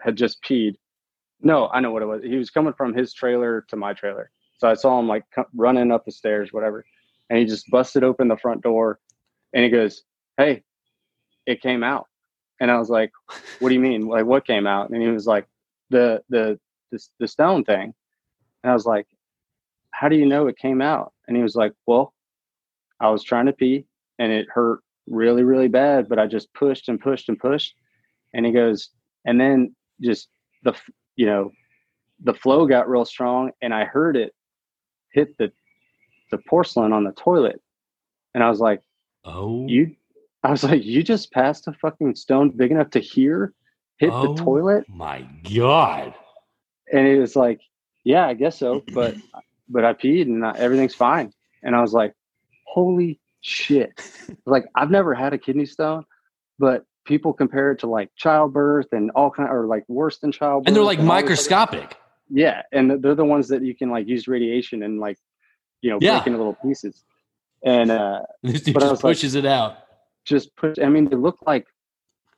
had 0.00 0.16
just 0.16 0.42
peed. 0.42 0.74
No, 1.42 1.68
I 1.68 1.80
know 1.80 1.90
what 1.90 2.02
it 2.02 2.06
was. 2.06 2.22
He 2.22 2.36
was 2.36 2.50
coming 2.50 2.72
from 2.72 2.94
his 2.94 3.12
trailer 3.12 3.64
to 3.68 3.76
my 3.76 3.92
trailer. 3.92 4.30
So 4.58 4.68
I 4.68 4.74
saw 4.74 4.98
him 4.98 5.08
like 5.08 5.24
running 5.54 5.90
up 5.90 6.04
the 6.04 6.12
stairs, 6.12 6.52
whatever. 6.52 6.84
And 7.28 7.38
he 7.38 7.44
just 7.44 7.68
busted 7.70 8.04
open 8.04 8.28
the 8.28 8.36
front 8.36 8.62
door 8.62 9.00
and 9.52 9.64
he 9.64 9.70
goes, 9.70 10.02
Hey, 10.36 10.62
it 11.46 11.60
came 11.60 11.82
out. 11.82 12.06
And 12.60 12.70
I 12.70 12.78
was 12.78 12.88
like, 12.88 13.10
What 13.58 13.68
do 13.68 13.74
you 13.74 13.80
mean? 13.80 14.06
Like 14.06 14.26
what 14.26 14.46
came 14.46 14.66
out? 14.66 14.90
And 14.90 15.02
he 15.02 15.08
was 15.08 15.26
like, 15.26 15.46
The 15.90 16.22
the 16.28 16.58
the, 16.90 17.04
the 17.18 17.28
stone 17.28 17.64
thing. 17.64 17.94
And 18.62 18.70
I 18.70 18.74
was 18.74 18.86
like, 18.86 19.06
How 19.90 20.08
do 20.08 20.16
you 20.16 20.26
know 20.26 20.46
it 20.46 20.58
came 20.58 20.80
out? 20.80 21.12
And 21.26 21.36
he 21.36 21.42
was 21.42 21.56
like, 21.56 21.72
Well, 21.86 22.14
I 23.00 23.10
was 23.10 23.24
trying 23.24 23.46
to 23.46 23.52
pee 23.52 23.86
and 24.18 24.30
it 24.30 24.46
hurt 24.48 24.80
really, 25.08 25.42
really 25.42 25.68
bad, 25.68 26.08
but 26.08 26.18
I 26.18 26.26
just 26.26 26.52
pushed 26.54 26.88
and 26.88 27.00
pushed 27.00 27.28
and 27.28 27.38
pushed. 27.38 27.74
And 28.34 28.46
he 28.46 28.52
goes, 28.52 28.90
and 29.24 29.40
then 29.40 29.74
just 30.00 30.28
the, 30.62 30.74
you 31.16 31.26
know, 31.26 31.52
the 32.22 32.34
flow 32.34 32.66
got 32.66 32.88
real 32.88 33.04
strong 33.04 33.50
and 33.60 33.74
I 33.74 33.84
heard 33.84 34.16
it 34.16 34.34
hit 35.12 35.36
the, 35.38 35.52
the 36.30 36.38
porcelain 36.38 36.92
on 36.92 37.04
the 37.04 37.12
toilet. 37.12 37.60
And 38.34 38.42
I 38.42 38.48
was 38.48 38.60
like, 38.60 38.80
oh, 39.24 39.66
you, 39.66 39.94
I 40.42 40.50
was 40.50 40.64
like, 40.64 40.84
you 40.84 41.02
just 41.02 41.32
passed 41.32 41.68
a 41.68 41.72
fucking 41.74 42.14
stone 42.14 42.50
big 42.50 42.70
enough 42.70 42.90
to 42.90 42.98
hear 42.98 43.52
hit 43.98 44.10
oh, 44.12 44.34
the 44.34 44.42
toilet. 44.42 44.84
My 44.88 45.28
God. 45.54 46.14
And 46.92 47.06
it 47.06 47.18
was 47.18 47.36
like, 47.36 47.60
yeah, 48.04 48.26
I 48.26 48.34
guess 48.34 48.58
so. 48.58 48.82
But, 48.92 49.16
but 49.68 49.84
I 49.84 49.92
peed 49.92 50.22
and 50.22 50.44
everything's 50.56 50.94
fine. 50.94 51.32
And 51.62 51.76
I 51.76 51.80
was 51.80 51.92
like, 51.92 52.14
holy 52.66 53.20
shit. 53.42 54.00
like 54.46 54.64
I've 54.74 54.90
never 54.90 55.14
had 55.14 55.32
a 55.32 55.38
kidney 55.38 55.66
stone, 55.66 56.04
but 56.58 56.84
people 57.04 57.32
compare 57.32 57.72
it 57.72 57.78
to 57.80 57.86
like 57.86 58.10
childbirth 58.16 58.92
and 58.92 59.10
all 59.12 59.30
kind 59.30 59.48
of, 59.48 59.54
or 59.54 59.66
like 59.66 59.84
worse 59.88 60.18
than 60.18 60.32
childbirth. 60.32 60.68
And 60.68 60.76
they're 60.76 60.84
like 60.84 60.98
and 60.98 61.08
microscopic. 61.08 61.96
Yeah, 62.30 62.62
and 62.72 63.02
they're 63.02 63.14
the 63.14 63.24
ones 63.24 63.48
that 63.48 63.62
you 63.62 63.74
can 63.74 63.90
like 63.90 64.08
use 64.08 64.28
radiation 64.28 64.82
and 64.82 65.00
like 65.00 65.18
you 65.80 65.90
know 65.90 65.98
yeah. 66.00 66.18
break 66.18 66.28
into 66.28 66.38
little 66.38 66.56
pieces. 66.64 67.04
And 67.64 67.90
uh 67.90 68.22
this 68.42 68.62
dude 68.62 68.78
just 68.78 69.02
pushes 69.02 69.34
like, 69.34 69.44
it 69.44 69.48
out. 69.48 69.78
Just 70.24 70.54
push. 70.56 70.78
I 70.78 70.88
mean, 70.88 71.08
they 71.08 71.16
look 71.16 71.38
like 71.46 71.66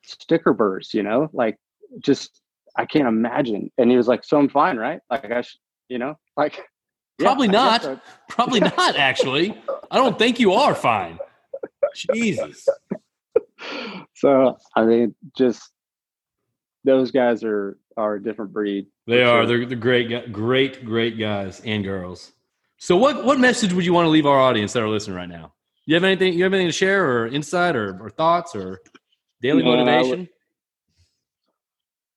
sticker 0.02 0.52
burrs. 0.52 0.92
You 0.94 1.02
know, 1.02 1.28
like 1.32 1.58
just 1.98 2.40
I 2.76 2.86
can't 2.86 3.06
imagine. 3.06 3.70
And 3.78 3.90
he 3.90 3.96
was 3.96 4.08
like, 4.08 4.24
"So 4.24 4.38
I'm 4.38 4.48
fine, 4.48 4.78
right? 4.78 5.00
Like 5.10 5.30
I, 5.30 5.42
sh- 5.42 5.58
you 5.88 5.98
know, 5.98 6.18
like." 6.36 6.60
Probably 7.20 7.46
yeah, 7.46 7.52
not. 7.52 7.82
So. 7.82 8.00
Probably 8.28 8.58
not. 8.58 8.96
Actually, 8.96 9.56
I 9.88 9.98
don't 9.98 10.18
think 10.18 10.40
you 10.40 10.52
are 10.52 10.74
fine. 10.74 11.20
Jesus. 12.12 12.68
So 14.24 14.56
I 14.74 14.86
mean, 14.86 15.14
just 15.36 15.70
those 16.84 17.10
guys 17.10 17.44
are 17.44 17.76
are 17.98 18.14
a 18.14 18.22
different 18.22 18.54
breed. 18.54 18.86
They 19.06 19.22
are. 19.22 19.42
Sure. 19.42 19.46
They're, 19.46 19.66
they're 19.66 19.76
great, 19.76 20.32
great, 20.32 20.82
great 20.82 21.18
guys 21.18 21.60
and 21.60 21.84
girls. 21.84 22.32
So, 22.78 22.96
what 22.96 23.22
what 23.26 23.38
message 23.38 23.74
would 23.74 23.84
you 23.84 23.92
want 23.92 24.06
to 24.06 24.10
leave 24.10 24.24
our 24.24 24.40
audience 24.40 24.72
that 24.72 24.82
are 24.82 24.88
listening 24.88 25.18
right 25.18 25.28
now? 25.28 25.52
You 25.84 25.94
have 25.94 26.04
anything? 26.04 26.32
You 26.32 26.44
have 26.44 26.54
anything 26.54 26.68
to 26.68 26.72
share, 26.72 27.04
or 27.06 27.26
insight, 27.26 27.76
or, 27.76 28.02
or 28.02 28.08
thoughts, 28.08 28.56
or 28.56 28.80
daily 29.42 29.62
no, 29.62 29.76
motivation? 29.76 30.26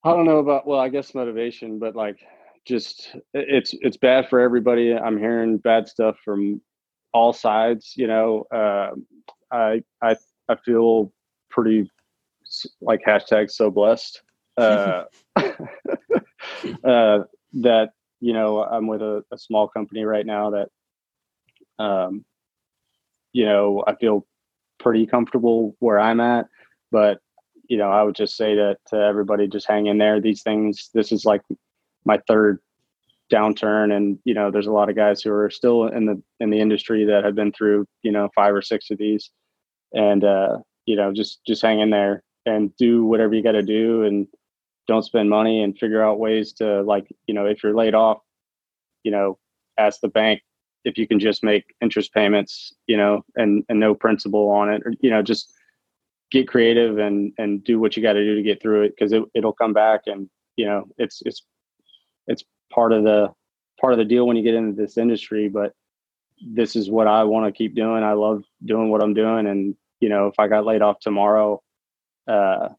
I, 0.06 0.10
I 0.10 0.14
don't 0.14 0.26
know 0.26 0.38
about. 0.38 0.66
Well, 0.66 0.80
I 0.80 0.88
guess 0.88 1.14
motivation, 1.14 1.78
but 1.78 1.94
like 1.94 2.20
just 2.66 3.18
it's 3.34 3.76
it's 3.82 3.98
bad 3.98 4.30
for 4.30 4.40
everybody. 4.40 4.96
I'm 4.96 5.18
hearing 5.18 5.58
bad 5.58 5.90
stuff 5.90 6.16
from 6.24 6.62
all 7.14 7.34
sides. 7.34 7.96
You 7.98 8.08
know, 8.08 8.46
uh, 8.50 8.92
I 9.52 9.84
I 10.02 10.16
I 10.48 10.56
feel 10.64 11.12
pretty 11.50 11.90
like 12.82 13.02
hashtag 13.06 13.52
so 13.52 13.70
blessed 13.70 14.22
uh, 14.58 15.04
uh, 15.38 17.20
that 17.54 17.90
you 18.20 18.34
know 18.34 18.64
I'm 18.64 18.88
with 18.88 19.02
a, 19.02 19.24
a, 19.32 19.38
small 19.38 19.68
company 19.68 20.04
right 20.04 20.26
now 20.26 20.52
that 20.52 20.70
um, 21.80 22.26
you 23.34 23.46
know 23.46 23.84
I 23.86 23.96
feel 23.96 24.26
pretty 24.80 25.06
comfortable 25.06 25.76
where 25.80 26.00
I'm 26.00 26.20
at, 26.20 26.48
but 26.92 27.20
you 27.68 27.78
know 27.78 27.92
I 27.92 28.04
would 28.04 28.16
just 28.16 28.36
say 28.36 28.56
that 28.56 28.78
to 28.88 28.96
everybody, 28.98 29.48
just 29.48 29.68
hang 29.68 29.88
in 29.88 29.98
there. 29.98 30.20
These 30.20 30.42
things, 30.42 30.90
this 30.94 31.12
is 31.12 31.26
like 31.26 31.42
my 32.06 32.20
third 32.28 32.60
downturn. 33.32 33.96
And 33.96 34.18
you 34.26 34.34
know 34.34 34.50
there's 34.50 34.68
a 34.68 34.72
lot 34.72 34.90
of 34.90 34.96
guys 34.96 35.22
who 35.22 35.32
are 35.32 35.50
still 35.50 35.88
in 35.88 36.06
the 36.06 36.22
in 36.40 36.50
the 36.50 36.60
industry 36.60 37.06
that 37.06 37.24
have 37.24 37.36
been 37.36 37.52
through 37.52 37.86
you 38.02 38.12
know 38.12 38.30
five 38.36 38.54
or 38.54 38.62
six 38.62 38.90
of 38.90 38.98
these. 38.98 39.30
And 39.94 40.24
uh 40.24 40.58
you 40.86 40.96
know 40.96 41.14
just 41.14 41.42
just 41.46 41.62
hang 41.62 41.80
in 41.80 41.92
there 41.92 42.24
and 42.48 42.76
do 42.78 43.06
whatever 43.06 43.36
you 43.36 43.44
got 43.44 43.52
to 43.52 43.62
do 43.62 44.04
and 44.04 44.28
don't 44.88 45.04
spend 45.04 45.30
money 45.30 45.62
and 45.62 45.78
figure 45.78 46.02
out 46.02 46.20
ways 46.20 46.54
to 46.54 46.82
like 46.84 47.08
you 47.28 47.34
know 47.34 47.46
if 47.46 47.62
you're 47.62 47.76
laid 47.76 47.94
off 47.94 48.20
you 49.04 49.12
know 49.12 49.38
ask 49.78 50.00
the 50.02 50.08
bank 50.08 50.42
if 50.86 50.98
you 50.98 51.08
can 51.08 51.20
just 51.20 51.44
make 51.44 51.66
interest 51.82 52.14
payments 52.14 52.74
you 52.88 52.98
know 52.98 53.24
and 53.36 53.64
and 53.70 53.80
no 53.80 53.94
principal 53.94 54.50
on 54.50 54.72
it 54.72 54.82
or 54.86 54.94
you 55.02 55.10
know 55.10 55.22
just 55.22 55.54
get 56.32 56.48
creative 56.48 56.98
and 56.98 57.34
and 57.38 57.64
do 57.64 57.80
what 57.80 57.96
you 57.96 58.04
got 58.04 58.14
to 58.14 58.24
do 58.24 58.36
to 58.36 58.42
get 58.42 58.62
through 58.62 58.84
it 58.84 58.94
because 58.98 59.12
it, 59.12 59.24
it'll 59.36 59.54
come 59.54 59.74
back 59.74 60.02
and 60.06 60.30
you 60.56 60.66
know 60.66 60.86
it's 60.98 61.22
it's 61.26 61.44
it's 62.28 62.44
part 62.72 62.92
of 62.92 63.04
the 63.04 63.30
part 63.80 63.94
of 63.94 64.00
the 64.00 64.06
deal 64.06 64.26
when 64.26 64.38
you 64.38 64.44
get 64.44 64.56
into 64.56 64.76
this 64.82 64.98
industry 64.98 65.48
but 65.50 65.74
this 66.54 66.76
is 66.76 66.90
what 66.90 67.08
i 67.08 67.24
want 67.24 67.46
to 67.46 67.58
keep 67.58 67.76
doing. 67.76 68.04
I 68.04 68.14
love 68.14 68.44
doing 68.66 68.90
what 68.90 69.04
i'm 69.04 69.14
doing 69.14 69.48
and 69.48 69.76
you 70.00 70.10
know 70.10 70.28
if 70.28 70.36
i 70.40 70.48
got 70.48 70.66
laid 70.66 70.82
off 70.82 71.00
tomorrow 71.00 71.62
uh 72.28 72.70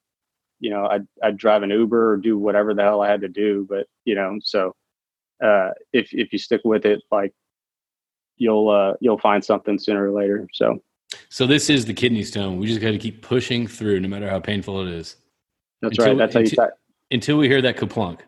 you 0.61 0.71
know 0.71 0.87
i'd, 0.87 1.07
I'd 1.23 1.37
drive 1.37 1.63
an 1.63 1.71
uber 1.71 2.13
or 2.13 2.17
do 2.17 2.39
whatever 2.39 2.75
the 2.75 2.83
hell 2.83 3.03
i 3.03 3.09
had 3.09 3.21
to 3.23 3.29
do 3.29 3.67
but 3.69 3.87
you 4.05 4.15
know 4.15 4.39
so 4.43 4.75
uh 5.43 5.71
if 5.93 6.13
if 6.13 6.33
you 6.33 6.39
stick 6.39 6.63
with 6.65 6.85
it 6.85 7.03
like 7.11 7.33
you'll 8.37 8.69
uh 8.69 8.95
you'll 9.01 9.19
find 9.19 9.45
something 9.45 9.79
sooner 9.79 10.11
or 10.11 10.13
later 10.13 10.49
so 10.53 10.83
so 11.29 11.47
this 11.47 11.71
is 11.71 11.87
the 11.87 11.95
kidney 11.95 12.23
stone 12.23 12.59
we 12.59 12.67
just 12.67 12.81
got 12.81 12.91
to 12.91 12.99
keep 12.99 13.23
pushing 13.23 13.67
through 13.67 14.01
no 14.01 14.09
matter 14.09 14.29
how 14.29 14.41
painful 14.41 14.87
it 14.87 14.93
is 14.93 15.17
that's 15.81 15.99
until, 15.99 16.07
right 16.07 16.19
that's 16.19 16.35
how 16.35 16.41
you 16.41 16.47
until, 16.47 16.69
until 17.11 17.39
we 17.39 17.49
hear 17.49 17.63
that 17.63 17.77
kaplunk 17.77 18.21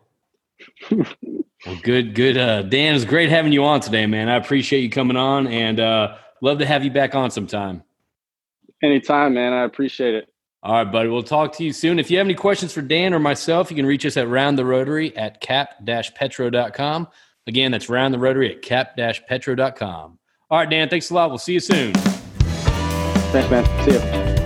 well, 0.91 1.79
good, 1.83 2.15
good. 2.15 2.37
Uh, 2.37 2.63
Dan, 2.63 2.95
it's 2.95 3.05
great 3.05 3.29
having 3.29 3.53
you 3.53 3.65
on 3.65 3.81
today, 3.81 4.07
man. 4.07 4.29
I 4.29 4.37
appreciate 4.37 4.81
you 4.81 4.91
coming 4.91 5.17
on 5.17 5.47
and 5.47 5.81
uh, 5.81 6.17
love 6.43 6.59
to 6.59 6.67
have 6.67 6.85
you 6.85 6.91
back 6.91 7.15
on 7.15 7.31
sometime. 7.31 7.83
Anytime, 8.83 9.35
man. 9.35 9.53
I 9.53 9.65
appreciate 9.65 10.15
it. 10.15 10.30
All 10.63 10.75
right, 10.75 10.93
buddy. 10.93 11.09
We'll 11.09 11.23
talk 11.23 11.55
to 11.57 11.65
you 11.65 11.73
soon. 11.73 11.99
If 11.99 12.11
you 12.11 12.19
have 12.19 12.27
any 12.27 12.35
questions 12.35 12.73
for 12.73 12.83
Dan 12.83 13.15
or 13.15 13.19
myself, 13.19 13.71
you 13.71 13.77
can 13.77 13.87
reach 13.87 14.05
us 14.05 14.17
at 14.17 14.29
round 14.29 14.59
the 14.59 14.65
rotary 14.65 15.17
at 15.17 15.41
cap-petro.com. 15.41 17.09
Again, 17.47 17.73
that's 17.73 17.89
round 17.89 18.13
the 18.13 18.19
rotary 18.19 18.55
at 18.55 18.63
cap-petro.com. 18.63 20.19
All 20.51 20.59
right, 20.59 20.69
Dan, 20.69 20.89
thanks 20.89 21.11
a 21.11 21.15
lot. 21.15 21.31
We'll 21.31 21.39
see 21.39 21.55
you 21.55 21.61
soon. 21.61 21.95
Thanks, 21.95 23.51
man. 23.51 23.65
See 23.85 23.93
you. 23.93 24.40